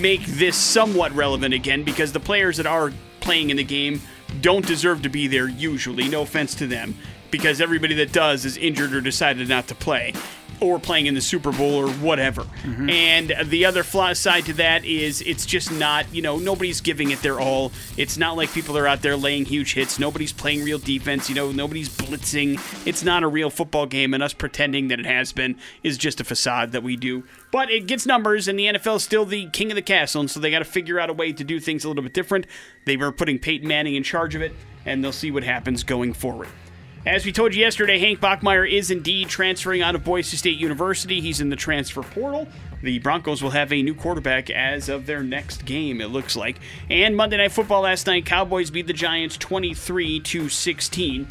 make 0.00 0.24
this 0.26 0.56
somewhat 0.56 1.12
relevant 1.12 1.54
again 1.54 1.84
because 1.84 2.10
the 2.10 2.18
players 2.18 2.56
that 2.56 2.66
are 2.66 2.92
playing 3.26 3.50
in 3.50 3.56
the 3.56 3.64
game 3.64 4.00
don't 4.40 4.64
deserve 4.64 5.02
to 5.02 5.08
be 5.08 5.26
there 5.26 5.48
usually. 5.48 6.08
No 6.08 6.22
offense 6.22 6.54
to 6.54 6.66
them 6.68 6.96
because 7.32 7.60
everybody 7.60 7.94
that 7.96 8.12
does 8.12 8.44
is 8.44 8.56
injured 8.56 8.94
or 8.94 9.00
decided 9.00 9.48
not 9.48 9.66
to 9.66 9.74
play 9.74 10.12
or 10.60 10.78
playing 10.78 11.06
in 11.06 11.14
the 11.14 11.20
Super 11.20 11.52
Bowl 11.52 11.74
or 11.74 11.88
whatever. 11.88 12.42
Mm-hmm. 12.42 12.90
And 12.90 13.34
the 13.44 13.64
other 13.64 13.82
flaw 13.82 14.12
side 14.12 14.46
to 14.46 14.52
that 14.54 14.84
is 14.84 15.22
it's 15.22 15.46
just 15.46 15.72
not, 15.72 16.12
you 16.14 16.22
know, 16.22 16.38
nobody's 16.38 16.80
giving 16.80 17.10
it 17.10 17.20
their 17.22 17.40
all. 17.40 17.72
It's 17.96 18.16
not 18.16 18.36
like 18.36 18.52
people 18.52 18.76
are 18.78 18.86
out 18.86 19.02
there 19.02 19.16
laying 19.16 19.44
huge 19.44 19.74
hits. 19.74 19.98
Nobody's 19.98 20.32
playing 20.32 20.64
real 20.64 20.78
defense, 20.78 21.28
you 21.28 21.34
know, 21.34 21.52
nobody's 21.52 21.88
blitzing. 21.88 22.60
It's 22.86 23.02
not 23.02 23.22
a 23.22 23.28
real 23.28 23.50
football 23.50 23.86
game, 23.86 24.14
and 24.14 24.22
us 24.22 24.32
pretending 24.32 24.88
that 24.88 25.00
it 25.00 25.06
has 25.06 25.32
been 25.32 25.56
is 25.82 25.98
just 25.98 26.20
a 26.20 26.24
facade 26.24 26.72
that 26.72 26.82
we 26.82 26.96
do. 26.96 27.24
But 27.52 27.70
it 27.70 27.86
gets 27.86 28.06
numbers, 28.06 28.48
and 28.48 28.58
the 28.58 28.66
NFL 28.66 28.96
is 28.96 29.02
still 29.02 29.24
the 29.24 29.48
king 29.50 29.70
of 29.70 29.76
the 29.76 29.82
castle, 29.82 30.20
and 30.20 30.30
so 30.30 30.40
they 30.40 30.50
got 30.50 30.60
to 30.60 30.64
figure 30.64 30.98
out 31.00 31.10
a 31.10 31.12
way 31.12 31.32
to 31.32 31.44
do 31.44 31.60
things 31.60 31.84
a 31.84 31.88
little 31.88 32.02
bit 32.02 32.12
different. 32.14 32.46
They 32.84 32.96
were 32.96 33.12
putting 33.12 33.38
Peyton 33.38 33.68
Manning 33.68 33.94
in 33.94 34.02
charge 34.02 34.34
of 34.34 34.42
it, 34.42 34.54
and 34.84 35.02
they'll 35.02 35.12
see 35.12 35.30
what 35.30 35.44
happens 35.44 35.82
going 35.82 36.12
forward. 36.12 36.48
As 37.06 37.24
we 37.24 37.30
told 37.30 37.54
you 37.54 37.60
yesterday, 37.60 38.00
Hank 38.00 38.18
Bachmeier 38.18 38.68
is 38.68 38.90
indeed 38.90 39.28
transferring 39.28 39.80
out 39.80 39.94
of 39.94 40.02
Boise 40.02 40.36
State 40.36 40.58
University. 40.58 41.20
He's 41.20 41.40
in 41.40 41.50
the 41.50 41.56
transfer 41.56 42.02
portal. 42.02 42.48
The 42.82 42.98
Broncos 42.98 43.44
will 43.44 43.50
have 43.50 43.72
a 43.72 43.80
new 43.80 43.94
quarterback 43.94 44.50
as 44.50 44.88
of 44.88 45.06
their 45.06 45.22
next 45.22 45.64
game, 45.64 46.00
it 46.00 46.08
looks 46.08 46.34
like. 46.34 46.58
And 46.90 47.16
Monday 47.16 47.36
Night 47.36 47.52
Football 47.52 47.82
last 47.82 48.08
night, 48.08 48.26
Cowboys 48.26 48.72
beat 48.72 48.88
the 48.88 48.92
Giants 48.92 49.36
23 49.36 50.18
to 50.18 50.48
16. 50.48 51.28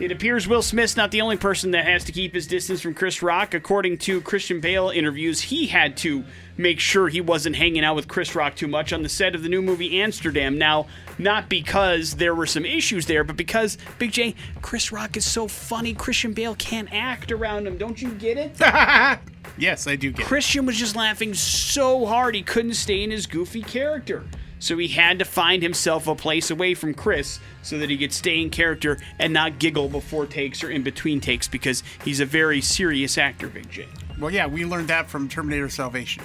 It 0.00 0.12
appears 0.12 0.46
Will 0.46 0.62
Smith's 0.62 0.96
not 0.96 1.10
the 1.10 1.22
only 1.22 1.36
person 1.36 1.72
that 1.72 1.84
has 1.84 2.04
to 2.04 2.12
keep 2.12 2.32
his 2.32 2.46
distance 2.46 2.80
from 2.80 2.94
Chris 2.94 3.20
Rock. 3.20 3.52
According 3.52 3.98
to 3.98 4.20
Christian 4.20 4.60
Bale 4.60 4.90
interviews, 4.90 5.40
he 5.40 5.66
had 5.66 5.96
to 5.98 6.24
make 6.56 6.78
sure 6.78 7.08
he 7.08 7.20
wasn't 7.20 7.56
hanging 7.56 7.84
out 7.84 7.96
with 7.96 8.06
Chris 8.06 8.36
Rock 8.36 8.54
too 8.54 8.68
much 8.68 8.92
on 8.92 9.02
the 9.02 9.08
set 9.08 9.34
of 9.34 9.42
the 9.42 9.48
new 9.48 9.60
movie 9.60 10.00
Amsterdam. 10.00 10.56
Now, 10.56 10.86
not 11.18 11.48
because 11.48 12.14
there 12.14 12.34
were 12.34 12.46
some 12.46 12.64
issues 12.64 13.06
there, 13.06 13.24
but 13.24 13.36
because 13.36 13.76
Big 13.98 14.12
J, 14.12 14.36
Chris 14.62 14.92
Rock 14.92 15.16
is 15.16 15.24
so 15.24 15.48
funny, 15.48 15.94
Christian 15.94 16.32
Bale 16.32 16.54
can't 16.54 16.88
act 16.92 17.32
around 17.32 17.66
him. 17.66 17.76
Don't 17.76 18.00
you 18.00 18.12
get 18.12 18.36
it? 18.38 19.18
Yes, 19.56 19.88
I 19.88 19.96
do 19.96 20.12
get 20.12 20.20
it. 20.20 20.26
Christian 20.26 20.66
was 20.66 20.76
just 20.76 20.94
laughing 20.94 21.34
so 21.34 22.06
hard 22.06 22.36
he 22.36 22.42
couldn't 22.42 22.74
stay 22.74 23.02
in 23.02 23.10
his 23.10 23.26
goofy 23.26 23.62
character. 23.62 24.24
So 24.58 24.76
he 24.78 24.88
had 24.88 25.18
to 25.20 25.24
find 25.24 25.62
himself 25.62 26.06
a 26.08 26.14
place 26.14 26.50
away 26.50 26.74
from 26.74 26.94
Chris 26.94 27.38
so 27.62 27.78
that 27.78 27.90
he 27.90 27.96
could 27.96 28.12
stay 28.12 28.40
in 28.40 28.50
character 28.50 28.98
and 29.18 29.32
not 29.32 29.58
giggle 29.58 29.88
before 29.88 30.26
takes 30.26 30.64
or 30.64 30.70
in 30.70 30.82
between 30.82 31.20
takes 31.20 31.46
because 31.48 31.82
he's 32.04 32.20
a 32.20 32.26
very 32.26 32.60
serious 32.60 33.16
actor, 33.18 33.48
Big 33.48 33.70
J. 33.70 33.86
Well, 34.18 34.30
yeah, 34.32 34.46
we 34.46 34.64
learned 34.64 34.88
that 34.88 35.08
from 35.08 35.28
Terminator 35.28 35.68
Salvation. 35.68 36.24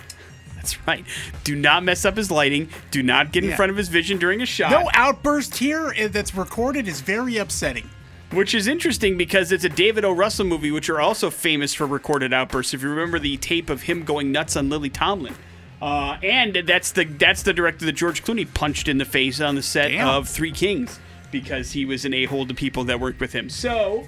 That's 0.55 0.87
right. 0.87 1.05
Do 1.43 1.55
not 1.55 1.83
mess 1.83 2.05
up 2.05 2.17
his 2.17 2.31
lighting. 2.31 2.69
Do 2.89 3.03
not 3.03 3.31
get 3.33 3.43
in 3.43 3.51
Yeah. 3.51 3.55
front 3.55 3.69
of 3.69 3.77
his 3.77 3.89
vision 3.89 4.17
during 4.17 4.41
a 4.41 4.45
shot. 4.45 4.71
No 4.71 4.89
outburst 4.93 5.57
here 5.57 5.93
uh, 6.01 6.07
that's 6.07 6.33
recorded 6.33 6.87
is 6.87 7.01
very 7.01 7.37
upsetting. 7.37 7.89
Which 8.31 8.55
is 8.55 8.65
interesting 8.65 9.15
because 9.15 9.51
it's 9.51 9.63
a 9.63 9.69
David 9.69 10.05
O. 10.05 10.11
Russell 10.11 10.45
movie, 10.45 10.71
which 10.71 10.89
are 10.89 10.99
also 10.99 11.29
famous 11.29 11.73
for 11.73 11.85
recorded 11.85 12.33
outbursts. 12.33 12.73
If 12.73 12.81
you 12.81 12.89
remember 12.89 13.19
the 13.19 13.37
tape 13.37 13.69
of 13.69 13.83
him 13.83 14.03
going 14.03 14.31
nuts 14.31 14.55
on 14.55 14.69
Lily 14.69 14.89
Tomlin. 14.89 15.35
Uh, 15.83 16.17
and 16.23 16.55
that's 16.65 16.93
the 16.93 17.03
that's 17.03 17.43
the 17.43 17.51
director 17.51 17.85
that 17.85 17.91
George 17.91 18.23
Clooney 18.23 18.51
punched 18.53 18.87
in 18.87 18.99
the 18.99 19.05
face 19.05 19.41
on 19.41 19.55
the 19.55 19.61
set 19.61 19.89
Damn. 19.89 20.07
of 20.07 20.29
Three 20.29 20.53
Kings 20.53 20.97
because 21.29 21.73
he 21.73 21.83
was 21.83 22.05
an 22.05 22.13
a-hole 22.13 22.47
to 22.47 22.53
people 22.53 22.85
that 22.85 23.01
worked 23.01 23.19
with 23.19 23.33
him. 23.33 23.49
So 23.49 24.07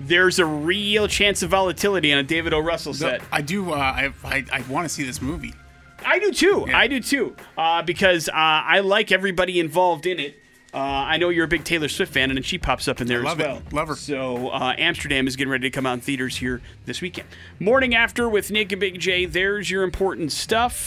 there's 0.00 0.38
a 0.38 0.46
real 0.46 1.08
chance 1.08 1.42
of 1.42 1.50
volatility 1.50 2.12
on 2.12 2.20
a 2.20 2.22
David 2.22 2.54
O. 2.54 2.60
Russell 2.60 2.94
set. 2.94 3.20
I 3.32 3.42
do. 3.42 3.72
Uh, 3.72 3.76
I 3.76 4.12
I, 4.22 4.44
I 4.52 4.60
want 4.68 4.84
to 4.84 4.88
see 4.88 5.02
this 5.02 5.20
movie. 5.20 5.54
I 6.06 6.20
do 6.20 6.30
too. 6.30 6.66
I 6.72 6.86
do 6.86 7.00
too. 7.00 7.34
Uh, 7.56 7.82
because 7.82 8.28
uh, 8.28 8.32
I 8.34 8.78
like 8.78 9.10
everybody 9.10 9.58
involved 9.58 10.06
in 10.06 10.20
it. 10.20 10.40
Uh, 10.74 10.78
I 10.78 11.16
know 11.16 11.30
you're 11.30 11.46
a 11.46 11.48
big 11.48 11.64
Taylor 11.64 11.88
Swift 11.88 12.12
fan, 12.12 12.30
and 12.30 12.36
then 12.36 12.42
she 12.42 12.58
pops 12.58 12.88
up 12.88 13.00
in 13.00 13.06
there 13.06 13.22
love 13.22 13.40
as 13.40 13.46
it. 13.46 13.48
well. 13.48 13.62
Love 13.72 13.88
her. 13.88 13.96
So 13.96 14.48
uh, 14.50 14.74
Amsterdam 14.76 15.26
is 15.26 15.34
getting 15.34 15.50
ready 15.50 15.62
to 15.62 15.70
come 15.70 15.86
out 15.86 15.94
in 15.94 16.00
theaters 16.00 16.36
here 16.36 16.60
this 16.84 17.00
weekend. 17.00 17.26
Morning 17.58 17.94
after 17.94 18.28
with 18.28 18.50
Nick 18.50 18.72
and 18.72 18.80
Big 18.80 19.00
J. 19.00 19.24
There's 19.24 19.70
your 19.70 19.82
important 19.82 20.30
stuff. 20.32 20.86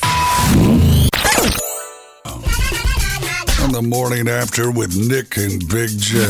On 3.63 3.71
the 3.71 3.81
morning 3.83 4.27
after 4.27 4.71
with 4.71 4.95
Nick 4.95 5.37
and 5.37 5.67
Big 5.67 5.89
J. 5.97 6.27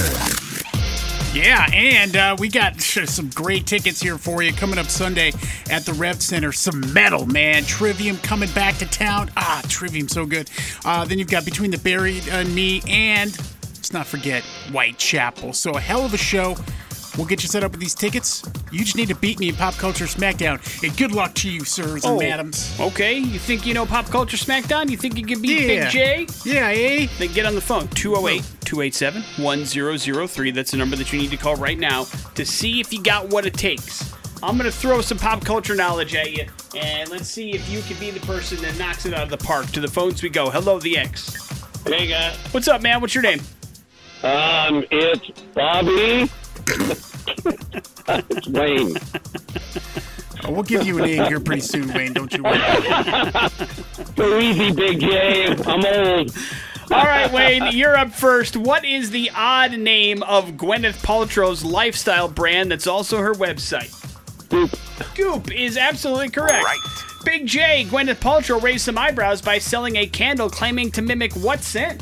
Yeah, 1.34 1.66
and 1.74 2.18
uh, 2.18 2.36
we 2.40 2.50
got 2.50 2.82
some 2.82 3.30
great 3.30 3.66
tickets 3.66 4.02
here 4.02 4.18
for 4.18 4.44
you 4.44 4.52
coming 4.52 4.78
up 4.78 4.88
Sunday 4.88 5.32
at 5.70 5.86
the 5.86 5.94
Rev 5.94 6.22
Center. 6.22 6.52
Some 6.52 6.94
metal, 6.94 7.26
man. 7.26 7.64
Trivium 7.64 8.18
coming 8.18 8.52
back 8.52 8.78
to 8.80 8.86
town. 8.86 9.32
Ah, 9.38 9.62
Trivium, 9.70 10.10
so 10.10 10.26
good. 10.26 10.50
Uh, 10.84 11.06
then 11.06 11.20
you've 11.20 11.30
got 11.30 11.46
Between 11.46 11.72
the 11.72 11.78
Buried 11.78 12.28
and 12.28 12.54
Me, 12.54 12.82
and 12.86 13.32
let's 13.76 13.94
not 13.94 14.08
forget 14.08 14.44
Whitechapel. 14.72 15.54
So 15.54 15.72
a 15.72 15.80
hell 15.80 16.04
of 16.04 16.14
a 16.14 16.18
show. 16.18 16.58
We'll 17.18 17.28
get 17.28 17.44
you 17.44 17.50
set 17.50 17.64
up 17.64 17.72
with 17.72 17.82
these 17.82 17.94
tickets. 17.94 18.42
You 18.72 18.80
just 18.86 18.96
need 18.96 19.10
to 19.10 19.16
beat 19.16 19.38
me 19.40 19.50
in 19.50 19.56
Pop 19.56 19.74
Culture 19.76 20.06
Smackdown. 20.06 20.60
And 20.84 20.96
good 20.96 21.12
luck 21.12 21.34
to 21.36 21.50
you, 21.50 21.66
sirs 21.66 22.06
and 22.06 22.14
Oh. 22.14 22.20
madams. 22.20 22.74
Okay, 22.80 23.18
you 23.18 23.38
think 23.38 23.66
you 23.66 23.74
know 23.74 23.86
Pop 23.86 24.06
Culture 24.08 24.38
Smackdown? 24.38 24.90
You 24.90 24.96
think 24.98 25.18
you 25.18 25.26
can 25.26 25.42
beat 25.42 25.60
Yeah. 25.60 25.84
Big 25.84 25.90
J? 25.92 26.28
Yeah, 26.46 26.68
eh? 26.70 27.08
Then 27.20 27.34
get 27.34 27.46
on 27.46 27.54
the 27.56 27.62
phone 27.62 27.90
208 27.90 28.44
287 28.64 29.24
1003. 29.38 30.52
That's 30.52 30.72
the 30.72 30.78
number 30.78 30.96
that 30.96 31.12
you 31.12 31.20
need 31.20 31.32
to 31.32 31.38
call 31.38 31.56
right 31.58 31.78
now 31.78 32.08
to 32.36 32.46
see 32.46 32.80
if 32.80 32.94
you 32.94 33.02
got 33.04 33.28
what 33.30 33.46
it 33.46 33.56
takes. 33.56 34.06
I'm 34.44 34.58
going 34.58 34.72
to 34.72 34.76
throw 34.76 35.02
some 35.02 35.20
pop 35.20 35.44
culture 35.46 35.76
knowledge 35.76 36.16
at 36.16 36.32
you, 36.32 36.46
and 36.76 37.10
let's 37.10 37.28
see 37.30 37.52
if 37.52 37.70
you 37.70 37.82
can 37.82 37.98
be 37.98 38.10
the 38.10 38.26
person 38.26 38.60
that 38.64 38.76
knocks 38.80 39.06
it 39.06 39.14
out 39.14 39.24
of 39.24 39.30
the 39.30 39.38
park. 39.38 39.68
To 39.74 39.80
the 39.82 39.88
phones 39.88 40.24
we 40.24 40.30
go. 40.30 40.50
Hello, 40.50 40.80
the 40.80 40.98
X. 40.98 41.38
Hey 41.86 42.08
guys, 42.08 42.36
What's 42.52 42.68
up, 42.68 42.82
man? 42.82 43.02
What's 43.02 43.14
your 43.14 43.22
name? 43.24 43.42
um, 44.24 44.84
it's 44.92 45.30
Bobby. 45.54 46.30
It's 46.68 48.48
Wayne. 48.48 48.96
Oh, 50.44 50.52
we'll 50.52 50.64
give 50.64 50.86
you 50.86 50.98
a 50.98 51.06
name 51.06 51.26
here 51.26 51.40
pretty 51.40 51.62
soon, 51.62 51.94
Wayne. 51.94 52.14
Don't 52.14 52.34
you 52.34 52.44
worry. 52.44 52.60
So 54.18 54.40
easy, 54.40 54.72
Big 54.72 55.00
J. 55.00 55.48
I'm 55.66 55.84
old. 55.86 56.36
All 56.92 57.06
right, 57.06 57.32
Wayne, 57.32 57.70
you're 57.72 57.98
up 57.98 58.12
first. 58.12 58.56
What 58.58 58.86
is 58.86 59.10
the 59.10 59.32
odd 59.34 59.78
name 59.78 60.22
of 60.24 60.52
Gwyneth 60.52 61.02
Paltrow's 61.02 61.64
lifestyle 61.64 62.28
brand 62.28 62.70
that's 62.70 62.86
also 62.86 63.18
her 63.20 63.34
website? 63.34 63.98
Goop. 64.50 64.78
Goop 65.16 65.52
is 65.52 65.78
absolutely 65.78 66.30
correct. 66.30 66.66
Big 67.24 67.48
J, 67.48 67.86
Gwyneth 67.90 68.16
Paltrow 68.20 68.62
raised 68.62 68.84
some 68.86 68.98
eyebrows 68.98 69.42
by 69.42 69.58
selling 69.58 69.96
a 69.96 70.06
candle 70.06 70.50
claiming 70.50 70.92
to 70.92 71.02
mimic 71.02 71.34
what 71.34 71.62
scent? 71.62 72.02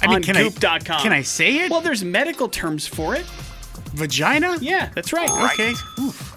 I 0.00 0.06
mean, 0.06 0.16
on 0.16 0.22
can 0.22 0.34
goop.com. 0.36 0.72
I 0.72 0.80
can 0.80 1.12
I 1.12 1.22
say 1.22 1.56
it? 1.58 1.70
Well, 1.70 1.80
there's 1.80 2.02
medical 2.02 2.48
terms 2.48 2.86
for 2.86 3.14
it. 3.14 3.26
Vagina? 3.94 4.56
Yeah, 4.60 4.90
that's 4.94 5.12
right. 5.12 5.30
Okay. 5.30 5.74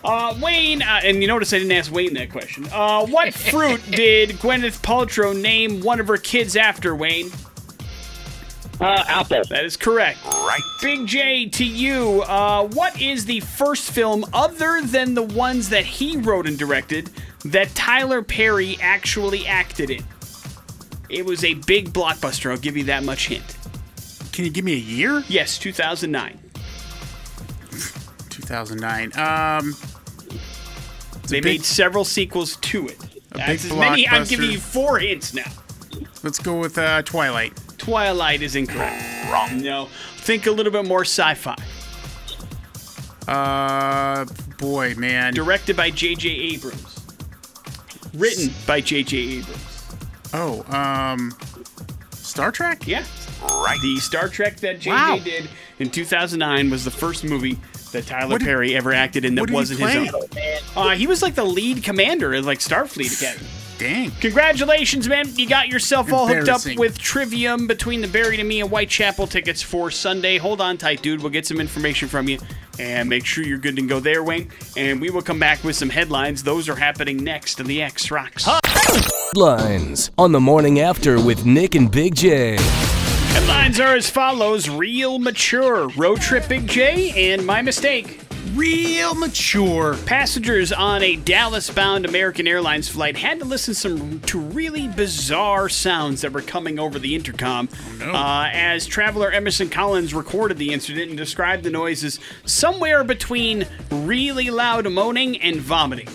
Uh, 0.04 0.36
Wayne, 0.42 0.82
uh, 0.82 1.02
and 1.04 1.22
you 1.22 1.28
notice 1.28 1.54
I 1.54 1.60
didn't 1.60 1.74
ask 1.74 1.92
Wayne 1.92 2.14
that 2.16 2.32
question. 2.32 2.68
Uh, 2.72 3.06
what 3.06 3.34
fruit 3.52 3.82
did 3.92 4.32
Gwyneth 4.32 4.82
Paltrow 4.82 5.40
name 5.40 5.82
one 5.82 6.00
of 6.00 6.08
her 6.08 6.18
kids 6.18 6.56
after, 6.56 6.96
Wayne? 6.96 7.30
Uh, 8.80 9.04
Apple. 9.08 9.44
That 9.50 9.64
is 9.64 9.78
correct. 9.78 10.18
Right. 10.26 10.62
Big 10.82 11.06
J, 11.06 11.48
to 11.50 11.64
you, 11.64 12.24
uh, 12.24 12.68
what 12.70 13.00
is 13.00 13.26
the 13.26 13.40
first 13.42 13.92
film 13.92 14.26
other 14.34 14.82
than 14.82 15.14
the 15.14 15.22
ones 15.22 15.70
that 15.70 15.86
he 15.86 16.18
wrote 16.18 16.48
and 16.48 16.58
directed 16.58 17.12
that 17.46 17.70
Tyler 17.76 18.24
Perry 18.24 18.78
actually 18.82 19.46
acted 19.46 19.92
in? 19.92 20.04
It 21.10 21.26
was 21.26 21.44
a 21.44 21.54
big 21.54 21.92
blockbuster. 21.92 22.50
I'll 22.50 22.58
give 22.58 22.76
you 22.76 22.86
that 22.86 23.04
much 23.04 23.28
hint. 23.28 23.56
Can 24.32 24.46
you 24.46 24.52
give 24.52 24.66
me 24.66 24.74
a 24.74 24.78
year? 24.78 25.24
Yes, 25.28 25.60
2009. 25.60 26.40
2009. 28.52 29.12
Um, 29.18 29.76
They 31.28 31.38
big- 31.40 31.44
made 31.46 31.66
several 31.66 32.04
sequels 32.04 32.58
to 32.58 32.88
it. 32.88 33.00
That's 33.30 33.64
big 33.64 33.72
as 33.72 33.78
many. 33.78 34.08
I'm 34.10 34.26
giving 34.26 34.52
you 34.52 34.60
four 34.60 35.00
hints 35.00 35.34
now. 35.34 35.50
let's 36.24 36.38
go 36.40 36.60
with 36.60 36.78
uh, 36.78 37.02
Twilight. 37.04 37.54
Twilight 37.78 38.42
is 38.42 38.56
incorrect. 38.56 39.02
Wrong. 39.32 39.62
No. 39.62 39.86
Think 40.18 40.46
a 40.48 40.52
little 40.52 40.72
bit 40.72 40.86
more 40.86 41.02
sci-fi. 41.06 41.56
Uh, 43.28 44.26
boy, 44.58 44.94
man. 44.96 45.34
Directed 45.34 45.78
by 45.78 45.90
J.J. 45.90 46.30
Abrams. 46.30 47.00
Written 48.14 48.54
by 48.68 48.82
J.J. 48.82 49.18
Abrams. 49.18 49.86
Oh, 50.34 50.64
um, 50.76 51.34
Star 52.12 52.52
Trek? 52.52 52.86
Yeah. 52.86 53.06
Right. 53.44 53.80
The 53.82 53.98
Star 53.98 54.28
Trek 54.28 54.58
that 54.58 54.80
J.J. 54.82 54.90
Wow. 54.92 55.20
did 55.24 55.50
in 55.80 55.90
2009 55.90 56.70
was 56.70 56.84
the 56.84 56.92
first 56.92 57.24
movie 57.24 57.58
that 57.92 58.08
Tyler 58.08 58.38
did- 58.38 58.46
Perry 58.46 58.76
ever 58.76 58.94
acted 58.94 59.26
in 59.26 59.36
that 59.36 59.42
what 59.42 59.48
did 59.48 59.54
he 59.54 59.58
wasn't 59.58 59.80
his 59.80 60.14
own. 60.14 60.22
Uh, 60.76 60.90
he 60.96 61.08
was 61.08 61.22
like 61.22 61.36
the 61.36 61.44
lead 61.46 61.84
commander 61.84 62.34
in 62.34 62.46
like 62.46 62.60
Starfleet 62.60 63.20
Academy. 63.22 63.48
Dang. 63.78 64.12
Congratulations, 64.22 65.08
man. 65.10 65.28
You 65.36 65.50
got 65.50 65.68
yourself 65.68 66.14
all 66.14 66.28
hooked 66.28 66.50
up 66.50 66.62
with 66.78 67.00
Trivium 67.00 67.66
between 67.66 68.02
the 68.02 68.08
Buried 68.08 68.40
and 68.40 68.48
Me 68.48 68.62
and 68.62 68.70
Whitechapel 68.70 69.26
tickets 69.26 69.64
for 69.64 69.90
Sunday. 69.90 70.38
Hold 70.38 70.62
on 70.62 70.78
tight, 70.78 71.02
dude. 71.02 71.20
We'll 71.24 71.32
get 71.32 71.48
some 71.48 71.60
information 71.60 72.08
from 72.08 72.30
you 72.30 72.38
and 72.78 73.10
make 73.10 73.26
sure 73.26 73.44
you're 73.44 73.58
good 73.58 73.76
to 73.78 73.82
go 73.82 74.00
there, 74.00 74.24
Wayne. 74.24 74.50
And 74.78 75.02
we 75.02 75.10
will 75.10 75.24
come 75.24 75.40
back 75.40 75.64
with 75.64 75.76
some 75.76 75.90
headlines. 75.90 76.44
Those 76.44 76.70
are 76.70 76.76
happening 76.76 77.24
next 77.24 77.60
in 77.60 77.66
the 77.66 77.82
X 77.82 78.12
Rocks. 78.12 78.46
Headlines 78.46 80.12
on 80.16 80.32
the 80.32 80.40
morning 80.40 80.80
after 80.80 81.20
with 81.20 81.46
Nick 81.48 81.74
and 81.74 81.90
Big 81.92 82.14
J. 82.14 82.58
Headlines 83.32 83.80
are 83.80 83.96
as 83.96 84.10
follows 84.10 84.70
Real 84.70 85.18
Mature, 85.18 85.88
Road 85.96 86.20
Trip 86.20 86.50
Big 86.50 86.68
J, 86.68 87.32
and 87.32 87.46
My 87.46 87.62
Mistake. 87.62 88.20
Real 88.54 89.16
mature. 89.16 89.96
Passengers 90.06 90.74
on 90.74 91.02
a 91.02 91.16
Dallas 91.16 91.70
bound 91.70 92.04
American 92.04 92.46
Airlines 92.46 92.90
flight 92.90 93.16
had 93.16 93.40
to 93.40 93.46
listen 93.46 93.74
some 93.74 94.20
to 94.22 94.38
really 94.38 94.90
bizarre 94.90 95.70
sounds 95.70 96.20
that 96.22 96.34
were 96.34 96.42
coming 96.42 96.78
over 96.78 97.00
the 97.00 97.16
intercom 97.16 97.70
uh, 98.02 98.50
as 98.52 98.86
traveler 98.86 99.32
Emerson 99.32 99.70
Collins 99.70 100.14
recorded 100.14 100.58
the 100.58 100.74
incident 100.74 101.08
and 101.08 101.18
described 101.18 101.64
the 101.64 101.70
noises 101.70 102.20
somewhere 102.44 103.06
between 103.06 103.66
really 103.90 104.50
loud 104.50 104.92
moaning 104.92 105.42
and 105.42 105.62
vomiting. 105.62 106.10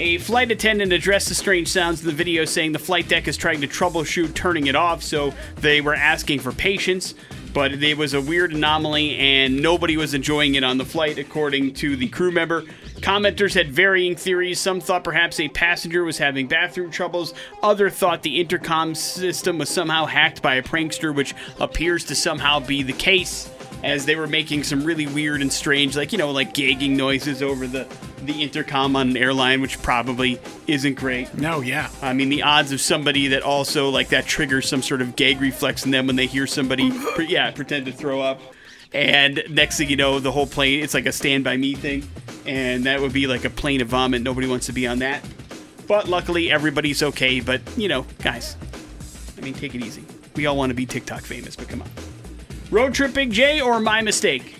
A 0.00 0.18
flight 0.18 0.52
attendant 0.52 0.92
addressed 0.92 1.28
the 1.28 1.34
strange 1.34 1.66
sounds 1.66 2.02
in 2.02 2.06
the 2.06 2.12
video, 2.12 2.44
saying 2.44 2.70
the 2.70 2.78
flight 2.78 3.08
deck 3.08 3.26
is 3.26 3.36
trying 3.36 3.60
to 3.62 3.66
troubleshoot 3.66 4.32
turning 4.32 4.68
it 4.68 4.76
off, 4.76 5.02
so 5.02 5.34
they 5.56 5.80
were 5.80 5.94
asking 5.94 6.38
for 6.38 6.52
patience. 6.52 7.14
But 7.52 7.82
it 7.82 7.98
was 7.98 8.14
a 8.14 8.20
weird 8.20 8.52
anomaly, 8.52 9.16
and 9.16 9.60
nobody 9.60 9.96
was 9.96 10.14
enjoying 10.14 10.54
it 10.54 10.62
on 10.62 10.78
the 10.78 10.84
flight, 10.84 11.18
according 11.18 11.74
to 11.74 11.96
the 11.96 12.06
crew 12.06 12.30
member. 12.30 12.62
Commenters 13.00 13.54
had 13.54 13.72
varying 13.72 14.14
theories. 14.14 14.60
Some 14.60 14.80
thought 14.80 15.02
perhaps 15.02 15.40
a 15.40 15.48
passenger 15.48 16.04
was 16.04 16.16
having 16.16 16.46
bathroom 16.46 16.92
troubles. 16.92 17.34
Other 17.60 17.90
thought 17.90 18.22
the 18.22 18.40
intercom 18.40 18.94
system 18.94 19.58
was 19.58 19.68
somehow 19.68 20.04
hacked 20.06 20.42
by 20.42 20.54
a 20.54 20.62
prankster, 20.62 21.12
which 21.12 21.34
appears 21.58 22.04
to 22.04 22.14
somehow 22.14 22.60
be 22.60 22.84
the 22.84 22.92
case 22.92 23.50
as 23.82 24.06
they 24.06 24.14
were 24.14 24.28
making 24.28 24.62
some 24.62 24.84
really 24.84 25.08
weird 25.08 25.42
and 25.42 25.52
strange, 25.52 25.96
like 25.96 26.12
you 26.12 26.18
know, 26.18 26.30
like 26.30 26.54
gagging 26.54 26.96
noises 26.96 27.42
over 27.42 27.66
the 27.66 27.84
the 28.26 28.42
intercom 28.42 28.96
on 28.96 29.10
an 29.10 29.16
airline, 29.16 29.60
which 29.60 29.80
probably 29.82 30.40
isn't 30.66 30.94
great. 30.94 31.32
No, 31.34 31.60
yeah. 31.60 31.90
I 32.02 32.12
mean, 32.12 32.28
the 32.28 32.42
odds 32.42 32.72
of 32.72 32.80
somebody 32.80 33.28
that 33.28 33.42
also 33.42 33.88
like 33.88 34.08
that 34.08 34.26
triggers 34.26 34.68
some 34.68 34.82
sort 34.82 35.02
of 35.02 35.16
gag 35.16 35.40
reflex 35.40 35.84
in 35.84 35.90
them 35.90 36.06
when 36.06 36.16
they 36.16 36.26
hear 36.26 36.46
somebody, 36.46 36.90
pre- 37.14 37.26
yeah, 37.26 37.50
pretend 37.50 37.86
to 37.86 37.92
throw 37.92 38.20
up, 38.20 38.40
and 38.92 39.42
next 39.50 39.78
thing 39.78 39.88
you 39.88 39.96
know, 39.96 40.18
the 40.18 40.32
whole 40.32 40.46
plane 40.46 40.82
it's 40.82 40.94
like 40.94 41.06
a 41.06 41.12
Stand 41.12 41.44
by 41.44 41.56
Me 41.56 41.74
thing, 41.74 42.08
and 42.46 42.84
that 42.84 43.00
would 43.00 43.12
be 43.12 43.26
like 43.26 43.44
a 43.44 43.50
plane 43.50 43.80
of 43.80 43.88
vomit. 43.88 44.22
Nobody 44.22 44.46
wants 44.46 44.66
to 44.66 44.72
be 44.72 44.86
on 44.86 44.98
that, 45.00 45.24
but 45.86 46.08
luckily 46.08 46.50
everybody's 46.50 47.02
okay. 47.02 47.40
But 47.40 47.60
you 47.76 47.88
know, 47.88 48.06
guys, 48.22 48.56
I 49.36 49.40
mean, 49.40 49.54
take 49.54 49.74
it 49.74 49.82
easy. 49.82 50.04
We 50.36 50.46
all 50.46 50.56
want 50.56 50.70
to 50.70 50.74
be 50.74 50.86
TikTok 50.86 51.22
famous, 51.22 51.56
but 51.56 51.68
come 51.68 51.82
on. 51.82 51.90
Road 52.70 52.94
trip 52.94 53.14
Big 53.14 53.32
J 53.32 53.60
or 53.60 53.80
my 53.80 54.02
mistake? 54.02 54.57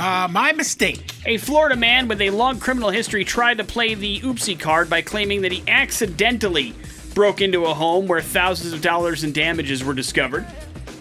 Uh, 0.00 0.26
my 0.30 0.50
mistake. 0.52 1.12
A 1.26 1.36
Florida 1.36 1.76
man 1.76 2.08
with 2.08 2.22
a 2.22 2.30
long 2.30 2.58
criminal 2.58 2.88
history 2.88 3.22
tried 3.22 3.58
to 3.58 3.64
play 3.64 3.92
the 3.92 4.20
oopsie 4.20 4.58
card 4.58 4.88
by 4.88 5.02
claiming 5.02 5.42
that 5.42 5.52
he 5.52 5.62
accidentally 5.68 6.72
broke 7.12 7.42
into 7.42 7.66
a 7.66 7.74
home 7.74 8.06
where 8.06 8.22
thousands 8.22 8.72
of 8.72 8.80
dollars 8.80 9.24
in 9.24 9.32
damages 9.32 9.84
were 9.84 9.92
discovered. 9.92 10.46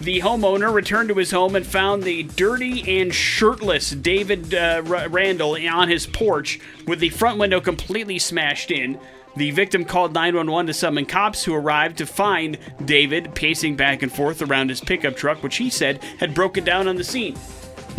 The 0.01 0.19
homeowner 0.19 0.73
returned 0.73 1.07
to 1.09 1.15
his 1.15 1.31
home 1.31 1.55
and 1.55 1.65
found 1.65 2.03
the 2.03 2.23
dirty 2.23 2.99
and 2.99 3.15
shirtless 3.15 3.91
David 3.91 4.53
uh, 4.53 4.83
R- 4.85 5.07
Randall 5.07 5.55
on 5.69 5.87
his 5.87 6.05
porch 6.05 6.59
with 6.85 6.99
the 6.99 7.07
front 7.07 7.39
window 7.39 7.61
completely 7.61 8.19
smashed 8.19 8.69
in. 8.69 8.99
The 9.37 9.51
victim 9.51 9.85
called 9.85 10.13
911 10.13 10.67
to 10.67 10.73
summon 10.73 11.05
cops 11.05 11.45
who 11.45 11.53
arrived 11.53 11.99
to 11.99 12.05
find 12.05 12.57
David 12.83 13.33
pacing 13.33 13.77
back 13.77 14.03
and 14.03 14.11
forth 14.11 14.41
around 14.41 14.67
his 14.67 14.81
pickup 14.81 15.15
truck, 15.15 15.41
which 15.41 15.55
he 15.55 15.69
said 15.69 16.03
had 16.19 16.33
broken 16.33 16.65
down 16.65 16.89
on 16.89 16.97
the 16.97 17.05
scene. 17.05 17.37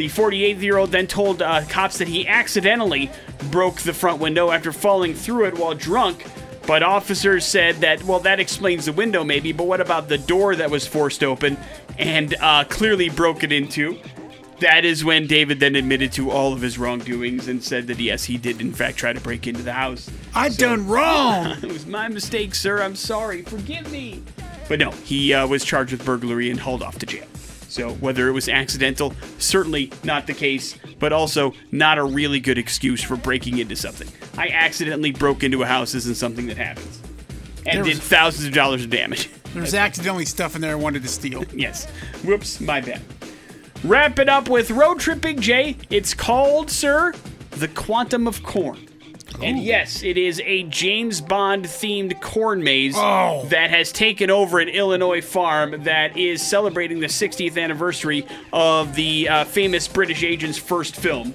The 0.00 0.08
48 0.08 0.56
year 0.60 0.78
old 0.78 0.92
then 0.92 1.06
told 1.06 1.42
uh, 1.42 1.62
cops 1.68 1.98
that 1.98 2.08
he 2.08 2.26
accidentally 2.26 3.10
broke 3.50 3.82
the 3.82 3.92
front 3.92 4.18
window 4.18 4.50
after 4.50 4.72
falling 4.72 5.12
through 5.12 5.44
it 5.44 5.58
while 5.58 5.74
drunk. 5.74 6.24
But 6.66 6.82
officers 6.82 7.44
said 7.44 7.76
that, 7.82 8.02
well, 8.04 8.18
that 8.20 8.40
explains 8.40 8.86
the 8.86 8.94
window 8.94 9.24
maybe, 9.24 9.52
but 9.52 9.66
what 9.66 9.78
about 9.78 10.08
the 10.08 10.16
door 10.16 10.56
that 10.56 10.70
was 10.70 10.86
forced 10.86 11.22
open 11.22 11.58
and 11.98 12.34
uh, 12.40 12.64
clearly 12.64 13.10
broken 13.10 13.52
into? 13.52 13.98
That 14.60 14.86
is 14.86 15.04
when 15.04 15.26
David 15.26 15.60
then 15.60 15.76
admitted 15.76 16.12
to 16.12 16.30
all 16.30 16.54
of 16.54 16.62
his 16.62 16.78
wrongdoings 16.78 17.46
and 17.46 17.62
said 17.62 17.86
that 17.88 18.00
yes, 18.00 18.24
he 18.24 18.38
did 18.38 18.62
in 18.62 18.72
fact 18.72 18.96
try 18.96 19.12
to 19.12 19.20
break 19.20 19.46
into 19.46 19.62
the 19.62 19.74
house. 19.74 20.10
I 20.34 20.48
done 20.48 20.86
wrong. 20.86 21.58
It 21.62 21.70
was 21.70 21.84
my 21.84 22.08
mistake, 22.08 22.54
sir. 22.54 22.82
I'm 22.82 22.96
sorry. 22.96 23.42
Forgive 23.42 23.92
me. 23.92 24.22
But 24.66 24.78
no, 24.78 24.92
he 24.92 25.34
uh, 25.34 25.46
was 25.46 25.62
charged 25.62 25.92
with 25.92 26.06
burglary 26.06 26.50
and 26.50 26.58
hauled 26.58 26.82
off 26.82 26.98
to 27.00 27.04
jail. 27.04 27.26
So 27.70 27.92
whether 27.94 28.28
it 28.28 28.32
was 28.32 28.48
accidental, 28.48 29.14
certainly 29.38 29.92
not 30.02 30.26
the 30.26 30.34
case, 30.34 30.76
but 30.98 31.12
also 31.12 31.54
not 31.70 31.98
a 31.98 32.04
really 32.04 32.40
good 32.40 32.58
excuse 32.58 33.02
for 33.02 33.16
breaking 33.16 33.58
into 33.58 33.76
something. 33.76 34.08
I 34.36 34.48
accidentally 34.48 35.12
broke 35.12 35.44
into 35.44 35.62
a 35.62 35.66
house 35.66 35.94
isn't 35.94 36.16
something 36.16 36.48
that 36.48 36.56
happens. 36.56 37.00
And 37.66 37.84
did 37.84 37.98
thousands 37.98 38.48
of 38.48 38.54
dollars 38.54 38.84
of 38.84 38.90
damage. 38.90 39.30
There's 39.54 39.74
accidentally 39.74 40.24
stuff 40.24 40.56
in 40.56 40.60
there 40.60 40.72
I 40.72 40.76
wanted 40.76 41.02
to 41.02 41.08
steal. 41.08 41.44
yes. 41.54 41.88
Whoops, 42.24 42.60
my 42.60 42.80
bad. 42.80 43.02
Wrap 43.84 44.18
it 44.18 44.28
up 44.28 44.48
with 44.48 44.70
Road 44.70 44.98
Trip 44.98 45.20
Big 45.20 45.40
J. 45.40 45.76
It's 45.90 46.12
called, 46.12 46.70
sir, 46.70 47.14
The 47.52 47.68
Quantum 47.68 48.26
of 48.26 48.42
Corn. 48.42 48.89
And 49.42 49.58
yes, 49.62 50.02
it 50.02 50.18
is 50.18 50.40
a 50.44 50.64
James 50.64 51.20
Bond 51.20 51.64
themed 51.64 52.20
corn 52.20 52.62
maze 52.62 52.94
Oh. 52.96 53.44
that 53.50 53.70
has 53.70 53.90
taken 53.92 54.30
over 54.30 54.58
an 54.60 54.68
Illinois 54.68 55.20
farm 55.22 55.82
that 55.84 56.16
is 56.16 56.42
celebrating 56.42 57.00
the 57.00 57.06
60th 57.08 57.56
anniversary 57.56 58.26
of 58.52 58.94
the 58.94 59.28
uh, 59.28 59.44
famous 59.44 59.88
British 59.88 60.22
agent's 60.22 60.58
first 60.58 60.96
film. 60.96 61.34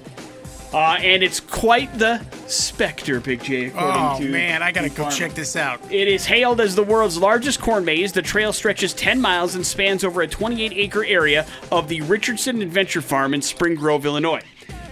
Uh, 0.74 0.98
and 1.00 1.22
it's 1.22 1.40
quite 1.40 1.96
the 1.98 2.20
specter, 2.48 3.20
Big 3.20 3.42
J, 3.42 3.66
according 3.66 4.02
Oh 4.02 4.18
to. 4.18 4.28
man, 4.28 4.62
I 4.62 4.72
gotta 4.72 4.90
go 4.90 5.08
check 5.08 5.32
this 5.32 5.56
out. 5.56 5.80
It 5.90 6.08
is 6.08 6.26
hailed 6.26 6.60
as 6.60 6.74
the 6.74 6.82
world's 6.82 7.16
largest 7.16 7.60
corn 7.60 7.84
maze. 7.84 8.12
The 8.12 8.20
trail 8.20 8.52
stretches 8.52 8.92
10 8.92 9.20
miles 9.20 9.54
and 9.54 9.64
spans 9.64 10.04
over 10.04 10.22
a 10.22 10.26
28 10.28 10.72
acre 10.74 11.04
area 11.04 11.46
of 11.70 11.88
the 11.88 12.02
Richardson 12.02 12.60
Adventure 12.62 13.00
Farm 13.00 13.32
in 13.32 13.40
Spring 13.42 13.74
Grove, 13.76 14.04
Illinois. 14.04 14.42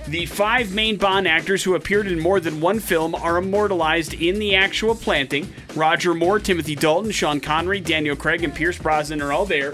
The 0.08 0.26
five 0.26 0.74
main 0.74 0.96
Bond 0.96 1.26
actors 1.26 1.64
who 1.64 1.74
appeared 1.76 2.06
in 2.06 2.20
more 2.20 2.38
than 2.38 2.60
one 2.60 2.78
film 2.78 3.14
are 3.14 3.38
immortalized 3.38 4.12
in 4.14 4.38
the 4.38 4.54
actual 4.54 4.94
planting. 4.94 5.50
Roger 5.74 6.12
Moore, 6.12 6.38
Timothy 6.38 6.74
Dalton, 6.74 7.10
Sean 7.10 7.40
Connery, 7.40 7.80
Daniel 7.80 8.14
Craig, 8.14 8.44
and 8.44 8.54
Pierce 8.54 8.78
Brosnan 8.78 9.22
are 9.22 9.32
all 9.32 9.46
there. 9.46 9.72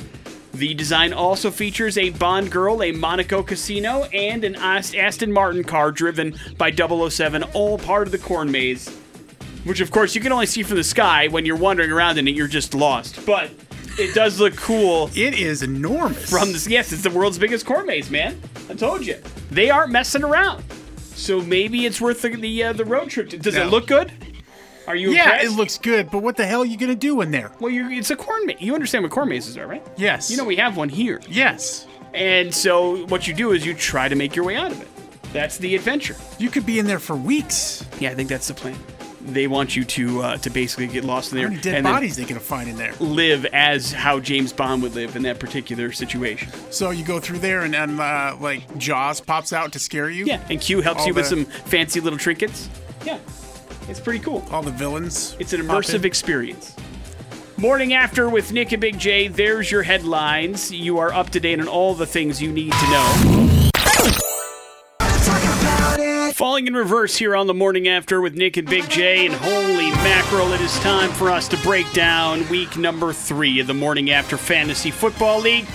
The 0.54 0.72
design 0.74 1.12
also 1.12 1.50
features 1.50 1.98
a 1.98 2.10
Bond 2.10 2.50
girl, 2.50 2.82
a 2.82 2.92
Monaco 2.92 3.42
casino, 3.42 4.04
and 4.12 4.44
an 4.44 4.54
Ast- 4.56 4.94
Aston 4.96 5.32
Martin 5.32 5.64
car 5.64 5.90
driven 5.90 6.36
by 6.56 6.70
007, 6.72 7.42
all 7.54 7.78
part 7.78 8.06
of 8.06 8.12
the 8.12 8.18
corn 8.18 8.50
maze 8.50 8.88
which 9.64 9.80
of 9.82 9.90
course 9.90 10.14
you 10.14 10.22
can 10.22 10.32
only 10.32 10.46
see 10.46 10.62
from 10.62 10.78
the 10.78 10.82
sky 10.84 11.28
when 11.28 11.44
you're 11.44 11.54
wandering 11.54 11.92
around 11.92 12.16
in 12.16 12.26
it 12.26 12.34
you're 12.34 12.46
just 12.46 12.72
lost 12.72 13.20
but 13.26 13.50
it 13.98 14.14
does 14.14 14.40
look 14.40 14.56
cool 14.56 15.10
It 15.14 15.38
is 15.38 15.62
enormous. 15.62 16.30
from 16.30 16.50
this 16.52 16.66
yes 16.66 16.92
it's 16.92 17.02
the 17.02 17.10
world's 17.10 17.38
biggest 17.38 17.66
corn 17.66 17.84
maze 17.84 18.10
man 18.10 18.40
i 18.70 18.74
told 18.74 19.04
you 19.04 19.16
they 19.50 19.68
aren't 19.70 19.92
messing 19.92 20.22
around 20.24 20.62
so 21.14 21.40
maybe 21.42 21.84
it's 21.86 22.00
worth 22.00 22.22
the 22.22 22.30
the, 22.30 22.64
uh, 22.64 22.72
the 22.72 22.84
road 22.84 23.10
trip 23.10 23.28
does 23.28 23.54
No. 23.54 23.62
it 23.66 23.70
look 23.70 23.86
good 23.86 24.12
are 24.86 24.96
you 24.96 25.10
yeah, 25.12 25.24
impressed? 25.24 25.44
it 25.44 25.50
looks 25.56 25.78
good, 25.78 26.10
but 26.10 26.18
what 26.22 26.36
the 26.36 26.44
hell 26.46 26.62
are 26.62 26.64
you 26.66 26.76
gonna 26.76 26.94
do 26.96 27.20
in 27.20 27.30
there? 27.30 27.52
well 27.60 27.70
you're, 27.70 27.90
it's 27.92 28.10
a 28.10 28.16
corn 28.16 28.46
maze 28.46 28.56
you 28.60 28.74
understand 28.74 29.02
what 29.04 29.12
corn 29.12 29.28
mazes 29.28 29.56
are 29.58 29.66
right 29.66 29.86
Yes. 29.96 30.30
you 30.30 30.36
know 30.36 30.44
we 30.44 30.56
have 30.56 30.76
one 30.76 30.88
here 30.88 31.20
Yes. 31.28 31.86
and 32.14 32.52
so 32.54 33.04
what 33.06 33.26
you 33.28 33.34
do 33.34 33.52
is 33.52 33.64
you 33.66 33.74
try 33.74 34.08
to 34.08 34.16
make 34.16 34.34
your 34.34 34.44
way 34.44 34.56
out 34.56 34.72
of 34.72 34.80
it 34.80 34.88
that's 35.32 35.58
the 35.58 35.74
adventure 35.76 36.16
You 36.38 36.50
could 36.50 36.66
be 36.66 36.78
in 36.78 36.86
there 36.86 36.98
for 36.98 37.14
weeks. 37.16 37.84
yeah 38.00 38.10
i 38.10 38.14
think 38.14 38.28
that's 38.28 38.48
the 38.48 38.54
plan 38.54 38.76
they 39.22 39.46
want 39.46 39.76
you 39.76 39.84
to 39.84 40.22
uh, 40.22 40.36
to 40.38 40.50
basically 40.50 40.86
get 40.86 41.04
lost 41.04 41.32
in 41.32 41.38
there. 41.38 41.46
How 41.46 41.50
many 41.50 41.62
dead 41.62 41.74
and 41.76 41.84
bodies 41.84 42.16
they 42.16 42.24
gonna 42.24 42.40
find 42.40 42.68
in 42.68 42.76
there? 42.76 42.92
live 43.00 43.44
as 43.46 43.92
how 43.92 44.20
James 44.20 44.52
Bond 44.52 44.82
would 44.82 44.94
live 44.94 45.16
in 45.16 45.22
that 45.22 45.38
particular 45.38 45.92
situation. 45.92 46.50
So 46.70 46.90
you 46.90 47.04
go 47.04 47.20
through 47.20 47.38
there 47.40 47.62
and 47.62 47.74
then 47.74 48.00
uh, 48.00 48.36
like 48.40 48.76
Jaws 48.78 49.20
pops 49.20 49.52
out 49.52 49.72
to 49.72 49.78
scare 49.78 50.08
you. 50.10 50.24
Yeah, 50.24 50.42
and 50.50 50.60
Q 50.60 50.80
helps 50.80 51.00
All 51.02 51.06
you 51.08 51.14
with 51.14 51.24
the- 51.28 51.30
some 51.30 51.44
fancy 51.44 52.00
little 52.00 52.18
trinkets. 52.18 52.68
Yeah, 53.04 53.18
it's 53.88 54.00
pretty 54.00 54.20
cool. 54.20 54.44
All 54.50 54.62
the 54.62 54.70
villains. 54.70 55.36
It's 55.38 55.52
an 55.52 55.66
pop 55.66 55.78
immersive 55.78 55.96
in. 55.96 56.04
experience. 56.04 56.74
Morning 57.56 57.92
after 57.92 58.28
with 58.30 58.52
Nick 58.52 58.72
and 58.72 58.80
Big 58.80 58.98
J. 58.98 59.28
There's 59.28 59.70
your 59.70 59.82
headlines. 59.82 60.72
You 60.72 60.96
are 60.98 61.12
up 61.12 61.28
to 61.30 61.40
date 61.40 61.60
on 61.60 61.68
all 61.68 61.94
the 61.94 62.06
things 62.06 62.40
you 62.40 62.50
need 62.50 62.72
to 62.72 62.90
know. 62.90 63.49
Falling 66.40 66.66
in 66.66 66.72
reverse 66.72 67.18
here 67.18 67.36
on 67.36 67.46
the 67.46 67.52
morning 67.52 67.86
after 67.86 68.18
with 68.22 68.34
Nick 68.34 68.56
and 68.56 68.66
Big 68.66 68.88
J, 68.88 69.26
and 69.26 69.34
holy 69.34 69.90
mackerel, 69.90 70.54
it 70.54 70.60
is 70.62 70.74
time 70.78 71.10
for 71.10 71.30
us 71.30 71.46
to 71.48 71.58
break 71.58 71.92
down 71.92 72.48
week 72.48 72.78
number 72.78 73.12
three 73.12 73.60
of 73.60 73.66
the 73.66 73.74
morning 73.74 74.10
after 74.10 74.38
fantasy 74.38 74.90
football 74.90 75.38
league. 75.38 75.66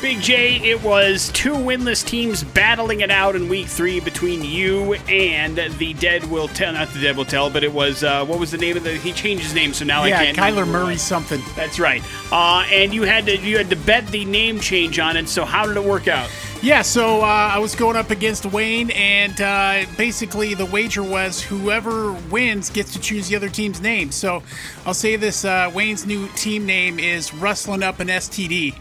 Big 0.00 0.18
J, 0.22 0.56
it 0.62 0.82
was 0.82 1.30
two 1.34 1.52
winless 1.52 2.02
teams 2.02 2.42
battling 2.42 3.02
it 3.02 3.10
out 3.10 3.36
in 3.36 3.46
week 3.46 3.66
three 3.66 4.00
between 4.00 4.42
you 4.42 4.94
and 5.06 5.58
the 5.78 5.92
Dead 5.92 6.24
Will 6.30 6.48
Tell. 6.48 6.72
Not 6.72 6.88
the 6.94 7.00
Dead 7.02 7.14
Will 7.14 7.26
Tell, 7.26 7.50
but 7.50 7.62
it 7.62 7.72
was, 7.72 8.02
uh, 8.02 8.24
what 8.24 8.38
was 8.40 8.50
the 8.50 8.56
name 8.56 8.78
of 8.78 8.84
the. 8.84 8.92
He 8.92 9.12
changed 9.12 9.42
his 9.44 9.54
name, 9.54 9.74
so 9.74 9.84
now 9.84 10.02
I 10.02 10.08
Yeah, 10.08 10.24
can't. 10.24 10.36
Yeah, 10.38 10.50
Kyler 10.50 10.66
Murray 10.66 10.96
something. 10.96 11.42
That's 11.56 11.78
right. 11.78 12.02
Uh, 12.32 12.64
and 12.72 12.94
you 12.94 13.02
had 13.02 13.26
to 13.26 13.36
you 13.36 13.58
had 13.58 13.68
to 13.68 13.76
bet 13.76 14.06
the 14.06 14.24
name 14.24 14.60
change 14.60 14.98
on 14.98 15.18
it. 15.18 15.28
So 15.28 15.44
how 15.44 15.66
did 15.66 15.76
it 15.76 15.84
work 15.84 16.08
out? 16.08 16.30
Yeah, 16.62 16.82
so 16.82 17.20
uh, 17.20 17.24
I 17.24 17.58
was 17.58 17.76
going 17.76 17.96
up 17.96 18.10
against 18.10 18.44
Wayne, 18.46 18.90
and 18.90 19.40
uh, 19.40 19.84
basically 19.96 20.54
the 20.54 20.64
wager 20.66 21.02
was 21.02 21.40
whoever 21.40 22.12
wins 22.30 22.70
gets 22.70 22.92
to 22.94 22.98
choose 22.98 23.28
the 23.28 23.36
other 23.36 23.48
team's 23.48 23.80
name. 23.80 24.10
So 24.10 24.42
I'll 24.84 24.94
say 24.94 25.16
this: 25.16 25.44
uh, 25.44 25.70
Wayne's 25.72 26.06
new 26.06 26.26
team 26.28 26.66
name 26.66 26.98
is 26.98 27.32
Rustling 27.34 27.82
Up 27.82 28.00
an 28.00 28.08
STD, 28.08 28.74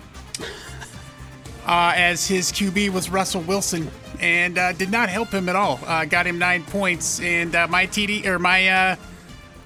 uh, 1.67 1.93
as 1.95 2.28
his 2.28 2.51
QB 2.51 2.89
was 2.89 3.09
Russell 3.09 3.41
Wilson, 3.41 3.91
and 4.19 4.57
uh, 4.57 4.71
did 4.73 4.89
not 4.89 5.09
help 5.09 5.30
him 5.30 5.47
at 5.47 5.55
all. 5.55 5.80
Uh, 5.86 6.05
got 6.05 6.26
him 6.26 6.39
nine 6.39 6.63
points, 6.63 7.19
and 7.19 7.51
my 7.51 7.86
TD 7.86 8.26
or 8.26 8.39
my. 8.39 8.97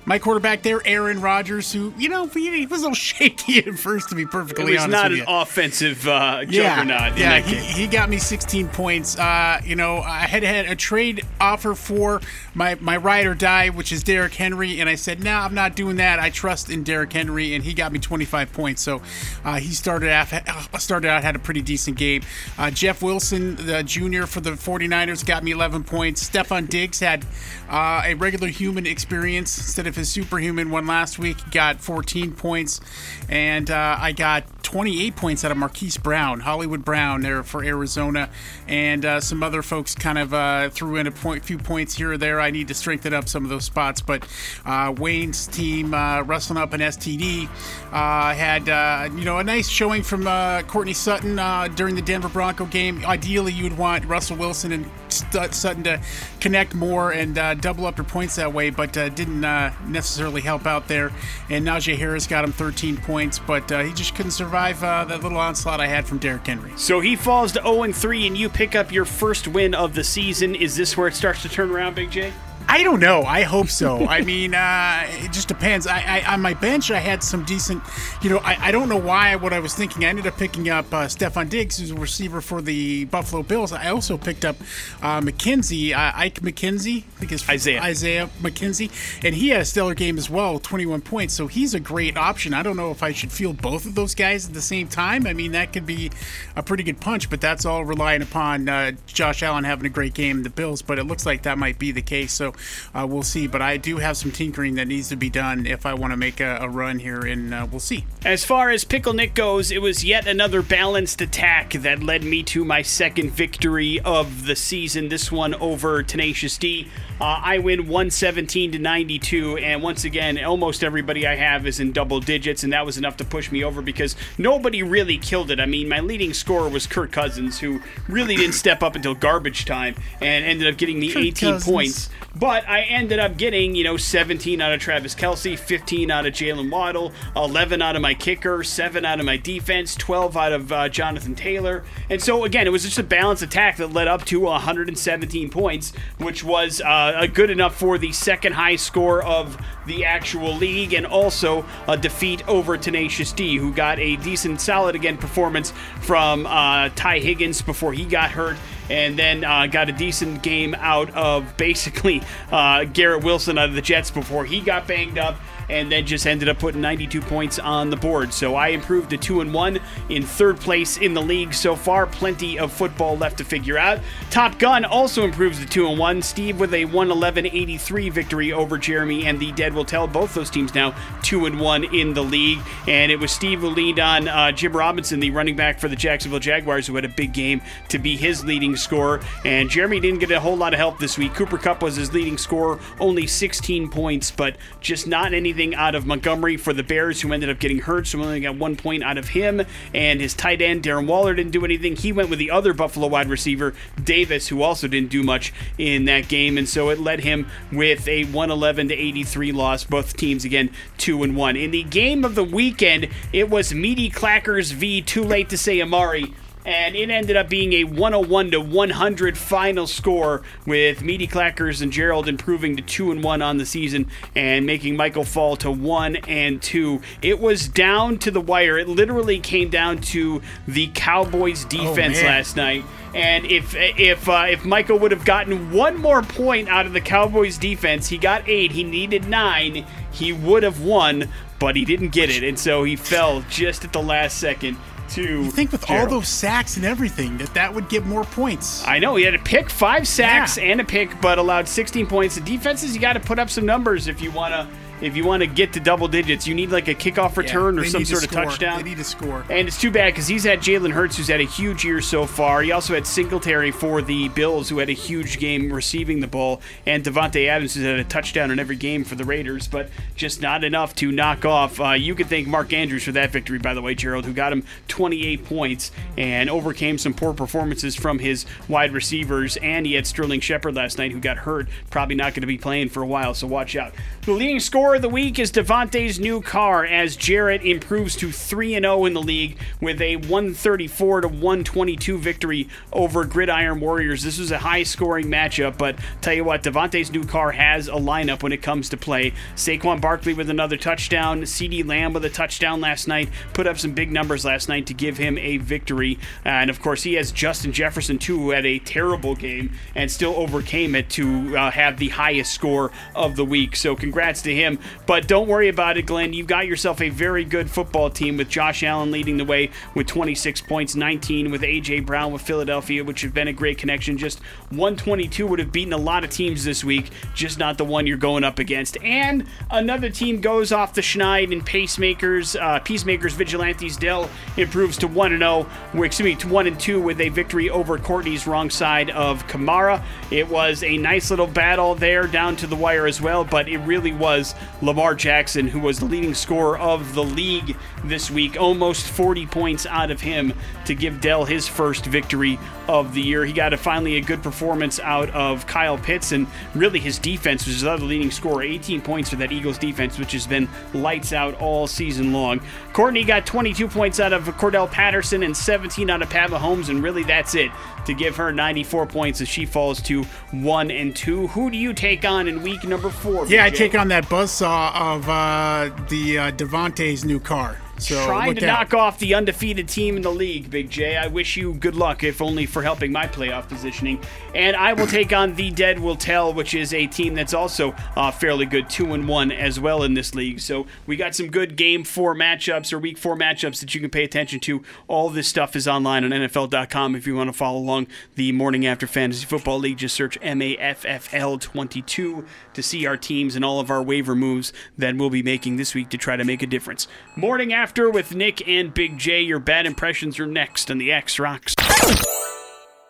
My 0.09 0.17
quarterback 0.17 0.63
there, 0.63 0.81
Aaron 0.87 1.21
Rodgers, 1.21 1.71
who 1.71 1.93
you 1.95 2.09
know 2.09 2.25
he, 2.25 2.65
was 2.65 2.79
a 2.79 2.85
little 2.85 2.95
shaky 2.95 3.59
at 3.59 3.77
first, 3.77 4.09
to 4.09 4.15
be 4.15 4.23
It 4.23 4.31
perfectly 4.31 4.71
was 4.71 4.81
honest 4.81 4.91
not 4.91 5.11
with 5.11 5.19
an 5.21 5.27
you. 5.27 5.41
offensive 5.41 6.07
uh, 6.07 6.45
juggernaut. 6.45 7.11
in 7.11 7.17
Yeah, 7.19 7.39
that 7.39 7.43
he, 7.45 7.51
game. 7.53 7.63
he 7.63 7.85
got 7.85 8.09
me 8.09 8.17
16 8.17 8.69
points. 8.69 9.19
Uh, 9.19 9.61
you 9.63 9.75
know, 9.75 9.99
I 9.99 10.21
had 10.21 10.41
had 10.41 10.65
a 10.65 10.75
trade 10.75 11.23
offer 11.39 11.75
for 11.75 12.21
my 12.55 12.73
my 12.81 12.97
ride 12.97 13.27
or 13.27 13.35
die, 13.35 13.69
which 13.69 13.91
is 13.91 14.01
Derrick 14.01 14.33
Henry, 14.33 14.79
and 14.79 14.89
I 14.89 14.95
said, 14.95 15.23
"No, 15.23 15.31
I'm 15.31 15.53
not 15.53 15.75
doing 15.75 15.97
that. 15.97 16.17
I 16.17 16.31
trust 16.31 16.71
in 16.71 16.81
Derrick 16.81 17.13
Henry," 17.13 17.53
and 17.53 17.63
he 17.63 17.75
got 17.75 17.91
me 17.91 17.99
25 17.99 18.51
points. 18.51 18.81
So 18.81 19.03
uh, 19.45 19.57
he 19.59 19.73
started 19.75 20.09
out 20.09 20.33
uh, 20.33 20.77
started 20.79 21.07
out 21.07 21.21
had 21.21 21.35
a 21.35 21.39
pretty 21.39 21.61
decent 21.61 21.97
game. 21.97 22.23
Uh, 22.57 22.71
Jeff 22.71 23.03
Wilson, 23.03 23.57
the 23.57 23.83
junior 23.83 24.25
for 24.25 24.41
the 24.41 24.53
49ers, 24.53 25.23
got 25.23 25.43
me 25.43 25.51
11 25.51 25.83
points. 25.83 26.27
Stefon 26.27 26.67
Diggs 26.67 26.99
had 26.99 27.27
uh, 27.69 28.01
a 28.03 28.15
regular 28.15 28.47
human 28.47 28.87
experience 28.87 29.55
instead 29.59 29.85
of 29.85 29.98
superhuman 30.05 30.69
one 30.69 30.87
last 30.87 31.19
week. 31.19 31.37
Got 31.51 31.81
14 31.81 32.33
points, 32.33 32.81
and 33.27 33.69
uh, 33.69 33.97
I 33.99 34.11
got 34.11 34.43
28 34.63 35.15
points 35.15 35.43
out 35.43 35.51
of 35.51 35.57
Marquise 35.57 35.97
Brown, 35.97 36.41
Hollywood 36.41 36.85
Brown 36.85 37.21
there 37.21 37.41
for 37.43 37.63
Arizona, 37.63 38.29
and 38.67 39.03
uh, 39.03 39.19
some 39.19 39.41
other 39.41 39.61
folks 39.61 39.95
kind 39.95 40.17
of 40.17 40.33
uh, 40.33 40.69
threw 40.69 40.97
in 40.97 41.07
a 41.07 41.11
point, 41.11 41.43
few 41.43 41.57
points 41.57 41.95
here 41.95 42.11
or 42.13 42.17
there. 42.17 42.39
I 42.39 42.51
need 42.51 42.67
to 42.67 42.73
strengthen 42.73 43.13
up 43.13 43.27
some 43.27 43.43
of 43.43 43.49
those 43.49 43.65
spots, 43.65 44.01
but 44.01 44.27
uh, 44.65 44.93
Wayne's 44.97 45.47
team 45.47 45.93
uh, 45.93 46.21
wrestling 46.21 46.59
up 46.59 46.73
an 46.73 46.81
STD 46.81 47.49
uh, 47.91 48.33
had 48.33 49.11
you 49.17 49.25
know 49.25 49.39
a 49.39 49.43
nice 49.43 49.67
showing 49.67 50.03
from 50.03 50.25
Courtland 50.67 50.97
Sutton 50.97 51.35
during 51.75 51.95
the 51.95 52.01
Denver 52.01 52.29
Bronco 52.29 52.65
game. 52.65 53.03
Ideally, 53.05 53.53
you 53.53 53.63
would 53.63 53.77
want 53.77 54.05
Russell 54.05 54.37
Wilson 54.37 54.71
and 54.71 54.89
Sutton 55.11 55.83
to 55.83 56.01
connect 56.39 56.75
more 56.75 57.11
and 57.11 57.37
uh, 57.37 57.53
double 57.53 57.85
up 57.85 57.95
their 57.95 58.05
points 58.05 58.35
that 58.35 58.53
way, 58.53 58.69
but 58.69 58.97
uh, 58.97 59.09
didn't 59.09 59.43
uh, 59.43 59.73
necessarily 59.87 60.41
help 60.41 60.65
out 60.65 60.87
there. 60.87 61.11
And 61.49 61.65
Najee 61.65 61.97
Harris 61.97 62.27
got 62.27 62.43
him 62.43 62.51
13 62.51 62.97
points, 62.97 63.39
but 63.39 63.71
uh, 63.71 63.83
he 63.83 63.93
just 63.93 64.15
couldn't 64.15 64.31
survive 64.31 64.83
uh, 64.83 65.05
that 65.05 65.23
little 65.23 65.37
onslaught 65.37 65.81
I 65.81 65.87
had 65.87 66.05
from 66.05 66.17
Derrick 66.17 66.45
Henry. 66.45 66.71
So 66.75 66.99
he 66.99 67.15
falls 67.15 67.51
to 67.53 67.61
0 67.61 67.91
3, 67.91 68.27
and 68.27 68.37
you 68.37 68.49
pick 68.49 68.75
up 68.75 68.91
your 68.91 69.05
first 69.05 69.47
win 69.47 69.73
of 69.73 69.95
the 69.95 70.03
season. 70.03 70.55
Is 70.55 70.75
this 70.75 70.97
where 70.97 71.07
it 71.07 71.15
starts 71.15 71.41
to 71.43 71.49
turn 71.49 71.71
around, 71.71 71.95
Big 71.95 72.11
J? 72.11 72.33
I 72.71 72.83
don't 72.83 72.99
know. 72.99 73.23
I 73.23 73.41
hope 73.41 73.67
so. 73.67 74.05
I 74.05 74.21
mean, 74.21 74.53
uh, 74.53 75.03
it 75.07 75.31
just 75.31 75.47
depends. 75.47 75.87
I, 75.87 76.19
I 76.19 76.33
on 76.33 76.39
my 76.39 76.53
bench, 76.53 76.91
I 76.91 76.99
had 76.99 77.23
some 77.23 77.43
decent. 77.43 77.81
You 78.21 78.29
know, 78.29 78.37
I, 78.37 78.67
I 78.67 78.71
don't 78.71 78.87
know 78.87 78.97
why. 78.97 79.35
What 79.37 79.53
I 79.53 79.59
was 79.59 79.73
thinking, 79.73 80.05
I 80.05 80.09
ended 80.09 80.27
up 80.27 80.37
picking 80.37 80.69
up 80.69 80.85
uh, 80.93 81.07
Stefon 81.07 81.49
Diggs, 81.49 81.79
who's 81.79 81.89
a 81.89 81.95
receiver 81.95 82.41
for 82.41 82.61
the 82.61 83.05
Buffalo 83.05 83.41
Bills. 83.41 83.73
I 83.73 83.89
also 83.89 84.19
picked 84.19 84.45
up 84.45 84.55
uh, 85.01 85.19
McKenzie, 85.19 85.93
uh, 85.93 86.11
Ike 86.13 86.41
McKenzie. 86.41 86.97
I 86.97 87.19
think 87.19 87.31
it's 87.31 87.49
Isaiah. 87.49 87.81
Isaiah 87.81 88.29
McKenzie, 88.39 88.91
and 89.25 89.33
he 89.33 89.49
had 89.49 89.61
a 89.61 89.65
stellar 89.65 89.95
game 89.95 90.19
as 90.19 90.29
well, 90.29 90.59
21 90.59 91.01
points. 91.01 91.33
So 91.33 91.47
he's 91.47 91.73
a 91.73 91.79
great 91.79 92.17
option. 92.17 92.53
I 92.53 92.61
don't 92.61 92.77
know 92.77 92.91
if 92.91 93.01
I 93.01 93.13
should 93.13 93.31
field 93.31 93.63
both 93.63 93.87
of 93.87 93.95
those 93.95 94.13
guys 94.13 94.47
at 94.47 94.53
the 94.53 94.61
same 94.61 94.87
time. 94.87 95.25
I 95.25 95.33
mean, 95.33 95.53
that 95.53 95.73
could 95.73 95.87
be 95.87 96.11
a 96.55 96.61
pretty 96.61 96.83
good 96.83 97.01
punch, 97.01 97.31
but 97.31 97.41
that's 97.41 97.65
all 97.65 97.83
relying 97.83 98.21
upon 98.21 98.69
uh, 98.69 98.91
Josh 99.07 99.41
Allen 99.41 99.63
having 99.63 99.87
a 99.87 99.89
great 99.89 100.13
game 100.13 100.37
in 100.37 100.43
the 100.43 100.51
Bills. 100.51 100.83
But 100.83 100.99
it 100.99 101.05
looks 101.05 101.25
like 101.25 101.41
that 101.43 101.57
might 101.57 101.79
be 101.79 101.91
the 101.91 102.03
case. 102.03 102.31
So 102.31 102.53
uh, 102.93 103.05
we'll 103.09 103.23
see. 103.23 103.47
But 103.47 103.61
I 103.61 103.77
do 103.77 103.97
have 103.97 104.17
some 104.17 104.31
tinkering 104.31 104.75
that 104.75 104.87
needs 104.87 105.09
to 105.09 105.15
be 105.15 105.29
done 105.29 105.65
if 105.65 105.85
I 105.85 105.93
want 105.93 106.11
to 106.11 106.17
make 106.17 106.39
a, 106.39 106.59
a 106.61 106.69
run 106.69 106.99
here, 106.99 107.21
and 107.21 107.53
uh, 107.53 107.67
we'll 107.69 107.79
see. 107.79 108.05
As 108.25 108.43
far 108.45 108.69
as 108.69 108.83
Pickle 108.83 109.13
Nick 109.13 109.33
goes, 109.33 109.71
it 109.71 109.81
was 109.81 110.03
yet 110.03 110.27
another 110.27 110.61
balanced 110.61 111.21
attack 111.21 111.73
that 111.73 112.01
led 112.03 112.23
me 112.23 112.43
to 112.43 112.65
my 112.65 112.81
second 112.81 113.31
victory 113.31 113.99
of 114.01 114.45
the 114.45 114.55
season. 114.55 115.09
This 115.09 115.31
one 115.31 115.53
over 115.55 116.03
Tenacious 116.03 116.57
D. 116.57 116.87
Uh, 117.21 117.41
I 117.43 117.57
win 117.59 117.81
117 117.81 118.71
to 118.71 118.79
92, 118.79 119.57
and 119.57 119.83
once 119.83 120.05
again, 120.05 120.41
almost 120.43 120.83
everybody 120.83 121.27
I 121.27 121.35
have 121.35 121.67
is 121.67 121.81
in 121.81 121.91
double 121.91 122.21
digits, 122.21 122.63
and 122.63 122.71
that 122.71 122.85
was 122.85 122.97
enough 122.97 123.17
to 123.17 123.25
push 123.25 123.51
me 123.51 123.63
over 123.63 123.81
because 123.81 124.15
nobody 124.37 124.83
really 124.83 125.17
killed 125.17 125.51
it. 125.51 125.59
I 125.59 125.65
mean, 125.65 125.89
my 125.89 125.99
leading 125.99 126.33
scorer 126.33 126.69
was 126.69 126.87
Kirk 126.87 127.11
Cousins, 127.11 127.59
who 127.59 127.81
really 128.07 128.37
didn't 128.37 128.53
step 128.53 128.81
up 128.81 128.95
until 128.95 129.15
garbage 129.15 129.65
time 129.65 129.95
and 130.21 130.45
ended 130.45 130.71
up 130.71 130.77
getting 130.77 130.99
me 130.99 131.11
Kirk 131.11 131.23
18 131.23 131.53
Cousins. 131.53 131.71
points. 131.71 132.09
But 132.35 132.48
But 132.49 132.67
I 132.67 132.81
ended 132.81 133.19
up 133.19 133.37
getting, 133.37 133.75
you 133.75 133.83
know, 133.83 133.95
17 133.95 134.59
out 134.59 134.73
of 134.73 134.79
Travis 134.79 135.13
Kelce, 135.13 135.55
15 135.55 136.09
out 136.09 136.25
of 136.25 136.33
Jaylen 136.33 136.71
Waddle, 136.71 137.13
11 137.35 137.79
out 137.79 137.95
of 137.95 138.01
my 138.01 138.15
kicker, 138.15 138.63
7 138.63 139.05
out 139.05 139.19
of 139.19 139.25
my 139.27 139.37
defense, 139.37 139.93
12 139.93 140.35
out 140.35 140.51
of 140.51 140.71
uh, 140.71 140.89
Jonathan 140.89 141.35
Taylor. 141.35 141.83
And 142.09 142.19
so, 142.19 142.45
again, 142.45 142.65
it 142.65 142.71
was 142.71 142.81
just 142.81 142.97
a 142.97 143.03
balanced 143.03 143.43
attack 143.43 143.77
that 143.77 143.93
led 143.93 144.07
up 144.07 144.25
to 144.25 144.39
117 144.39 145.51
points, 145.51 145.93
which 146.17 146.43
was 146.43 146.81
uh, 146.81 147.27
good 147.31 147.51
enough 147.51 147.77
for 147.77 147.99
the 147.99 148.11
second 148.13 148.53
high 148.53 148.77
score 148.77 149.21
of 149.21 149.55
the 149.85 150.03
actual 150.03 150.55
league 150.55 150.95
and 150.95 151.05
also 151.05 151.63
a 151.87 151.95
defeat 151.97 152.41
over 152.47 152.77
Tenacious 152.77 153.31
D, 153.31 153.57
who 153.57 153.71
got 153.71 153.99
a 153.99 154.15
decent, 154.15 154.59
solid 154.59 154.95
again 154.95 155.19
performance 155.19 155.71
from 156.01 156.47
uh, 156.47 156.89
Tee 156.95 157.19
Higgins 157.19 157.61
before 157.61 157.93
he 157.93 158.05
got 158.05 158.31
hurt 158.31 158.57
and 158.89 159.17
then 159.17 159.43
uh, 159.43 159.67
got 159.67 159.89
a 159.89 159.91
decent 159.91 160.41
game 160.41 160.75
out 160.75 161.09
of 161.15 161.55
basically 161.57 162.21
uh, 162.51 162.85
Garrett 162.85 163.23
Wilson 163.23 163.57
out 163.57 163.69
of 163.69 163.75
the 163.75 163.81
Jets 163.81 164.11
before 164.11 164.45
he 164.45 164.59
got 164.59 164.87
banged 164.87 165.17
up 165.17 165.37
and 165.69 165.91
then 165.91 166.05
just 166.05 166.25
ended 166.25 166.49
up 166.49 166.59
putting 166.59 166.81
92 166.81 167.21
points 167.21 167.59
on 167.59 167.89
the 167.89 167.95
board. 167.95 168.33
So 168.33 168.55
I 168.55 168.69
improved 168.69 169.09
to 169.11 169.17
2 169.17 169.41
and 169.41 169.53
1 169.53 169.79
in 170.09 170.23
third 170.23 170.59
place 170.59 170.97
in 170.97 171.13
the 171.13 171.21
league 171.21 171.53
so 171.53 171.75
far. 171.75 172.05
Plenty 172.07 172.59
of 172.59 172.71
football 172.71 173.17
left 173.17 173.37
to 173.37 173.43
figure 173.43 173.77
out. 173.77 173.99
Top 174.29 174.59
Gun 174.59 174.85
also 174.85 175.23
improves 175.23 175.59
to 175.59 175.65
2 175.65 175.87
and 175.87 175.99
1. 175.99 176.21
Steve 176.21 176.59
with 176.59 176.73
a 176.73 176.85
111-83 176.85 178.11
victory 178.11 178.51
over 178.51 178.77
Jeremy 178.77 179.25
and 179.25 179.39
the 179.39 179.51
Dead 179.53 179.73
will 179.73 179.85
tell 179.85 180.07
both 180.07 180.33
those 180.33 180.49
teams 180.49 180.73
now 180.73 180.95
2 181.23 181.45
and 181.45 181.59
1 181.59 181.83
in 181.95 182.13
the 182.13 182.23
league. 182.23 182.59
And 182.87 183.11
it 183.11 183.19
was 183.19 183.31
Steve 183.31 183.61
who 183.61 183.69
leaned 183.69 183.99
on 183.99 184.27
uh, 184.27 184.51
Jim 184.51 184.73
Robinson, 184.73 185.19
the 185.19 185.31
running 185.31 185.55
back 185.55 185.79
for 185.79 185.87
the 185.87 185.95
Jacksonville 185.95 186.39
Jaguars, 186.39 186.87
who 186.87 186.95
had 186.95 187.05
a 187.05 187.09
big 187.09 187.33
game 187.33 187.61
to 187.89 187.99
be 187.99 188.15
his 188.15 188.43
leading 188.43 188.75
scorer. 188.75 189.21
And 189.45 189.69
Jeremy 189.69 189.99
didn't 189.99 190.19
get 190.19 190.31
a 190.31 190.39
whole 190.39 190.57
lot 190.57 190.73
of 190.73 190.79
help 190.79 190.99
this 190.99 191.17
week. 191.17 191.33
Cooper 191.33 191.57
Kupp 191.57 191.83
was 191.83 191.95
his 191.95 192.13
leading 192.13 192.37
scorer, 192.37 192.79
only 192.99 193.27
16 193.27 193.89
points, 193.89 194.31
but 194.31 194.55
just 194.81 195.07
not 195.07 195.33
anything 195.33 195.58
anything 195.59 195.75
out 195.75 195.95
of 195.95 196.05
Montgomery 196.05 196.57
for 196.57 196.73
the 196.73 196.83
Bears, 196.83 197.21
who 197.21 197.33
ended 197.33 197.49
up 197.49 197.59
getting 197.59 197.79
hurt. 197.79 198.07
So 198.07 198.17
we 198.17 198.23
only 198.25 198.39
got 198.39 198.55
one 198.55 198.75
point 198.75 199.03
out 199.03 199.17
of 199.17 199.29
him. 199.29 199.61
And 199.93 200.21
his 200.21 200.33
tight 200.33 200.61
end, 200.61 200.83
Darren 200.83 201.05
Waller, 201.05 201.33
didn't 201.33 201.51
do 201.51 201.65
anything. 201.65 201.95
He 201.95 202.11
went 202.11 202.29
with 202.29 202.39
the 202.39 202.51
other 202.51 202.73
Buffalo 202.73 203.07
wide 203.07 203.27
receiver, 203.27 203.73
Davis, 204.01 204.47
who 204.47 204.61
also 204.61 204.87
didn't 204.87 205.09
do 205.09 205.23
much 205.23 205.53
in 205.77 206.05
that 206.05 206.27
game. 206.27 206.57
And 206.57 206.67
so 206.67 206.89
it 206.89 206.99
led 206.99 207.21
him 207.21 207.47
with 207.71 208.07
a 208.07 208.23
111 208.25 208.87
to 208.89 208.93
83 208.95 209.51
loss. 209.51 209.83
Both 209.83 210.15
teams, 210.15 210.45
again, 210.45 210.71
2 210.97 211.23
and 211.23 211.35
1. 211.35 211.55
In 211.57 211.71
the 211.71 211.83
game 211.83 212.23
of 212.23 212.35
the 212.35 212.43
weekend, 212.43 213.09
it 213.33 213.49
was 213.49 213.73
Meaty 213.73 214.09
Clackers 214.09 214.71
v. 214.71 215.01
Too 215.01 215.23
Late 215.23 215.49
to 215.49 215.57
Say 215.57 215.81
Amari 215.81 216.33
and 216.69 216.95
it 216.95 217.09
ended 217.09 217.35
up 217.35 217.49
being 217.49 217.73
a 217.73 217.83
101 217.83 218.51
to 218.51 218.61
100 218.61 219.37
final 219.39 219.87
score 219.87 220.43
with 220.67 221.01
Meaty 221.01 221.27
Clackers 221.27 221.81
and 221.81 221.91
Gerald 221.91 222.27
improving 222.27 222.75
to 222.75 222.83
2 222.83 223.11
and 223.11 223.23
1 223.23 223.41
on 223.41 223.57
the 223.57 223.65
season 223.65 224.05
and 224.35 224.67
making 224.67 224.95
Michael 224.95 225.23
fall 225.23 225.55
to 225.57 225.71
1 225.71 226.17
and 226.27 226.61
2. 226.61 227.01
It 227.23 227.39
was 227.39 227.67
down 227.67 228.19
to 228.19 228.29
the 228.29 228.39
wire. 228.39 228.77
It 228.77 228.87
literally 228.87 229.39
came 229.39 229.69
down 229.69 229.97
to 230.01 230.43
the 230.67 230.91
Cowboys 230.93 231.65
defense 231.65 232.19
oh, 232.21 232.27
last 232.27 232.55
night. 232.55 232.85
And 233.15 233.47
if 233.47 233.73
if 233.75 234.29
uh, 234.29 234.45
if 234.49 234.63
Michael 234.63 234.99
would 234.99 235.09
have 235.09 235.25
gotten 235.25 235.71
one 235.71 235.97
more 235.97 236.21
point 236.21 236.69
out 236.69 236.85
of 236.85 236.93
the 236.93 237.01
Cowboys 237.01 237.57
defense, 237.57 238.07
he 238.07 238.19
got 238.19 238.47
8, 238.47 238.71
he 238.71 238.83
needed 238.83 239.27
9, 239.27 239.83
he 240.11 240.33
would 240.33 240.61
have 240.61 240.81
won, 240.81 241.29
but 241.57 241.75
he 241.75 241.83
didn't 241.83 242.09
get 242.09 242.29
it. 242.29 242.43
And 242.43 242.59
so 242.59 242.83
he 242.83 242.95
fell 242.95 243.41
just 243.49 243.83
at 243.83 243.91
the 243.91 244.03
last 244.03 244.37
second 244.37 244.77
to. 245.11 245.43
You 245.43 245.51
think 245.51 245.71
with 245.71 245.85
Gerald. 245.85 246.09
all 246.09 246.19
those 246.19 246.27
sacks 246.27 246.77
and 246.77 246.85
everything 246.85 247.37
that 247.37 247.53
that 247.53 247.73
would 247.73 247.89
get 247.89 248.05
more 248.05 248.23
points? 248.23 248.85
I 248.85 248.99
know 248.99 249.15
he 249.15 249.23
had 249.23 249.35
a 249.35 249.39
pick, 249.39 249.69
five 249.69 250.07
sacks 250.07 250.57
yeah. 250.57 250.65
and 250.65 250.81
a 250.81 250.83
pick, 250.83 251.19
but 251.21 251.37
allowed 251.37 251.67
16 251.67 252.07
points. 252.07 252.35
The 252.35 252.41
defenses 252.41 252.95
you 252.95 253.01
got 253.01 253.13
to 253.13 253.19
put 253.19 253.39
up 253.39 253.49
some 253.49 253.65
numbers 253.65 254.07
if 254.07 254.21
you 254.21 254.31
want 254.31 254.53
to 254.53 254.67
if 255.01 255.15
you 255.15 255.25
want 255.25 255.41
to 255.41 255.47
get 255.47 255.73
to 255.73 255.79
double 255.79 256.07
digits, 256.07 256.47
you 256.47 256.53
need 256.53 256.71
like 256.71 256.87
a 256.87 256.95
kickoff 256.95 257.37
return 257.37 257.75
yeah, 257.75 257.81
or 257.81 257.85
some 257.85 258.05
sort 258.05 258.23
of 258.23 258.31
touchdown. 258.31 258.77
They 258.77 258.89
need 258.89 258.97
to 258.97 259.03
score. 259.03 259.45
And 259.49 259.67
it's 259.67 259.79
too 259.79 259.91
bad 259.91 260.13
because 260.13 260.27
he's 260.27 260.43
had 260.43 260.59
Jalen 260.59 260.91
Hurts, 260.91 261.17
who's 261.17 261.27
had 261.27 261.39
a 261.39 261.45
huge 261.45 261.85
year 261.85 262.01
so 262.01 262.25
far. 262.25 262.61
He 262.61 262.71
also 262.71 262.93
had 262.93 263.07
Singletary 263.07 263.71
for 263.71 264.01
the 264.01 264.29
Bills, 264.29 264.69
who 264.69 264.79
had 264.79 264.89
a 264.89 264.93
huge 264.93 265.39
game 265.39 265.71
receiving 265.71 266.19
the 266.19 266.27
ball, 266.27 266.61
and 266.85 267.03
Davante 267.03 267.47
Adams, 267.47 267.75
who's 267.75 267.85
had 267.85 267.99
a 267.99 268.03
touchdown 268.03 268.51
in 268.51 268.59
every 268.59 268.75
game 268.75 269.03
for 269.03 269.15
the 269.15 269.23
Raiders, 269.23 269.67
but 269.67 269.89
just 270.15 270.41
not 270.41 270.63
enough 270.63 270.95
to 270.95 271.11
knock 271.11 271.45
off. 271.45 271.79
Uh, 271.79 271.91
you 271.91 272.15
could 272.15 272.27
thank 272.27 272.47
Mark 272.47 272.73
Andrews 272.73 273.03
for 273.03 273.11
that 273.13 273.31
victory, 273.31 273.59
by 273.59 273.73
the 273.73 273.81
way, 273.81 273.95
Gerald, 273.95 274.25
who 274.25 274.33
got 274.33 274.51
him 274.51 274.63
28 274.87 275.45
points 275.45 275.91
and 276.17 276.49
overcame 276.49 276.97
some 276.97 277.13
poor 277.13 277.33
performances 277.33 277.95
from 277.95 278.19
his 278.19 278.45
wide 278.67 278.91
receivers. 278.91 279.57
And 279.57 279.85
he 279.85 279.93
had 279.93 280.05
Sterling 280.05 280.41
Shepard 280.41 280.75
last 280.75 280.97
night, 280.97 281.11
who 281.11 281.19
got 281.19 281.37
hurt, 281.37 281.67
probably 281.89 282.15
not 282.15 282.33
going 282.33 282.41
to 282.41 282.47
be 282.47 282.57
playing 282.57 282.89
for 282.89 283.01
a 283.01 283.07
while, 283.07 283.33
so 283.33 283.47
watch 283.47 283.75
out. 283.75 283.93
The 284.23 284.33
leading 284.33 284.59
scorer 284.59 284.88
of 284.95 285.01
the 285.01 285.09
week 285.09 285.39
is 285.39 285.51
Davante's 285.51 286.19
new 286.19 286.41
car 286.41 286.83
as 286.83 287.15
Jarrett 287.15 287.63
improves 287.63 288.15
to 288.15 288.31
3 288.31 288.79
0 288.79 289.05
in 289.05 289.13
the 289.13 289.21
league 289.21 289.57
with 289.79 290.01
a 290.01 290.15
134 290.15 291.21
to 291.21 291.27
122 291.27 292.17
victory 292.17 292.67
over 292.91 293.23
Gridiron 293.25 293.79
Warriors. 293.79 294.23
This 294.23 294.39
was 294.39 294.51
a 294.51 294.57
high 294.57 294.83
scoring 294.83 295.27
matchup, 295.27 295.77
but 295.77 295.97
tell 296.21 296.33
you 296.33 296.43
what, 296.43 296.63
Davante's 296.63 297.11
new 297.11 297.23
car 297.23 297.51
has 297.51 297.87
a 297.87 297.91
lineup 297.91 298.41
when 298.41 298.51
it 298.51 298.61
comes 298.61 298.89
to 298.89 298.97
play. 298.97 299.33
Saquon 299.55 300.01
Barkley 300.01 300.33
with 300.33 300.49
another 300.49 300.77
touchdown, 300.77 301.41
CeeDee 301.41 301.87
Lamb 301.87 302.13
with 302.13 302.25
a 302.25 302.29
touchdown 302.29 302.81
last 302.81 303.07
night, 303.07 303.29
put 303.53 303.67
up 303.67 303.77
some 303.77 303.91
big 303.91 304.11
numbers 304.11 304.43
last 304.43 304.69
night 304.69 304.87
to 304.87 304.93
give 304.93 305.17
him 305.17 305.37
a 305.37 305.57
victory. 305.57 306.17
And 306.43 306.69
of 306.69 306.81
course, 306.81 307.03
he 307.03 307.13
has 307.13 307.31
Justin 307.31 307.73
Jefferson, 307.73 308.17
too, 308.17 308.39
who 308.39 308.49
had 308.51 308.65
a 308.65 308.79
terrible 308.79 309.35
game 309.35 309.73
and 309.93 310.09
still 310.11 310.35
overcame 310.35 310.95
it 310.95 311.09
to 311.11 311.55
uh, 311.55 311.71
have 311.71 311.97
the 311.97 312.09
highest 312.09 312.53
score 312.53 312.91
of 313.15 313.35
the 313.35 313.45
week. 313.45 313.75
So, 313.75 313.95
congrats 313.95 314.41
to 314.43 314.55
him. 314.55 314.78
But 315.05 315.27
don't 315.27 315.47
worry 315.47 315.69
about 315.69 315.97
it, 315.97 316.03
Glenn. 316.03 316.33
You've 316.33 316.47
got 316.47 316.67
yourself 316.67 317.01
a 317.01 317.09
very 317.09 317.43
good 317.43 317.69
football 317.69 318.09
team 318.09 318.37
with 318.37 318.49
Josh 318.49 318.83
Allen 318.83 319.11
leading 319.11 319.37
the 319.37 319.45
way 319.45 319.71
with 319.95 320.07
26 320.07 320.61
points, 320.61 320.95
19 320.95 321.51
with 321.51 321.63
A.J. 321.63 322.01
Brown 322.01 322.31
with 322.31 322.41
Philadelphia, 322.41 323.03
which 323.03 323.21
has 323.21 323.31
been 323.31 323.47
a 323.47 323.53
great 323.53 323.77
connection. 323.77 324.17
Just 324.17 324.39
122 324.69 325.47
would 325.47 325.59
have 325.59 325.71
beaten 325.71 325.93
a 325.93 325.97
lot 325.97 326.23
of 326.23 326.29
teams 326.29 326.63
this 326.63 326.83
week, 326.83 327.11
just 327.33 327.59
not 327.59 327.77
the 327.77 327.85
one 327.85 328.07
you're 328.07 328.17
going 328.17 328.43
up 328.43 328.59
against. 328.59 328.97
And 329.03 329.45
another 329.71 330.09
team 330.09 330.41
goes 330.41 330.71
off 330.71 330.93
the 330.93 331.01
schneid 331.01 331.51
and 331.51 331.65
pacemakers, 331.65 332.59
uh, 332.59 332.79
peacemakers, 332.79 333.33
vigilantes. 333.33 333.97
Dell 333.97 334.29
improves 334.57 334.97
to 334.97 335.07
1 335.07 335.37
0, 335.37 335.67
excuse 335.93 336.25
me, 336.25 336.35
to 336.35 336.47
1 336.47 336.67
and 336.67 336.79
2 336.79 337.01
with 337.01 337.21
a 337.21 337.29
victory 337.29 337.69
over 337.69 337.97
Courtney's 337.97 338.47
wrong 338.47 338.69
side 338.69 339.09
of 339.11 339.45
Kamara. 339.47 340.03
It 340.31 340.47
was 340.47 340.83
a 340.83 340.97
nice 340.97 341.29
little 341.29 341.47
battle 341.47 341.95
there 341.95 342.27
down 342.27 342.55
to 342.57 342.67
the 342.67 342.75
wire 342.75 343.07
as 343.07 343.21
well, 343.21 343.43
but 343.43 343.67
it 343.67 343.77
really 343.79 344.13
was 344.13 344.55
Lamar 344.81 345.13
Jackson, 345.15 345.67
who 345.67 345.79
was 345.79 345.99
the 345.99 346.05
leading 346.05 346.33
scorer 346.33 346.77
of 346.77 347.13
the 347.13 347.23
league 347.23 347.75
this 348.05 348.31
week. 348.31 348.59
Almost 348.59 349.07
40 349.09 349.45
points 349.47 349.85
out 349.85 350.11
of 350.11 350.21
him 350.21 350.53
to 350.85 350.95
give 350.95 351.21
Dell 351.21 351.45
his 351.45 351.67
first 351.67 352.05
victory 352.05 352.57
of 352.87 353.13
the 353.13 353.21
year. 353.21 353.45
He 353.45 353.53
got 353.53 353.73
a, 353.73 353.77
finally 353.77 354.15
a 354.17 354.21
good 354.21 354.41
performance 354.41 354.99
out 354.99 355.29
of 355.31 355.67
Kyle 355.67 355.97
Pitts, 355.97 356.31
and 356.31 356.47
really 356.73 356.99
his 356.99 357.19
defense 357.19 357.67
was 357.67 357.81
the 357.81 357.97
leading 357.97 358.31
scorer. 358.31 358.63
18 358.63 359.01
points 359.01 359.29
for 359.29 359.35
that 359.37 359.51
Eagles 359.51 359.77
defense, 359.77 360.17
which 360.17 360.31
has 360.31 360.47
been 360.47 360.67
lights 360.93 361.33
out 361.33 361.55
all 361.55 361.87
season 361.87 362.31
long. 362.33 362.61
Courtney 362.93 363.23
got 363.23 363.45
22 363.45 363.87
points 363.87 364.19
out 364.19 364.33
of 364.33 364.43
Cordarrelle 364.57 364.89
Patterson 364.89 365.43
and 365.43 365.55
17 365.55 366.09
out 366.09 366.21
of 366.21 366.29
Pat 366.29 366.49
Mahomes, 366.49 366.89
and 366.89 367.03
really 367.03 367.23
that's 367.23 367.55
it 367.55 367.71
to 368.09 368.15
give 368.15 368.35
her 368.37 368.51
94 368.51 369.05
points 369.05 369.39
as 369.39 369.47
she 369.47 369.65
falls 369.65 370.01
to 370.01 370.23
one 370.51 370.89
and 370.89 371.15
two. 371.15 371.47
Who 371.47 371.69
do 371.69 371.77
you 371.77 371.93
take 371.93 372.25
on 372.25 372.47
in 372.47 372.63
week 372.63 372.83
number 372.83 373.09
four? 373.09 373.45
Yeah, 373.45 373.65
I 373.65 373.69
take 373.69 373.93
on 373.93 374.07
that 374.07 374.25
buzzsaw 374.25 374.95
of 374.95 375.29
uh, 375.29 375.91
the 376.09 376.39
uh, 376.39 376.51
Davante's 376.51 377.23
new 377.23 377.39
car. 377.39 377.77
So 377.99 378.25
Trying 378.25 378.55
to 378.55 378.69
out. 378.69 378.79
knock 378.79 378.93
off 378.93 379.19
the 379.19 379.33
undefeated 379.33 379.87
team 379.87 380.15
in 380.15 380.21
the 380.21 380.31
league, 380.31 380.69
Big 380.69 380.89
J. 380.89 381.17
I 381.17 381.27
wish 381.27 381.57
you 381.57 381.73
good 381.73 381.95
luck, 381.95 382.23
if 382.23 382.41
only 382.41 382.65
for 382.65 382.81
helping 382.81 383.11
my 383.11 383.27
playoff 383.27 383.67
positioning. 383.67 384.21
And 384.55 384.75
I 384.75 384.93
will 384.93 385.05
take 385.05 385.33
on 385.33 385.53
the 385.55 385.69
Dead 385.69 385.99
Will 385.99 386.15
Tell, 386.15 386.53
which 386.53 386.73
is 386.73 386.93
a 386.93 387.07
team 387.07 387.33
that's 387.33 387.53
also 387.53 387.93
uh, 388.15 388.31
fairly 388.31 388.65
good, 388.65 388.89
two 388.89 389.13
and 389.13 389.27
one 389.27 389.51
as 389.51 389.79
well 389.79 390.03
in 390.03 390.13
this 390.13 390.33
league. 390.33 390.59
So 390.61 390.87
we 391.05 391.17
got 391.17 391.35
some 391.35 391.51
good 391.51 391.75
Game 391.75 392.03
Four 392.03 392.33
matchups 392.33 392.93
or 392.93 392.99
Week 392.99 393.17
Four 393.17 393.35
matchups 393.35 393.79
that 393.81 393.93
you 393.93 394.01
can 394.01 394.09
pay 394.09 394.23
attention 394.23 394.59
to. 394.61 394.81
All 395.07 395.29
this 395.29 395.47
stuff 395.47 395.75
is 395.75 395.87
online 395.87 396.23
on 396.23 396.31
NFL.com 396.31 397.15
if 397.15 397.27
you 397.27 397.35
want 397.35 397.49
to 397.49 397.53
follow 397.53 397.79
along 397.79 398.07
the 398.35 398.51
Morning 398.53 398.85
After 398.85 399.07
Fantasy 399.07 399.45
Football 399.45 399.79
League. 399.79 399.97
Just 399.97 400.15
search 400.15 400.39
MAFFL 400.39 401.59
22 401.59 402.45
to 402.73 402.83
see 402.83 403.05
our 403.05 403.17
teams 403.17 403.55
and 403.55 403.65
all 403.65 403.79
of 403.79 403.91
our 403.91 404.01
waiver 404.01 404.35
moves 404.35 404.71
that 404.97 405.15
we'll 405.17 405.29
be 405.29 405.43
making 405.43 405.75
this 405.75 405.93
week 405.93 406.09
to 406.09 406.17
try 406.17 406.37
to 406.37 406.45
make 406.45 406.63
a 406.63 406.67
difference. 406.67 407.07
Morning 407.35 407.73
After 407.73 407.88
after 407.89 408.07
with 408.07 408.35
Nick 408.35 408.67
and 408.67 408.93
Big 408.93 409.17
J. 409.17 409.41
Your 409.41 409.57
bad 409.57 409.87
impressions 409.87 410.39
are 410.39 410.45
next 410.45 410.91
on 410.91 410.99
the 410.99 411.11
X 411.11 411.39
Rocks. 411.39 411.73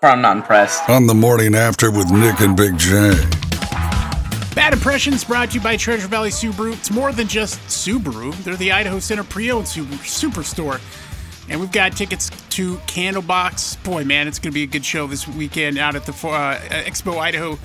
I'm 0.01 0.21
not 0.21 0.37
impressed. 0.37 0.89
On 0.89 1.05
the 1.05 1.13
morning 1.13 1.53
after 1.53 1.91
with 1.91 2.09
Nick 2.09 2.39
and 2.39 2.55
Big 2.55 2.77
J. 2.77 3.11
Bad 4.55 4.71
Impressions 4.71 5.25
brought 5.25 5.49
to 5.49 5.55
you 5.55 5.61
by 5.61 5.75
Treasure 5.75 6.07
Valley 6.07 6.29
Subaru. 6.29 6.71
It's 6.71 6.91
more 6.91 7.11
than 7.11 7.27
just 7.27 7.59
Subaru. 7.63 8.33
They're 8.45 8.55
the 8.55 8.71
Idaho 8.71 8.99
Center 8.99 9.25
pre-owned 9.25 9.65
superstore. 9.65 10.79
And 11.49 11.59
we've 11.59 11.73
got 11.73 11.97
tickets 11.97 12.29
to 12.51 12.77
Candlebox. 12.87 13.83
Boy, 13.83 14.05
man, 14.05 14.29
it's 14.29 14.39
going 14.39 14.53
to 14.53 14.55
be 14.55 14.63
a 14.63 14.67
good 14.67 14.85
show 14.85 15.07
this 15.07 15.27
weekend 15.27 15.77
out 15.77 15.97
at 15.97 16.05
the 16.05 16.13
uh, 16.13 16.57
Expo 16.85 17.19
Idaho 17.19 17.59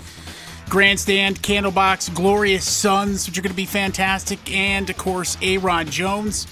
Grandstand, 0.69 1.41
Candlebox, 1.43 2.13
Glorious 2.13 2.69
Sons, 2.69 3.29
which 3.29 3.39
are 3.39 3.43
going 3.43 3.53
to 3.53 3.57
be 3.57 3.67
fantastic, 3.67 4.53
and 4.53 4.91
of 4.91 4.97
course, 4.97 5.37
Ayron 5.37 5.89
Jones. 5.89 6.49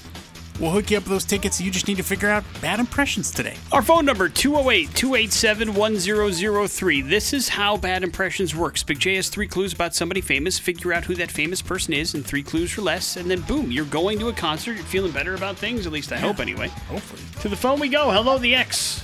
We'll 0.61 0.70
hook 0.70 0.90
you 0.90 0.98
up 0.98 1.05
with 1.05 1.12
those 1.12 1.24
tickets. 1.24 1.61
You 1.61 1.70
just 1.70 1.88
need 1.88 1.96
to 1.96 2.03
figure 2.03 2.28
out 2.28 2.44
bad 2.61 2.78
impressions 2.78 3.30
today. 3.30 3.57
Our 3.72 3.82
phone 3.82 4.05
number 4.05 4.28
208-287-1003. 4.28 7.09
This 7.09 7.32
is 7.32 7.48
how 7.48 7.76
bad 7.76 8.03
impressions 8.03 8.55
works. 8.55 8.82
Big 8.82 8.98
J 8.98 9.16
has 9.16 9.28
three 9.28 9.48
clues 9.48 9.72
about 9.72 9.94
somebody 9.94 10.20
famous. 10.20 10.59
Figure 10.59 10.92
out 10.92 11.05
who 11.05 11.14
that 11.16 11.30
famous 11.30 11.62
person 11.62 11.94
is 11.94 12.14
in 12.14 12.22
three 12.22 12.42
clues 12.42 12.76
or 12.76 12.82
less, 12.82 13.16
and 13.16 13.30
then 13.30 13.40
boom, 13.42 13.70
you're 13.72 13.84
going 13.86 14.18
to 14.18 14.28
a 14.28 14.32
concert. 14.32 14.74
You're 14.74 14.84
feeling 14.84 15.12
better 15.12 15.34
about 15.34 15.57
things. 15.57 15.86
At 15.86 15.92
least 15.92 16.12
I 16.12 16.18
hope 16.18 16.38
anyway. 16.38 16.68
Hopefully. 16.88 17.22
To 17.42 17.48
the 17.48 17.57
phone 17.57 17.80
we 17.80 17.88
go. 17.88 18.11
Hello, 18.11 18.38
the 18.38 18.55
X. 18.55 19.03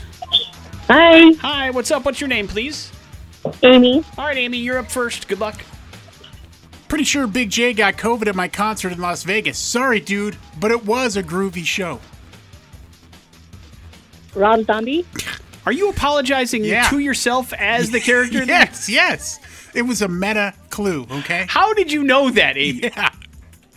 Hi, 0.89 1.33
Hi, 1.41 1.71
what's 1.71 1.91
up? 1.91 2.05
What's 2.05 2.21
your 2.21 2.29
name, 2.29 2.49
please? 2.49 2.93
Amy. 3.63 4.05
All 4.17 4.27
right, 4.27 4.37
Amy, 4.37 4.59
you're 4.59 4.79
up 4.79 4.91
first. 4.91 5.29
Good 5.29 5.41
luck. 5.41 5.61
Pretty 6.89 7.05
sure 7.05 7.27
Big 7.27 7.51
J 7.51 7.75
got 7.75 7.95
COVID 7.97 8.27
at 8.29 8.35
my 8.35 8.49
concert 8.49 8.93
in 8.93 9.01
Las 9.01 9.23
Vegas. 9.23 9.59
Sorry, 9.59 10.01
dude, 10.01 10.37
but 10.59 10.71
it 10.71 10.85
was 10.87 11.17
a 11.17 11.23
groovy 11.23 11.65
show. 11.65 12.01
Rob 14.35 14.65
Zombie. 14.65 15.07
Are 15.67 15.73
you 15.73 15.91
apologizing 15.91 16.65
Yeah. 16.65 16.89
to 16.89 16.99
yourself 16.99 17.53
as 17.53 17.91
the 17.91 18.01
character? 18.01 18.45
yes, 18.47 18.89
yes. 18.89 19.39
It 19.75 19.83
was 19.83 20.01
a 20.01 20.09
meta 20.09 20.55
clue, 20.71 21.07
okay? 21.11 21.45
How 21.49 21.75
did 21.75 21.93
you 21.93 22.03
know 22.03 22.31
that, 22.31 22.57
Amy? 22.57 22.81
Yeah. 22.85 23.11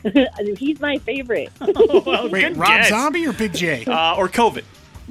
He's 0.57 0.80
my 0.80 0.97
favorite. 0.99 1.51
Well, 2.05 2.30
Wait, 2.30 2.55
Rob 2.55 2.68
guess. 2.70 2.89
Zombie 2.89 3.28
or 3.28 3.34
Big 3.34 3.53
J? 3.53 3.86
Uh, 3.86 4.16
or 4.16 4.28
COVID. 4.30 4.64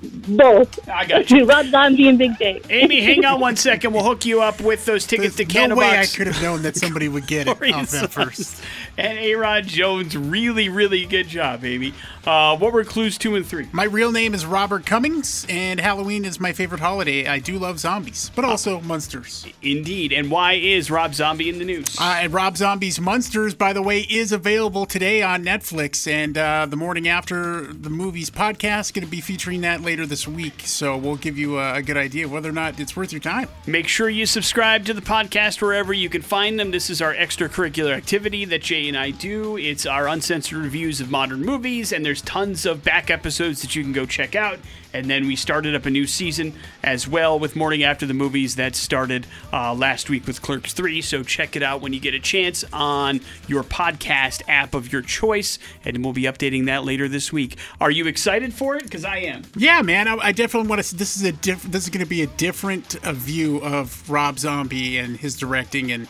Both. 0.02 0.88
I 0.88 1.04
got 1.04 1.30
you. 1.30 1.44
Rob 1.50 1.66
Zombie 1.66 2.08
and 2.08 2.18
Big 2.18 2.38
J. 2.38 2.60
Amy, 2.70 3.02
hang 3.02 3.24
on 3.24 3.40
one 3.40 3.56
second. 3.56 3.92
We'll 3.92 4.04
hook 4.04 4.24
you 4.24 4.40
up 4.40 4.60
with 4.60 4.84
those 4.86 5.06
tickets 5.06 5.36
There's 5.36 5.48
to 5.48 5.68
no 5.68 5.76
way 5.76 5.98
I 5.98 6.06
could 6.06 6.26
have 6.26 6.40
known 6.42 6.62
that 6.62 6.76
somebody 6.76 7.08
would 7.08 7.26
get 7.26 7.48
it 7.48 7.56
Glorious 7.58 7.94
off 7.94 8.00
that 8.00 8.10
first. 8.10 8.62
And 8.96 9.18
Ayron 9.18 9.66
Jones, 9.66 10.16
really, 10.16 10.68
really 10.68 11.04
good 11.04 11.28
job, 11.28 11.64
Amy. 11.64 11.92
Uh, 12.24 12.56
what 12.56 12.72
were 12.72 12.84
clues 12.84 13.18
two 13.18 13.34
and 13.34 13.44
three? 13.44 13.68
My 13.72 13.84
real 13.84 14.12
name 14.12 14.34
is 14.34 14.46
Robert 14.46 14.86
Cummings, 14.86 15.46
and 15.48 15.80
Halloween 15.80 16.24
is 16.24 16.40
my 16.40 16.52
favorite 16.52 16.80
holiday. 16.80 17.26
I 17.26 17.38
do 17.38 17.58
love 17.58 17.78
zombies, 17.78 18.30
but 18.34 18.44
also 18.44 18.80
monsters. 18.80 19.46
Indeed. 19.62 20.12
And 20.12 20.30
why 20.30 20.54
is 20.54 20.90
Rob 20.90 21.14
Zombie 21.14 21.48
in 21.48 21.58
the 21.58 21.64
news? 21.64 21.96
Uh, 22.00 22.18
and 22.20 22.32
Rob 22.32 22.56
Zombie's 22.56 23.00
Munsters, 23.00 23.54
by 23.54 23.72
the 23.72 23.82
way, 23.82 24.00
is 24.00 24.32
available 24.32 24.86
today 24.86 25.22
on 25.22 25.44
Netflix. 25.44 26.10
And 26.10 26.36
uh, 26.36 26.66
the 26.66 26.76
morning 26.76 27.08
after 27.08 27.72
the 27.72 27.90
movies 27.90 28.30
podcast 28.30 28.92
going 28.94 29.04
to 29.04 29.10
be 29.10 29.20
featuring 29.20 29.62
that 29.62 29.79
later 29.82 30.06
this 30.06 30.26
week. 30.26 30.62
So 30.64 30.96
we'll 30.96 31.16
give 31.16 31.38
you 31.38 31.58
a, 31.58 31.76
a 31.76 31.82
good 31.82 31.96
idea 31.96 32.28
whether 32.28 32.48
or 32.48 32.52
not 32.52 32.78
it's 32.78 32.96
worth 32.96 33.12
your 33.12 33.20
time. 33.20 33.48
Make 33.66 33.88
sure 33.88 34.08
you 34.08 34.26
subscribe 34.26 34.84
to 34.86 34.94
the 34.94 35.00
podcast 35.00 35.60
wherever 35.60 35.92
you 35.92 36.08
can 36.08 36.22
find 36.22 36.58
them. 36.58 36.70
This 36.70 36.90
is 36.90 37.02
our 37.02 37.14
extracurricular 37.14 37.92
activity 37.94 38.44
that 38.46 38.62
Jay 38.62 38.88
and 38.88 38.96
I 38.96 39.10
do. 39.10 39.56
It's 39.56 39.86
our 39.86 40.08
uncensored 40.08 40.58
reviews 40.58 41.00
of 41.00 41.10
modern 41.10 41.42
movies, 41.44 41.92
and 41.92 42.04
there's 42.04 42.22
tons 42.22 42.66
of 42.66 42.84
back 42.84 43.10
episodes 43.10 43.62
that 43.62 43.74
you 43.74 43.82
can 43.82 43.92
go 43.92 44.06
check 44.06 44.34
out. 44.34 44.58
And 44.92 45.08
then 45.08 45.26
we 45.26 45.36
started 45.36 45.74
up 45.74 45.86
a 45.86 45.90
new 45.90 46.06
season 46.06 46.54
as 46.82 47.06
well 47.06 47.38
with 47.38 47.56
Morning 47.56 47.82
After 47.82 48.06
the 48.06 48.14
Movies 48.14 48.56
that 48.56 48.74
started 48.74 49.26
uh, 49.52 49.74
last 49.74 50.10
week 50.10 50.26
with 50.26 50.42
Clerks 50.42 50.72
3. 50.72 51.00
So 51.02 51.22
check 51.22 51.56
it 51.56 51.62
out 51.62 51.80
when 51.80 51.92
you 51.92 52.00
get 52.00 52.14
a 52.14 52.20
chance 52.20 52.64
on 52.72 53.20
your 53.46 53.62
podcast 53.62 54.42
app 54.48 54.74
of 54.74 54.92
your 54.92 55.02
choice, 55.02 55.58
and 55.84 56.04
we'll 56.04 56.12
be 56.12 56.22
updating 56.22 56.66
that 56.66 56.84
later 56.84 57.08
this 57.08 57.32
week. 57.32 57.56
Are 57.80 57.90
you 57.90 58.06
excited 58.06 58.52
for 58.52 58.76
it? 58.76 58.84
Because 58.84 59.04
I 59.04 59.18
am. 59.18 59.42
Yeah, 59.56 59.82
man, 59.82 60.08
I, 60.08 60.16
I 60.16 60.32
definitely 60.32 60.68
want 60.68 60.82
to. 60.82 60.94
This 60.94 61.16
is 61.16 61.22
a 61.22 61.32
diff, 61.32 61.62
This 61.62 61.84
is 61.84 61.90
going 61.90 62.04
to 62.04 62.08
be 62.08 62.22
a 62.22 62.26
different 62.26 62.96
uh, 63.06 63.12
view 63.12 63.58
of 63.58 64.08
Rob 64.10 64.38
Zombie 64.38 64.98
and 64.98 65.16
his 65.16 65.36
directing 65.36 65.92
and 65.92 66.08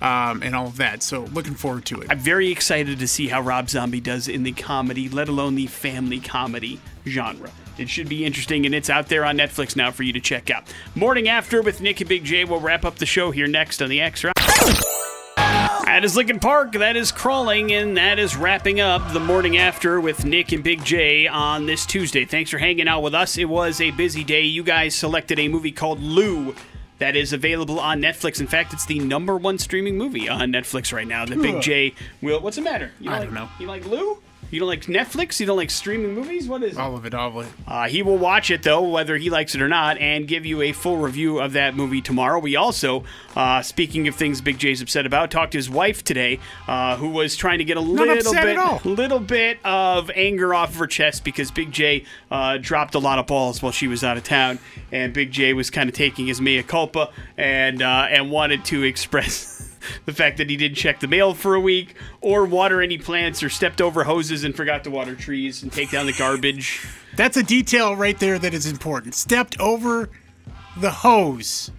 um, 0.00 0.42
and 0.42 0.54
all 0.54 0.66
of 0.66 0.76
that. 0.78 1.02
So 1.02 1.22
looking 1.32 1.54
forward 1.54 1.84
to 1.86 2.00
it. 2.00 2.08
I'm 2.10 2.18
very 2.18 2.50
excited 2.50 2.98
to 2.98 3.08
see 3.08 3.28
how 3.28 3.40
Rob 3.40 3.70
Zombie 3.70 4.00
does 4.00 4.28
in 4.28 4.42
the 4.42 4.52
comedy, 4.52 5.08
let 5.08 5.28
alone 5.28 5.54
the 5.54 5.66
family 5.66 6.18
comedy 6.18 6.80
genre. 7.06 7.50
It 7.78 7.88
should 7.88 8.08
be 8.08 8.24
interesting, 8.24 8.66
and 8.66 8.74
it's 8.74 8.90
out 8.90 9.08
there 9.08 9.24
on 9.24 9.38
Netflix 9.38 9.76
now 9.76 9.90
for 9.90 10.02
you 10.02 10.12
to 10.12 10.20
check 10.20 10.50
out. 10.50 10.64
Morning 10.94 11.28
After 11.28 11.62
with 11.62 11.80
Nick 11.80 12.00
and 12.00 12.08
Big 12.08 12.24
J. 12.24 12.44
We'll 12.44 12.60
wrap 12.60 12.84
up 12.84 12.96
the 12.96 13.06
show 13.06 13.30
here 13.30 13.46
next 13.46 13.80
on 13.80 13.88
the 13.88 14.00
Extra. 14.00 14.32
That 15.36 16.04
is 16.04 16.16
Linkin 16.16 16.40
Park. 16.40 16.72
That 16.72 16.96
is 16.96 17.12
crawling, 17.12 17.72
and 17.72 17.96
that 17.98 18.18
is 18.18 18.34
wrapping 18.34 18.80
up 18.80 19.12
the 19.12 19.20
morning 19.20 19.58
after 19.58 20.00
with 20.00 20.24
Nick 20.24 20.52
and 20.52 20.64
Big 20.64 20.82
J 20.84 21.26
on 21.26 21.66
this 21.66 21.84
Tuesday. 21.84 22.24
Thanks 22.24 22.50
for 22.50 22.58
hanging 22.58 22.88
out 22.88 23.02
with 23.02 23.14
us. 23.14 23.36
It 23.36 23.44
was 23.44 23.80
a 23.80 23.90
busy 23.90 24.24
day. 24.24 24.40
You 24.42 24.62
guys 24.62 24.94
selected 24.94 25.38
a 25.38 25.48
movie 25.48 25.72
called 25.72 26.00
Lou 26.00 26.54
that 26.98 27.14
is 27.14 27.32
available 27.32 27.78
on 27.78 28.00
Netflix. 28.00 28.40
In 28.40 28.46
fact, 28.46 28.72
it's 28.72 28.86
the 28.86 29.00
number 29.00 29.36
one 29.36 29.58
streaming 29.58 29.98
movie 29.98 30.28
on 30.28 30.50
Netflix 30.52 30.92
right 30.92 31.06
now. 31.06 31.26
The 31.26 31.36
Big 31.36 31.60
J 31.60 31.94
will. 32.22 32.40
What's 32.40 32.56
the 32.56 32.62
matter? 32.62 32.92
You 32.98 33.10
I 33.10 33.18
like, 33.18 33.24
don't 33.24 33.34
know. 33.34 33.48
You 33.58 33.66
like 33.66 33.84
Lou? 33.84 34.18
You 34.52 34.58
don't 34.58 34.68
like 34.68 34.82
Netflix? 34.82 35.40
You 35.40 35.46
don't 35.46 35.56
like 35.56 35.70
streaming 35.70 36.12
movies? 36.12 36.46
What 36.46 36.62
is 36.62 36.74
it? 36.74 36.78
all 36.78 36.94
of 36.94 37.06
it, 37.06 37.14
all 37.14 37.40
of 37.40 37.46
it. 37.46 37.52
Uh, 37.66 37.88
he 37.88 38.02
will 38.02 38.18
watch 38.18 38.50
it 38.50 38.62
though, 38.62 38.86
whether 38.86 39.16
he 39.16 39.30
likes 39.30 39.54
it 39.54 39.62
or 39.62 39.68
not, 39.68 39.96
and 39.96 40.28
give 40.28 40.44
you 40.44 40.60
a 40.60 40.72
full 40.72 40.98
review 40.98 41.40
of 41.40 41.54
that 41.54 41.74
movie 41.74 42.02
tomorrow. 42.02 42.38
We 42.38 42.54
also, 42.54 43.02
uh, 43.34 43.62
speaking 43.62 44.08
of 44.08 44.14
things 44.14 44.42
Big 44.42 44.58
J's 44.58 44.82
upset 44.82 45.06
about, 45.06 45.30
talked 45.30 45.52
to 45.52 45.58
his 45.58 45.70
wife 45.70 46.04
today, 46.04 46.38
uh, 46.68 46.98
who 46.98 47.08
was 47.08 47.34
trying 47.34 47.58
to 47.58 47.64
get 47.64 47.78
a 47.78 47.80
little 47.80 48.14
bit, 48.14 48.84
little 48.84 49.20
bit 49.20 49.58
of 49.64 50.10
anger 50.14 50.52
off 50.52 50.68
of 50.68 50.76
her 50.76 50.86
chest 50.86 51.24
because 51.24 51.50
Big 51.50 51.72
J 51.72 52.04
uh, 52.30 52.58
dropped 52.58 52.94
a 52.94 52.98
lot 52.98 53.18
of 53.18 53.26
balls 53.26 53.62
while 53.62 53.72
she 53.72 53.88
was 53.88 54.04
out 54.04 54.18
of 54.18 54.24
town, 54.24 54.58
and 54.92 55.14
Big 55.14 55.30
J 55.30 55.54
was 55.54 55.70
kind 55.70 55.88
of 55.88 55.94
taking 55.94 56.26
his 56.26 56.42
mea 56.42 56.62
culpa 56.62 57.10
and 57.38 57.80
uh, 57.80 58.06
and 58.10 58.30
wanted 58.30 58.66
to 58.66 58.82
express. 58.82 59.71
The 60.04 60.12
fact 60.12 60.38
that 60.38 60.50
he 60.50 60.56
didn't 60.56 60.76
check 60.76 61.00
the 61.00 61.08
mail 61.08 61.34
for 61.34 61.54
a 61.54 61.60
week, 61.60 61.94
or 62.20 62.44
water 62.44 62.82
any 62.82 62.98
plants, 62.98 63.42
or 63.42 63.48
stepped 63.48 63.80
over 63.80 64.04
hoses 64.04 64.44
and 64.44 64.54
forgot 64.54 64.84
to 64.84 64.90
water 64.90 65.14
trees 65.14 65.62
and 65.62 65.72
take 65.72 65.90
down 65.90 66.06
the 66.06 66.12
garbage. 66.12 66.86
That's 67.16 67.36
a 67.36 67.42
detail 67.42 67.94
right 67.94 68.18
there 68.18 68.38
that 68.38 68.54
is 68.54 68.66
important. 68.66 69.14
Stepped 69.14 69.58
over 69.60 70.10
the 70.76 70.90
hose, 70.90 71.70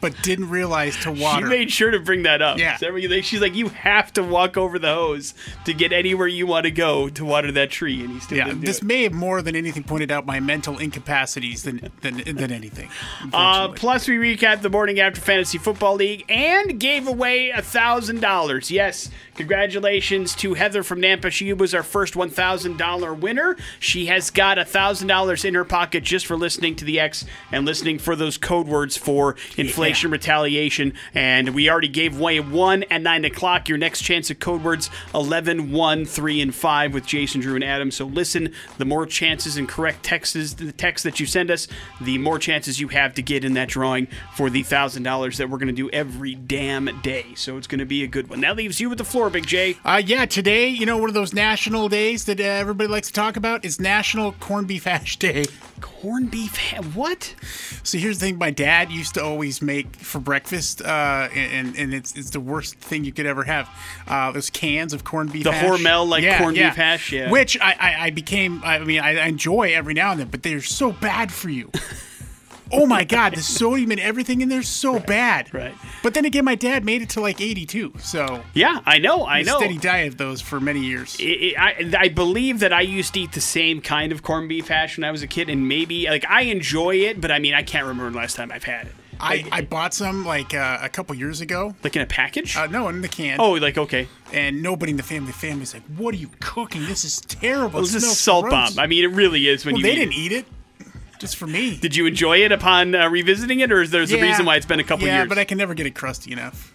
but 0.00 0.14
didn't 0.22 0.50
realize 0.50 0.96
to 0.98 1.12
water. 1.12 1.46
She 1.46 1.50
made 1.50 1.70
sure 1.70 1.90
to 1.90 2.00
bring 2.00 2.22
that 2.22 2.42
up. 2.42 2.58
Yeah. 2.58 2.76
So 2.76 2.96
She's 3.20 3.40
like, 3.40 3.54
you 3.54 3.68
have 3.68 4.12
to 4.14 4.22
walk 4.22 4.56
over 4.56 4.78
the 4.78 4.92
hose 4.92 5.34
to 5.64 5.74
get 5.74 5.92
anywhere 5.92 6.26
you 6.26 6.46
want 6.46 6.64
to 6.64 6.70
go 6.70 7.08
to 7.10 7.24
water 7.24 7.52
that 7.52 7.70
tree, 7.70 8.00
and 8.00 8.10
he 8.10 8.20
still 8.20 8.38
yeah, 8.38 8.52
this 8.54 8.78
it. 8.78 8.84
may 8.84 9.02
have 9.04 9.12
more 9.12 9.42
than 9.42 9.56
anything 9.56 9.84
pointed 9.84 10.10
out 10.10 10.26
my 10.26 10.40
mental 10.40 10.78
incapacities 10.78 11.62
than 11.62 11.90
than, 12.00 12.22
than 12.36 12.52
anything. 12.52 12.88
Uh, 13.32 13.68
plus, 13.68 14.08
we 14.08 14.16
recapped 14.16 14.62
the 14.62 14.70
morning 14.70 15.00
after 15.00 15.20
Fantasy 15.20 15.58
Football 15.58 15.96
League 15.96 16.24
and 16.28 16.78
gave 16.78 17.06
away 17.06 17.50
a 17.50 17.62
thousand 17.62 18.20
dollars. 18.20 18.70
Yes, 18.70 19.10
congratulations 19.38 20.34
to 20.34 20.54
Heather 20.54 20.82
from 20.82 21.00
Nampa. 21.00 21.30
She 21.30 21.52
was 21.52 21.72
our 21.72 21.84
first 21.84 22.16
one 22.16 22.28
thousand 22.28 22.76
dollar 22.76 23.14
winner. 23.14 23.56
She 23.78 24.06
has 24.06 24.30
got 24.30 24.58
thousand 24.66 25.06
dollars 25.06 25.44
in 25.44 25.54
her 25.54 25.64
pocket 25.64 26.02
just 26.02 26.26
for 26.26 26.36
listening 26.36 26.74
to 26.74 26.84
the 26.84 26.98
X 26.98 27.24
and 27.52 27.64
listening 27.64 28.00
for 28.00 28.16
those 28.16 28.36
code 28.36 28.66
words 28.66 28.96
for 28.96 29.36
inflation 29.56 30.10
retaliation. 30.10 30.92
And 31.14 31.50
we 31.50 31.70
already 31.70 31.86
gave 31.86 32.18
away 32.18 32.40
one 32.40 32.82
at 32.90 33.00
nine 33.00 33.24
o'clock. 33.24 33.68
Your 33.68 33.78
next 33.78 34.02
chance 34.02 34.28
at 34.28 34.40
code 34.40 34.64
words 34.64 34.90
11, 35.14 35.70
1, 35.70 36.04
3, 36.04 36.40
and 36.40 36.52
5 36.52 36.92
with 36.92 37.06
Jason, 37.06 37.40
Drew, 37.40 37.54
and 37.54 37.62
Adam. 37.62 37.92
So 37.92 38.06
listen, 38.06 38.52
the 38.76 38.84
more 38.84 39.06
chances 39.06 39.56
and 39.56 39.68
correct 39.68 40.02
texts, 40.02 40.54
the 40.54 40.72
text 40.72 41.04
that 41.04 41.20
you 41.20 41.26
send 41.26 41.52
us, 41.52 41.68
the 42.00 42.18
more 42.18 42.40
chances 42.40 42.80
you 42.80 42.88
have 42.88 43.14
to 43.14 43.22
get 43.22 43.44
in 43.44 43.54
that 43.54 43.68
drawing 43.68 44.08
for 44.34 44.50
the 44.50 44.64
thousand 44.64 45.04
dollars 45.04 45.38
that 45.38 45.48
we're 45.48 45.58
going 45.58 45.68
to 45.68 45.72
do 45.72 45.88
every 45.90 46.34
damn 46.34 47.00
day. 47.02 47.26
So 47.36 47.56
it's 47.56 47.68
going 47.68 47.78
to 47.78 47.86
be 47.86 48.02
a 48.02 48.08
good 48.08 48.28
one. 48.28 48.40
That 48.40 48.56
leaves 48.56 48.80
you 48.80 48.88
with 48.88 48.98
the 48.98 49.04
floor, 49.04 49.27
Big 49.30 49.46
J. 49.46 49.76
Uh, 49.84 50.00
yeah, 50.04 50.24
today, 50.26 50.68
you 50.68 50.86
know, 50.86 50.96
one 50.98 51.08
of 51.08 51.14
those 51.14 51.32
national 51.32 51.88
days 51.88 52.24
that 52.26 52.40
uh, 52.40 52.42
everybody 52.44 52.88
likes 52.88 53.08
to 53.08 53.12
talk 53.12 53.36
about 53.36 53.64
is 53.64 53.80
National 53.80 54.32
Corned 54.32 54.68
Beef 54.68 54.84
Hash 54.84 55.16
Day. 55.18 55.46
Corned 55.80 56.30
beef. 56.30 56.56
ha- 56.56 56.82
What? 56.94 57.34
So 57.84 57.98
here's 57.98 58.18
the 58.18 58.26
thing: 58.26 58.38
my 58.38 58.50
dad 58.50 58.90
used 58.90 59.14
to 59.14 59.22
always 59.24 59.62
make 59.62 59.94
for 59.96 60.18
breakfast, 60.20 60.82
uh, 60.82 61.28
and 61.34 61.76
and 61.76 61.94
it's 61.94 62.16
it's 62.16 62.30
the 62.30 62.40
worst 62.40 62.74
thing 62.76 63.04
you 63.04 63.12
could 63.12 63.26
ever 63.26 63.44
have. 63.44 63.68
Uh, 64.06 64.32
those 64.32 64.50
cans 64.50 64.92
of 64.92 65.04
corned 65.04 65.32
beef. 65.32 65.44
The 65.44 65.52
hash. 65.52 65.68
Hormel, 65.80 66.08
like, 66.08 66.24
corned 66.38 66.56
beef 66.56 66.74
hash, 66.76 67.12
yeah. 67.12 67.30
Which 67.30 67.56
I, 67.60 67.76
I 67.80 68.06
I 68.06 68.10
became. 68.10 68.60
I 68.64 68.80
mean, 68.80 69.00
I, 69.00 69.18
I 69.20 69.26
enjoy 69.26 69.72
every 69.74 69.94
now 69.94 70.10
and 70.12 70.20
then, 70.20 70.28
but 70.28 70.42
they're 70.42 70.60
so 70.62 70.92
bad 70.92 71.32
for 71.32 71.48
you. 71.48 71.70
oh 72.72 72.86
my 72.86 73.04
god, 73.04 73.34
the 73.34 73.42
sodium 73.42 73.90
and 73.90 74.00
everything 74.00 74.40
in 74.40 74.48
there 74.48 74.60
is 74.60 74.68
so 74.68 74.98
bad. 74.98 75.52
right. 75.52 75.74
But 76.02 76.14
then 76.14 76.24
again, 76.24 76.44
my 76.44 76.54
dad 76.54 76.84
made 76.84 77.02
it 77.02 77.08
to 77.10 77.20
like 77.20 77.40
82, 77.40 77.94
so 77.98 78.42
Yeah, 78.54 78.80
I 78.86 78.98
know. 78.98 79.26
I 79.26 79.42
know. 79.42 79.58
steady 79.58 79.78
diet 79.78 80.08
of 80.08 80.16
those 80.16 80.40
for 80.40 80.60
many 80.60 80.80
years. 80.84 81.16
I, 81.20 81.54
I, 81.58 81.94
I 81.98 82.08
believe 82.08 82.60
that 82.60 82.72
I 82.72 82.80
used 82.82 83.14
to 83.14 83.20
eat 83.20 83.32
the 83.32 83.40
same 83.40 83.80
kind 83.80 84.12
of 84.12 84.22
corned 84.22 84.48
beef 84.48 84.68
hash 84.68 84.96
when 84.96 85.04
I 85.04 85.10
was 85.10 85.22
a 85.22 85.26
kid, 85.26 85.48
and 85.48 85.68
maybe 85.68 86.06
like 86.08 86.24
I 86.28 86.42
enjoy 86.42 86.96
it, 86.96 87.20
but 87.20 87.30
I 87.30 87.38
mean 87.38 87.54
I 87.54 87.62
can't 87.62 87.86
remember 87.86 88.10
the 88.10 88.18
last 88.18 88.36
time 88.36 88.52
I've 88.52 88.64
had 88.64 88.86
it. 88.86 88.92
I, 89.20 89.44
I 89.50 89.62
bought 89.62 89.94
some 89.94 90.24
like 90.24 90.54
uh, 90.54 90.78
a 90.80 90.88
couple 90.88 91.12
years 91.16 91.40
ago. 91.40 91.74
Like 91.82 91.96
in 91.96 92.02
a 92.02 92.06
package? 92.06 92.56
Uh, 92.56 92.68
no, 92.68 92.86
in 92.88 93.00
the 93.00 93.08
can. 93.08 93.40
oh, 93.40 93.54
like 93.54 93.76
okay. 93.76 94.06
and 94.32 94.62
nobody 94.62 94.90
in 94.92 94.96
the 94.96 95.02
family 95.02 95.32
family's 95.32 95.74
like, 95.74 95.82
"What 95.96 96.14
are 96.14 96.18
you 96.18 96.30
cooking? 96.38 96.84
This 96.86 97.04
is 97.04 97.20
terrible." 97.22 97.80
Well, 97.80 97.82
this 97.82 97.94
is 97.96 98.16
salt 98.16 98.44
gross." 98.44 98.74
bomb. 98.74 98.78
I 98.78 98.86
mean, 98.86 99.02
it 99.02 99.08
really 99.08 99.48
is 99.48 99.64
when 99.66 99.74
Well, 99.74 99.80
you 99.80 99.86
they 99.86 99.92
eat 99.94 99.96
didn't 99.96 100.12
it. 100.12 100.16
eat 100.18 100.32
it, 100.32 100.46
just 101.18 101.36
for 101.36 101.46
me. 101.46 101.76
Did 101.76 101.96
you 101.96 102.06
enjoy 102.06 102.38
it 102.38 102.52
upon 102.52 102.94
uh, 102.94 103.08
revisiting 103.08 103.60
it, 103.60 103.72
or 103.72 103.82
is 103.82 103.90
there's 103.90 104.12
a 104.12 104.20
reason 104.20 104.46
why 104.46 104.56
it's 104.56 104.66
been 104.66 104.80
a 104.80 104.84
couple 104.84 105.06
yeah, 105.06 105.18
years? 105.18 105.28
but 105.28 105.38
I 105.38 105.44
can 105.44 105.58
never 105.58 105.74
get 105.74 105.86
it 105.86 105.94
crusty 105.94 106.32
enough. 106.32 106.74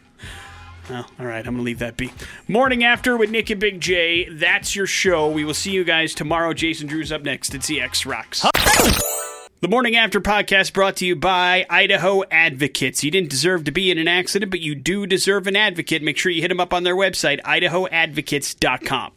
Well, 0.89 1.10
all 1.18 1.26
right, 1.26 1.38
I'm 1.48 1.54
going 1.54 1.58
to 1.58 1.64
leave 1.64 1.80
that 1.80 1.96
be. 1.96 2.12
Morning 2.48 2.84
After 2.84 3.16
with 3.16 3.30
Nick 3.30 3.50
and 3.50 3.60
Big 3.60 3.80
J. 3.80 4.28
That's 4.30 4.76
your 4.76 4.86
show. 4.86 5.30
We 5.30 5.46
will 5.46 5.54
see 5.54 5.72
you 5.72 5.86
guys 5.86 6.14
tomorrow. 6.14 6.54
Jason 6.54 6.88
Drew's 6.88 7.12
up 7.12 7.22
next. 7.22 7.56
It's 7.56 7.72
EX 7.72 8.06
Rocks. 8.06 8.46
The 9.62 9.70
Morning 9.70 9.96
After 9.96 10.20
podcast 10.20 10.74
brought 10.74 10.98
to 10.98 11.06
you 11.06 11.16
by 11.16 11.66
Idaho 11.70 12.24
Advocates. 12.30 13.02
You 13.02 13.12
didn't 13.12 13.30
deserve 13.30 13.64
to 13.64 13.72
be 13.72 13.89
in 13.91 13.98
an 13.98 14.10
accident, 14.10 14.52
but 14.52 14.60
you 14.60 14.76
do 14.76 15.08
deserve 15.08 15.48
an 15.48 15.56
advocate. 15.56 16.04
Make 16.04 16.18
sure 16.18 16.34
you 16.34 16.41
hit 16.41 16.50
them 16.50 16.60
up 16.60 16.74
on 16.74 16.84
their 16.84 16.98
website, 16.98 17.41
idahoadvocates.com. 17.44 19.14